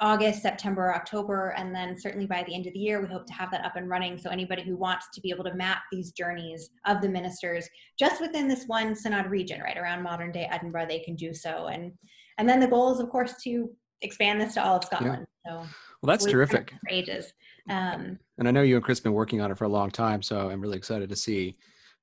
August, 0.00 0.42
September, 0.42 0.94
October, 0.94 1.54
and 1.56 1.74
then 1.74 1.98
certainly 1.98 2.26
by 2.26 2.42
the 2.42 2.54
end 2.54 2.66
of 2.66 2.72
the 2.72 2.78
year, 2.78 3.00
we 3.00 3.06
hope 3.06 3.26
to 3.26 3.32
have 3.32 3.50
that 3.50 3.64
up 3.64 3.76
and 3.76 3.88
running. 3.88 4.18
So 4.18 4.30
anybody 4.30 4.62
who 4.62 4.76
wants 4.76 5.06
to 5.14 5.20
be 5.20 5.30
able 5.30 5.44
to 5.44 5.54
map 5.54 5.82
these 5.92 6.12
journeys 6.12 6.70
of 6.86 7.00
the 7.00 7.08
ministers 7.08 7.68
just 7.98 8.20
within 8.20 8.48
this 8.48 8.64
one 8.66 8.94
synod 8.94 9.26
region, 9.26 9.60
right 9.60 9.76
around 9.76 10.02
modern 10.02 10.32
day 10.32 10.48
Edinburgh, 10.50 10.86
they 10.88 11.00
can 11.00 11.14
do 11.14 11.32
so. 11.32 11.66
And 11.66 11.92
and 12.38 12.48
then 12.48 12.58
the 12.58 12.66
goal 12.66 12.92
is, 12.92 12.98
of 12.98 13.10
course, 13.10 13.34
to 13.44 13.70
expand 14.02 14.40
this 14.40 14.54
to 14.54 14.64
all 14.64 14.76
of 14.76 14.84
Scotland. 14.84 15.26
Yeah. 15.46 15.52
So 15.52 15.56
well, 16.02 16.08
that's 16.08 16.24
terrific. 16.24 16.72
Ages. 16.90 17.32
Um, 17.70 18.18
and 18.38 18.48
I 18.48 18.50
know 18.50 18.62
you 18.62 18.74
and 18.74 18.84
Chris 18.84 18.98
have 18.98 19.04
been 19.04 19.12
working 19.12 19.40
on 19.40 19.50
it 19.50 19.58
for 19.58 19.64
a 19.64 19.68
long 19.68 19.90
time, 19.90 20.22
so 20.22 20.50
I'm 20.50 20.60
really 20.60 20.76
excited 20.76 21.08
to 21.08 21.16
see 21.16 21.56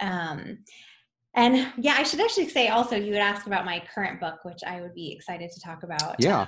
Um, 0.00 0.60
and 1.34 1.70
yeah, 1.76 1.96
I 1.98 2.04
should 2.04 2.20
actually 2.20 2.48
say 2.48 2.68
also, 2.68 2.96
you 2.96 3.10
would 3.10 3.18
ask 3.18 3.46
about 3.46 3.64
my 3.64 3.82
current 3.94 4.20
book, 4.20 4.44
which 4.44 4.60
I 4.66 4.80
would 4.80 4.94
be 4.94 5.12
excited 5.12 5.50
to 5.50 5.60
talk 5.60 5.82
about. 5.82 6.16
Yeah. 6.20 6.46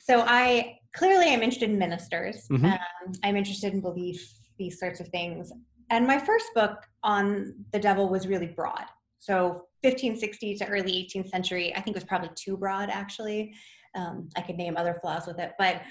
So 0.00 0.24
I 0.26 0.80
clearly 0.92 1.28
am 1.28 1.42
interested 1.42 1.70
in 1.70 1.78
ministers. 1.78 2.48
Mm-hmm. 2.48 2.66
Um, 2.66 3.12
I'm 3.22 3.36
interested 3.36 3.72
in 3.72 3.80
belief, 3.80 4.28
these 4.58 4.80
sorts 4.80 4.98
of 4.98 5.06
things. 5.08 5.52
And 5.90 6.06
my 6.06 6.18
first 6.18 6.46
book 6.54 6.78
on 7.04 7.54
the 7.72 7.78
devil 7.78 8.08
was 8.08 8.26
really 8.26 8.48
broad. 8.48 8.86
So 9.18 9.66
1560 9.82 10.56
to 10.56 10.66
early 10.68 11.08
18th 11.14 11.28
century, 11.28 11.74
I 11.74 11.80
think 11.80 11.94
was 11.94 12.04
probably 12.04 12.30
too 12.34 12.56
broad 12.56 12.90
actually. 12.90 13.54
Um, 13.94 14.28
I 14.36 14.40
could 14.40 14.56
name 14.56 14.76
other 14.76 14.98
flaws 15.02 15.26
with 15.26 15.38
it, 15.38 15.52
but 15.58 15.82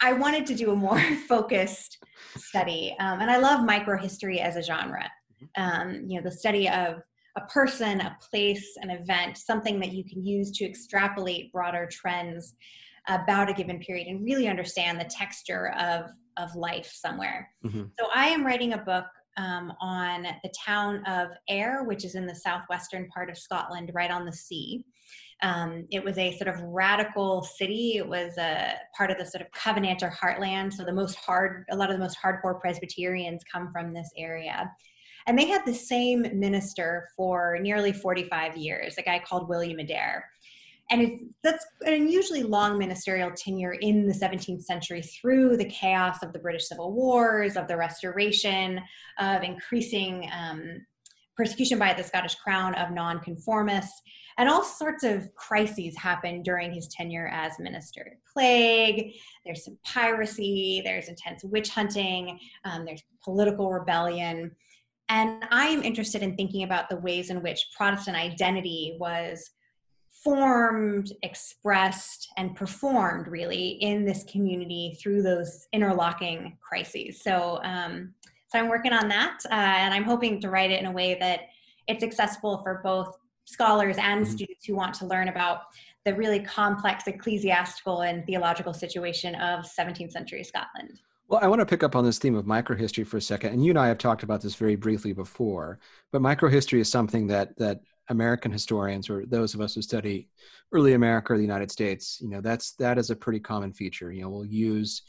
I 0.00 0.12
wanted 0.12 0.46
to 0.46 0.54
do 0.54 0.70
a 0.70 0.76
more 0.76 1.00
focused 1.28 1.98
study. 2.36 2.94
Um, 3.00 3.20
and 3.20 3.30
I 3.30 3.38
love 3.38 3.66
microhistory 3.66 4.38
as 4.38 4.56
a 4.56 4.62
genre. 4.62 5.10
Mm-hmm. 5.42 5.62
Um, 5.62 6.04
you 6.08 6.18
know, 6.18 6.22
the 6.22 6.36
study 6.36 6.68
of 6.68 7.02
a 7.36 7.40
person, 7.46 8.00
a 8.00 8.16
place, 8.30 8.76
an 8.80 8.90
event, 8.90 9.38
something 9.38 9.80
that 9.80 9.92
you 9.92 10.04
can 10.04 10.24
use 10.24 10.50
to 10.52 10.64
extrapolate 10.64 11.52
broader 11.52 11.88
trends 11.90 12.54
about 13.08 13.48
a 13.48 13.54
given 13.54 13.78
period 13.80 14.06
and 14.06 14.24
really 14.24 14.48
understand 14.48 15.00
the 15.00 15.04
texture 15.04 15.72
of, 15.78 16.10
of 16.36 16.54
life 16.54 16.92
somewhere. 16.94 17.50
Mm-hmm. 17.64 17.84
So 17.98 18.08
I 18.14 18.28
am 18.28 18.44
writing 18.44 18.74
a 18.74 18.78
book 18.78 19.06
um, 19.38 19.72
on 19.80 20.24
the 20.42 20.52
town 20.66 21.02
of 21.06 21.28
Ayr, 21.48 21.84
which 21.84 22.04
is 22.04 22.14
in 22.14 22.26
the 22.26 22.34
southwestern 22.34 23.08
part 23.08 23.30
of 23.30 23.38
Scotland, 23.38 23.90
right 23.94 24.10
on 24.10 24.26
the 24.26 24.32
sea. 24.32 24.84
Um, 25.42 25.86
it 25.90 26.02
was 26.02 26.18
a 26.18 26.36
sort 26.36 26.48
of 26.48 26.60
radical 26.62 27.44
city. 27.44 27.94
It 27.96 28.08
was 28.08 28.36
a 28.38 28.74
part 28.96 29.10
of 29.10 29.18
the 29.18 29.24
sort 29.24 29.42
of 29.42 29.50
Covenanter 29.52 30.12
heartland. 30.12 30.72
So 30.72 30.84
the 30.84 30.92
most 30.92 31.14
hard, 31.14 31.64
a 31.70 31.76
lot 31.76 31.90
of 31.90 31.96
the 31.96 32.02
most 32.02 32.18
hardcore 32.22 32.60
Presbyterians 32.60 33.44
come 33.50 33.70
from 33.72 33.94
this 33.94 34.10
area. 34.18 34.70
And 35.28 35.38
they 35.38 35.46
had 35.46 35.64
the 35.64 35.74
same 35.74 36.26
minister 36.32 37.08
for 37.16 37.58
nearly 37.60 37.92
45 37.92 38.56
years, 38.56 38.96
a 38.98 39.02
guy 39.02 39.20
called 39.24 39.48
William 39.48 39.78
Adair. 39.78 40.24
And 40.90 41.02
it's, 41.02 41.24
that's 41.42 41.66
an 41.82 41.92
unusually 41.92 42.42
long 42.42 42.78
ministerial 42.78 43.30
tenure 43.36 43.72
in 43.72 44.06
the 44.06 44.14
17th 44.14 44.62
century 44.62 45.02
through 45.02 45.56
the 45.56 45.66
chaos 45.66 46.22
of 46.22 46.32
the 46.32 46.38
British 46.38 46.68
Civil 46.68 46.92
Wars, 46.92 47.56
of 47.56 47.68
the 47.68 47.76
Restoration, 47.76 48.80
of 49.18 49.42
increasing 49.42 50.28
um, 50.32 50.80
persecution 51.36 51.78
by 51.78 51.94
the 51.94 52.02
Scottish 52.02 52.34
Crown 52.34 52.74
of 52.74 52.90
nonconformists, 52.90 54.02
and 54.38 54.48
all 54.48 54.64
sorts 54.64 55.04
of 55.04 55.32
crises 55.34 55.96
happened 55.96 56.44
during 56.44 56.72
his 56.72 56.88
tenure 56.88 57.28
as 57.28 57.52
minister. 57.60 58.18
Plague, 58.32 59.14
there's 59.44 59.64
some 59.64 59.78
piracy, 59.84 60.82
there's 60.84 61.08
intense 61.08 61.44
witch 61.44 61.70
hunting, 61.70 62.38
um, 62.64 62.84
there's 62.84 63.02
political 63.22 63.70
rebellion. 63.70 64.50
And 65.08 65.44
I'm 65.50 65.82
interested 65.82 66.22
in 66.22 66.36
thinking 66.36 66.64
about 66.64 66.88
the 66.88 66.98
ways 66.98 67.30
in 67.30 67.42
which 67.42 67.68
Protestant 67.76 68.16
identity 68.16 68.96
was 69.00 69.50
formed, 70.28 71.10
expressed, 71.22 72.28
and 72.36 72.54
performed 72.54 73.28
really 73.28 73.68
in 73.80 74.04
this 74.04 74.24
community 74.24 74.94
through 75.00 75.22
those 75.22 75.66
interlocking 75.72 76.58
crises. 76.60 77.22
So, 77.22 77.60
um, 77.62 78.12
so 78.48 78.58
I'm 78.58 78.68
working 78.68 78.92
on 78.92 79.08
that, 79.08 79.38
uh, 79.46 79.54
and 79.54 79.94
I'm 79.94 80.04
hoping 80.04 80.38
to 80.42 80.50
write 80.50 80.70
it 80.70 80.80
in 80.80 80.84
a 80.84 80.92
way 80.92 81.16
that 81.18 81.48
it's 81.86 82.04
accessible 82.04 82.58
for 82.62 82.82
both 82.84 83.16
scholars 83.46 83.96
and 83.96 84.26
mm-hmm. 84.26 84.30
students 84.30 84.66
who 84.66 84.76
want 84.76 84.92
to 84.96 85.06
learn 85.06 85.28
about 85.28 85.62
the 86.04 86.14
really 86.14 86.40
complex 86.40 87.06
ecclesiastical 87.06 88.02
and 88.02 88.26
theological 88.26 88.74
situation 88.74 89.34
of 89.36 89.64
17th 89.64 90.12
century 90.12 90.44
Scotland. 90.44 91.00
Well, 91.28 91.40
I 91.42 91.48
want 91.48 91.60
to 91.60 91.66
pick 91.66 91.82
up 91.82 91.96
on 91.96 92.04
this 92.04 92.18
theme 92.18 92.34
of 92.34 92.44
microhistory 92.44 93.06
for 93.06 93.16
a 93.16 93.22
second, 93.22 93.54
and 93.54 93.64
you 93.64 93.70
and 93.70 93.78
I 93.78 93.88
have 93.88 93.98
talked 93.98 94.24
about 94.24 94.42
this 94.42 94.56
very 94.56 94.76
briefly 94.76 95.14
before. 95.14 95.78
But 96.12 96.20
microhistory 96.20 96.80
is 96.80 96.90
something 96.90 97.28
that 97.28 97.56
that 97.56 97.80
American 98.08 98.50
historians 98.50 99.10
or 99.10 99.26
those 99.26 99.54
of 99.54 99.60
us 99.60 99.74
who 99.74 99.82
study 99.82 100.28
early 100.72 100.94
America 100.94 101.32
or 101.32 101.36
the 101.36 101.42
United 101.42 101.70
States, 101.70 102.18
you 102.20 102.28
know, 102.28 102.40
that's 102.40 102.72
that 102.74 102.98
is 102.98 103.10
a 103.10 103.16
pretty 103.16 103.40
common 103.40 103.72
feature. 103.72 104.12
You 104.12 104.22
know, 104.22 104.30
we'll 104.30 104.44
use 104.44 105.02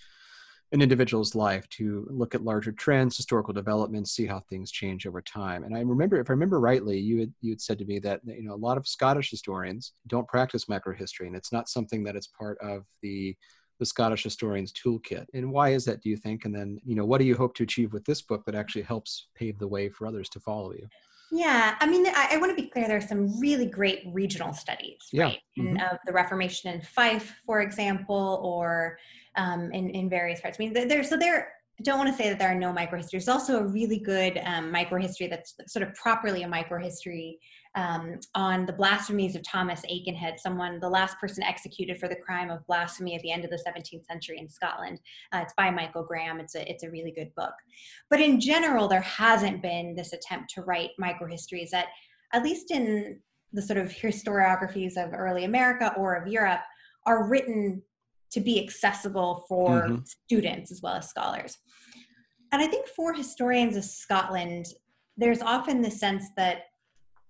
an 0.72 0.82
individual's 0.82 1.34
life 1.34 1.68
to 1.70 2.06
look 2.12 2.36
at 2.36 2.44
larger 2.44 2.72
trends, 2.72 3.18
historical 3.18 3.54
developments, 3.54 4.12
see 4.12 4.28
how 4.28 4.40
things 4.40 4.72
change 4.72 5.08
over 5.08 5.22
time. 5.22 5.64
And 5.64 5.76
I 5.76 5.80
remember, 5.80 6.20
if 6.20 6.30
I 6.30 6.34
remember 6.34 6.60
rightly, 6.60 7.00
you 7.00 7.20
had 7.20 7.34
you 7.42 7.52
had 7.52 7.62
said 7.62 7.80
to 7.80 7.86
me 7.86 8.00
that 8.00 8.22
you 8.26 8.44
know 8.44 8.54
a 8.54 8.56
lot 8.56 8.78
of 8.78 8.88
Scottish 8.88 9.32
historians 9.32 9.94
don't 10.08 10.28
practice 10.28 10.66
microhistory, 10.66 11.28
and 11.28 11.36
it's 11.36 11.52
not 11.52 11.70
something 11.70 12.04
that 12.04 12.16
it's 12.16 12.28
part 12.28 12.58
of 12.62 12.86
the 13.02 13.36
the 13.80 13.86
Scottish 13.86 14.24
historian's 14.24 14.74
toolkit. 14.74 15.26
And 15.34 15.52
why 15.52 15.70
is 15.70 15.86
that, 15.86 16.02
do 16.02 16.10
you 16.10 16.18
think? 16.18 16.46
And 16.46 16.54
then, 16.54 16.80
you 16.84 16.96
know, 16.96 17.06
what 17.06 17.20
do 17.20 17.26
you 17.26 17.36
hope 17.36 17.56
to 17.56 17.64
achieve 17.64 17.94
with 17.94 18.04
this 18.04 18.22
book 18.22 18.44
that 18.46 18.56
actually 18.56 18.82
helps 18.82 19.28
pave 19.36 19.58
the 19.58 19.68
way 19.68 19.90
for 19.90 20.06
others 20.06 20.28
to 20.30 20.40
follow 20.42 20.74
you? 20.74 20.88
Yeah, 21.32 21.76
I 21.80 21.86
mean, 21.86 22.08
I, 22.08 22.30
I 22.32 22.38
want 22.38 22.56
to 22.56 22.62
be 22.62 22.70
clear. 22.70 22.88
There 22.88 22.98
are 22.98 23.02
some 23.02 23.40
really 23.40 23.66
great 23.66 24.04
regional 24.08 24.54
studies, 24.54 24.98
yeah. 25.12 25.24
right? 25.26 25.40
Mm-hmm. 25.58 25.78
In, 25.78 25.82
of 25.82 25.98
the 26.06 26.12
Reformation 26.12 26.74
in 26.74 26.82
Fife, 26.82 27.36
for 27.46 27.62
example, 27.62 28.42
or 28.44 28.98
um, 29.36 29.72
in 29.72 29.90
in 29.92 30.10
various 30.10 30.42
parts. 30.42 30.58
I 30.60 30.64
mean, 30.64 30.74
there. 30.74 31.04
So 31.04 31.18
there. 31.18 31.54
I 31.80 31.82
don't 31.84 31.98
want 31.98 32.10
to 32.10 32.22
say 32.22 32.28
that 32.28 32.38
there 32.38 32.50
are 32.50 32.60
no 32.60 32.74
microhistories. 32.74 33.12
There's 33.12 33.30
also 33.30 33.60
a 33.60 33.64
really 33.64 34.00
good 34.00 34.38
um, 34.44 34.70
microhistory 34.74 35.30
that's 35.30 35.56
sort 35.68 35.88
of 35.88 35.96
properly 35.96 36.44
a 36.44 36.48
microhistory 36.48 37.38
um, 37.76 38.20
on 38.34 38.66
the 38.66 38.74
blasphemies 38.74 39.36
of 39.36 39.44
Thomas 39.44 39.82
Aikenhead, 39.82 40.40
someone, 40.40 40.80
the 40.80 40.90
last 40.90 41.20
person 41.20 41.44
executed 41.44 42.00
for 42.00 42.08
the 42.08 42.16
crime 42.16 42.50
of 42.50 42.66
blasphemy 42.66 43.16
at 43.16 43.22
the 43.22 43.32
end 43.32 43.46
of 43.46 43.52
the 43.52 43.64
17th 43.68 44.06
century 44.06 44.40
in 44.40 44.50
Scotland. 44.50 45.00
Uh, 45.32 45.40
it's 45.44 45.54
by 45.56 45.70
Michael 45.70 46.04
Graham. 46.04 46.40
It's 46.40 46.56
a, 46.56 46.70
it's 46.70 46.84
a 46.84 46.90
really 46.90 47.12
good 47.12 47.34
book. 47.36 47.54
But 48.10 48.22
in 48.22 48.40
general, 48.40 48.88
there 48.88 49.02
hasn't 49.02 49.62
been 49.62 49.96
this 49.96 50.14
attempt 50.14 50.52
to 50.56 50.64
write 50.64 50.92
microhistories 51.00 51.70
that, 51.72 51.88
at 52.34 52.44
least 52.44 52.72
in 52.72 53.20
the 53.54 53.62
sort 53.62 53.78
of 53.78 53.92
historiographies 53.92 54.98
of 54.98 55.14
early 55.14 55.46
America 55.46 55.94
or 55.96 56.16
of 56.16 56.28
Europe, 56.28 56.62
are 57.06 57.28
written 57.28 57.82
to 58.32 58.40
be 58.40 58.64
accessible 58.64 59.46
for 59.48 59.84
mm-hmm. 59.84 60.04
students 60.04 60.72
as 60.72 60.82
well 60.82 60.94
as 60.94 61.10
scholars. 61.10 61.58
And 62.52 62.62
I 62.62 62.68
think 62.68 62.88
for 62.88 63.14
historians 63.14 63.78
of 63.78 63.84
Scotland, 63.84 64.68
there's 65.18 65.42
often 65.42 65.82
the 65.82 65.92
sense 65.92 66.26
that 66.38 66.64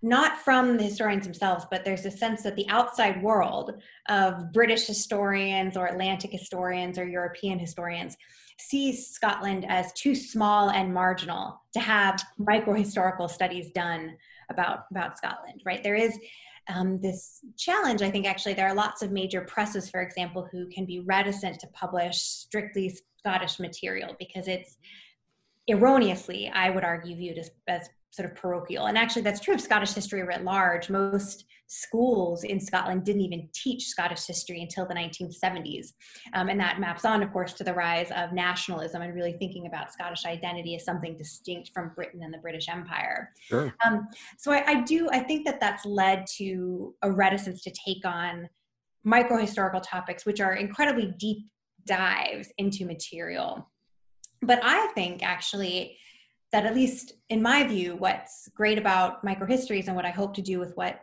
not 0.02 0.38
from 0.38 0.78
the 0.78 0.84
historians 0.84 1.26
themselves, 1.26 1.66
but 1.70 1.84
there's 1.84 2.06
a 2.06 2.12
sense 2.12 2.44
that 2.44 2.56
the 2.56 2.68
outside 2.70 3.22
world 3.22 3.82
of 4.08 4.54
British 4.54 4.88
historians 4.88 5.76
or 5.76 5.88
Atlantic 5.88 6.32
historians 6.32 6.98
or 6.98 7.06
European 7.06 7.60
historians 7.60 8.16
sees 8.58 9.08
Scotland 9.08 9.66
as 9.68 9.92
too 9.94 10.16
small 10.16 10.70
and 10.70 10.94
marginal 10.94 11.62
to 11.74 11.80
have 11.80 12.22
microhistorical 12.40 13.30
studies 13.30 13.72
done 13.72 14.16
about, 14.50 14.86
about 14.92 15.18
Scotland, 15.18 15.62
right? 15.66 15.84
There 15.84 15.96
is 15.96 16.18
um, 16.74 17.00
this 17.02 17.40
challenge. 17.58 18.02
I 18.02 18.12
think 18.12 18.26
actually 18.26 18.54
there 18.54 18.68
are 18.68 18.76
lots 18.76 19.02
of 19.02 19.12
major 19.12 19.42
presses, 19.42 19.90
for 19.90 20.02
example, 20.02 20.48
who 20.52 20.68
can 20.68 20.86
be 20.86 21.00
reticent 21.00 21.60
to 21.60 21.68
publish 21.68 22.18
strictly 22.18 22.98
Scottish 23.18 23.60
material 23.60 24.16
because 24.20 24.48
it's 24.48 24.78
erroneously, 25.70 26.50
I 26.54 26.70
would 26.70 26.84
argue, 26.84 27.16
viewed 27.16 27.38
as, 27.38 27.52
as 27.68 27.90
sort 28.12 28.30
of 28.30 28.36
parochial. 28.36 28.88
And 28.88 28.98
actually, 28.98 29.22
that's 29.22 29.40
true 29.40 29.54
of 29.54 29.62
Scottish 29.62 29.94
history 29.94 30.24
writ 30.24 30.44
large. 30.44 30.90
Most 30.90 31.46
schools 31.68 32.44
in 32.44 32.60
Scotland 32.60 33.06
didn't 33.06 33.22
even 33.22 33.48
teach 33.54 33.86
Scottish 33.86 34.26
history 34.26 34.62
until 34.62 34.88
the 34.88 34.96
1970s. 34.96 35.90
Um, 36.34 36.50
and 36.50 36.60
that 36.60 36.80
maps 36.80 37.06
on, 37.06 37.22
of 37.22 37.32
course, 37.32 37.54
to 37.54 37.64
the 37.64 37.74
rise 37.74 38.10
of 38.16 38.34
nationalism 38.34 39.04
and 39.04 39.14
really 39.14 39.34
thinking 39.34 39.68
about 39.68 39.94
Scottish 39.94 40.26
identity 40.26 40.76
as 40.76 40.84
something 40.84 41.16
distinct 41.16 41.70
from 41.74 41.92
Britain 41.96 42.22
and 42.24 42.34
the 42.34 42.40
British 42.40 42.68
Empire. 42.70 43.32
Sure. 43.42 43.74
Um, 43.86 44.08
so 44.38 44.52
I, 44.52 44.64
I 44.66 44.82
do, 44.82 45.10
I 45.12 45.20
think 45.20 45.46
that 45.46 45.60
that's 45.60 45.86
led 45.86 46.26
to 46.38 46.96
a 47.04 47.12
reticence 47.12 47.62
to 47.64 47.72
take 47.72 48.04
on 48.04 48.50
microhistorical 49.06 49.84
topics, 49.88 50.26
which 50.26 50.42
are 50.42 50.56
incredibly 50.56 51.14
deep 51.20 51.46
dives 51.86 52.52
into 52.58 52.86
material. 52.86 53.70
But 54.42 54.60
I 54.64 54.88
think 54.96 55.24
actually, 55.24 55.98
that 56.52 56.66
at 56.66 56.76
least 56.76 57.14
in 57.30 57.42
my 57.42 57.66
view 57.66 57.96
what's 57.96 58.50
great 58.56 58.78
about 58.78 59.24
microhistories 59.26 59.88
and 59.88 59.96
what 59.96 60.06
i 60.06 60.10
hope 60.10 60.34
to 60.34 60.42
do 60.42 60.60
with 60.60 60.76
what 60.76 61.02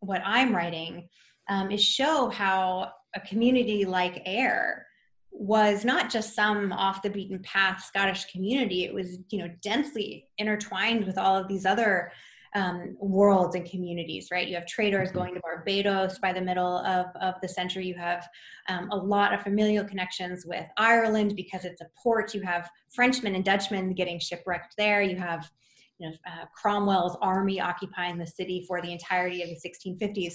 what 0.00 0.22
i'm 0.24 0.54
writing 0.54 1.08
um, 1.48 1.70
is 1.70 1.82
show 1.82 2.28
how 2.28 2.92
a 3.14 3.20
community 3.20 3.84
like 3.84 4.22
Ayr 4.26 4.86
was 5.30 5.84
not 5.84 6.10
just 6.10 6.34
some 6.34 6.72
off 6.72 7.02
the 7.02 7.10
beaten 7.10 7.38
path 7.40 7.82
scottish 7.84 8.26
community. 8.26 8.84
It 8.84 8.94
was 8.94 9.18
you 9.30 9.38
know 9.38 9.50
densely 9.62 10.28
intertwined 10.38 11.06
with 11.06 11.18
all 11.18 11.36
of 11.36 11.48
these 11.48 11.66
other 11.66 12.12
um, 12.54 12.96
worlds 13.00 13.56
and 13.56 13.68
communities, 13.68 14.28
right? 14.30 14.46
You 14.46 14.54
have 14.56 14.66
traders 14.66 15.08
mm-hmm. 15.08 15.18
going 15.18 15.34
to 15.34 15.40
Barbados 15.40 16.18
by 16.18 16.32
the 16.32 16.40
middle 16.40 16.78
of, 16.78 17.06
of 17.20 17.34
the 17.40 17.48
century. 17.48 17.86
You 17.86 17.94
have 17.94 18.28
um, 18.68 18.90
a 18.90 18.96
lot 18.96 19.32
of 19.32 19.42
familial 19.42 19.84
connections 19.84 20.44
with 20.46 20.66
Ireland 20.76 21.34
because 21.34 21.64
it's 21.64 21.80
a 21.80 21.86
port. 22.02 22.34
You 22.34 22.42
have 22.42 22.68
Frenchmen 22.94 23.34
and 23.34 23.44
Dutchmen 23.44 23.94
getting 23.94 24.18
shipwrecked 24.18 24.74
there. 24.76 25.02
You 25.02 25.16
have 25.16 25.50
you 25.98 26.08
know, 26.08 26.14
uh, 26.26 26.46
Cromwell's 26.54 27.16
army 27.22 27.60
occupying 27.60 28.18
the 28.18 28.26
city 28.26 28.64
for 28.66 28.82
the 28.82 28.92
entirety 28.92 29.42
of 29.42 29.48
the 29.48 29.56
1650s. 29.56 30.34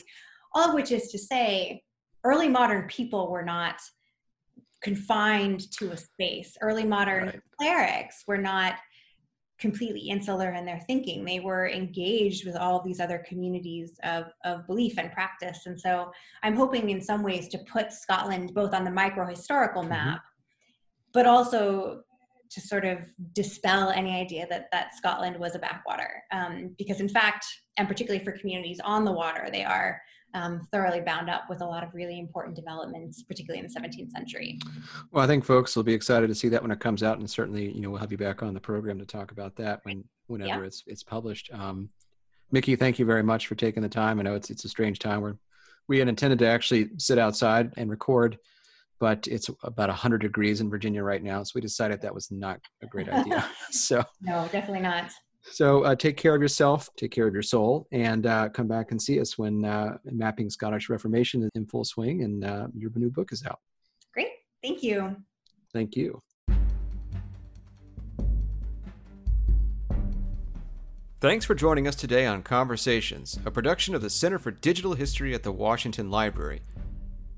All 0.53 0.69
of 0.69 0.73
which 0.73 0.91
is 0.91 1.09
to 1.11 1.19
say, 1.19 1.83
early 2.23 2.47
modern 2.47 2.87
people 2.87 3.29
were 3.29 3.43
not 3.43 3.79
confined 4.81 5.71
to 5.73 5.91
a 5.91 5.97
space. 5.97 6.55
Early 6.61 6.85
modern 6.85 7.25
right. 7.25 7.41
clerics 7.59 8.23
were 8.27 8.37
not 8.37 8.75
completely 9.59 10.09
insular 10.09 10.51
in 10.51 10.65
their 10.65 10.79
thinking. 10.87 11.25
They 11.25 11.39
were 11.39 11.69
engaged 11.69 12.45
with 12.45 12.55
all 12.55 12.81
these 12.81 12.99
other 12.99 13.23
communities 13.27 13.99
of, 14.03 14.25
of 14.45 14.67
belief 14.67 14.97
and 14.97 15.11
practice. 15.11 15.65
And 15.65 15.79
so 15.79 16.11
I'm 16.43 16.55
hoping 16.55 16.89
in 16.89 17.01
some 17.01 17.23
ways 17.23 17.47
to 17.49 17.57
put 17.59 17.91
Scotland 17.91 18.53
both 18.53 18.73
on 18.73 18.83
the 18.83 18.91
micro 18.91 19.25
historical 19.25 19.81
mm-hmm. 19.81 19.91
map, 19.91 20.19
mm-hmm. 20.19 21.11
but 21.13 21.25
also 21.25 22.03
to 22.49 22.61
sort 22.61 22.85
of 22.85 22.99
dispel 23.33 23.89
any 23.89 24.15
idea 24.15 24.47
that 24.49 24.67
that 24.71 24.95
Scotland 24.95 25.37
was 25.37 25.55
a 25.55 25.59
backwater. 25.59 26.23
Um, 26.31 26.75
because 26.77 27.01
in 27.01 27.09
fact, 27.09 27.45
and 27.77 27.87
particularly 27.87 28.23
for 28.23 28.31
communities 28.31 28.79
on 28.83 29.05
the 29.05 29.11
water, 29.11 29.49
they 29.51 29.63
are 29.63 30.01
um, 30.33 30.67
thoroughly 30.71 31.01
bound 31.01 31.29
up 31.29 31.43
with 31.49 31.61
a 31.61 31.65
lot 31.65 31.83
of 31.83 31.93
really 31.93 32.19
important 32.19 32.55
developments, 32.55 33.23
particularly 33.23 33.65
in 33.65 33.71
the 33.71 33.79
17th 33.79 34.11
century. 34.11 34.59
Well, 35.11 35.23
I 35.23 35.27
think 35.27 35.45
folks 35.45 35.75
will 35.75 35.83
be 35.83 35.93
excited 35.93 36.27
to 36.27 36.35
see 36.35 36.49
that 36.49 36.61
when 36.61 36.71
it 36.71 36.79
comes 36.79 37.03
out, 37.03 37.19
and 37.19 37.29
certainly, 37.29 37.71
you 37.71 37.81
know, 37.81 37.89
we'll 37.89 37.99
have 37.99 38.11
you 38.11 38.17
back 38.17 38.43
on 38.43 38.53
the 38.53 38.59
program 38.59 38.99
to 38.99 39.05
talk 39.05 39.31
about 39.31 39.55
that 39.57 39.79
when 39.83 40.03
whenever 40.27 40.61
yeah. 40.61 40.67
it's 40.67 40.83
it's 40.87 41.03
published. 41.03 41.49
Um, 41.53 41.89
Mikki, 42.51 42.75
thank 42.75 42.99
you 42.99 43.05
very 43.05 43.23
much 43.23 43.47
for 43.47 43.55
taking 43.55 43.83
the 43.83 43.89
time. 43.89 44.19
I 44.19 44.23
know 44.23 44.35
it's 44.35 44.49
it's 44.49 44.65
a 44.65 44.69
strange 44.69 44.99
time 44.99 45.21
where 45.21 45.37
we 45.87 45.99
had 45.99 46.07
intended 46.07 46.39
to 46.39 46.47
actually 46.47 46.89
sit 46.97 47.17
outside 47.17 47.73
and 47.77 47.89
record, 47.89 48.37
but 48.99 49.27
it's 49.27 49.49
about 49.63 49.89
100 49.89 50.21
degrees 50.21 50.59
in 50.59 50.69
Virginia 50.69 51.03
right 51.03 51.23
now, 51.23 51.43
so 51.43 51.53
we 51.55 51.61
decided 51.61 52.01
that 52.01 52.13
was 52.13 52.29
not 52.31 52.59
a 52.83 52.87
great 52.87 53.09
idea. 53.09 53.49
so 53.71 54.03
no, 54.21 54.47
definitely 54.51 54.81
not. 54.81 55.11
So 55.51 55.83
uh, 55.83 55.95
take 55.95 56.17
care 56.17 56.35
of 56.35 56.41
yourself, 56.41 56.89
take 56.97 57.11
care 57.11 57.27
of 57.27 57.33
your 57.33 57.43
soul, 57.43 57.87
and 57.91 58.25
uh, 58.25 58.49
come 58.49 58.67
back 58.67 58.91
and 58.91 59.01
see 59.01 59.19
us 59.19 59.37
when 59.37 59.65
uh, 59.65 59.97
Mapping 60.05 60.49
Scottish 60.49 60.89
Reformation 60.89 61.43
is 61.43 61.49
in 61.55 61.65
full 61.65 61.83
swing 61.83 62.23
and 62.23 62.43
uh, 62.43 62.67
your 62.75 62.91
new 62.95 63.09
book 63.09 63.31
is 63.31 63.45
out. 63.45 63.59
Great. 64.13 64.29
Thank 64.61 64.83
you. 64.83 65.15
Thank 65.73 65.95
you. 65.95 66.21
Thanks 71.19 71.45
for 71.45 71.55
joining 71.55 71.87
us 71.87 71.95
today 71.95 72.27
on 72.27 72.43
Conversations, 72.43 73.39
a 73.43 73.49
production 73.49 73.95
of 73.95 74.03
the 74.03 74.09
Center 74.09 74.37
for 74.37 74.51
Digital 74.51 74.93
History 74.93 75.33
at 75.33 75.41
the 75.41 75.51
Washington 75.51 76.11
Library. 76.11 76.61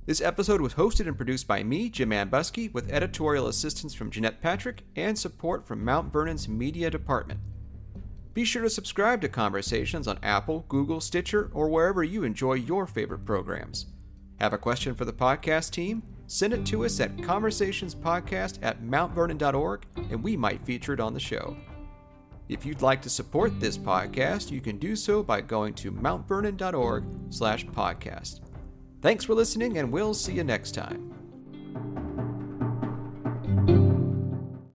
This 0.05 0.19
episode 0.19 0.59
was 0.59 0.73
hosted 0.73 1.07
and 1.07 1.15
produced 1.15 1.47
by 1.47 1.63
me, 1.63 1.87
Jim 1.87 2.09
Ambuske, 2.09 2.73
with 2.73 2.91
editorial 2.91 3.47
assistance 3.47 3.93
from 3.93 4.11
Jeanette 4.11 4.41
Patrick 4.41 4.81
and 4.97 5.17
support 5.17 5.65
from 5.65 5.85
Mount 5.85 6.11
Vernon's 6.11 6.49
Media 6.49 6.89
Department. 6.89 7.39
Be 8.39 8.45
sure 8.45 8.61
to 8.61 8.69
subscribe 8.69 9.19
to 9.19 9.27
Conversations 9.27 10.07
on 10.07 10.17
Apple, 10.23 10.63
Google, 10.69 11.01
Stitcher, 11.01 11.51
or 11.53 11.67
wherever 11.67 12.05
you 12.05 12.23
enjoy 12.23 12.53
your 12.53 12.87
favorite 12.87 13.25
programs. 13.25 13.87
Have 14.39 14.53
a 14.53 14.57
question 14.57 14.95
for 14.95 15.03
the 15.03 15.11
podcast 15.11 15.71
team? 15.71 16.01
Send 16.27 16.53
it 16.53 16.65
to 16.67 16.85
us 16.85 17.01
at 17.01 17.17
conversationspodcast 17.17 18.59
at 18.61 18.81
mountvernon.org 18.81 19.85
and 20.09 20.23
we 20.23 20.37
might 20.37 20.65
feature 20.65 20.93
it 20.93 21.01
on 21.01 21.13
the 21.13 21.19
show. 21.19 21.57
If 22.47 22.65
you'd 22.65 22.81
like 22.81 23.01
to 23.01 23.09
support 23.09 23.59
this 23.59 23.77
podcast, 23.77 24.51
you 24.51 24.61
can 24.61 24.77
do 24.77 24.95
so 24.95 25.21
by 25.21 25.41
going 25.41 25.73
to 25.73 25.91
mountvernon.org 25.91 27.03
slash 27.31 27.65
podcast. 27.65 28.39
Thanks 29.01 29.25
for 29.25 29.33
listening 29.33 29.79
and 29.79 29.91
we'll 29.91 30.13
see 30.13 30.31
you 30.31 30.45
next 30.45 30.71
time. 30.71 32.08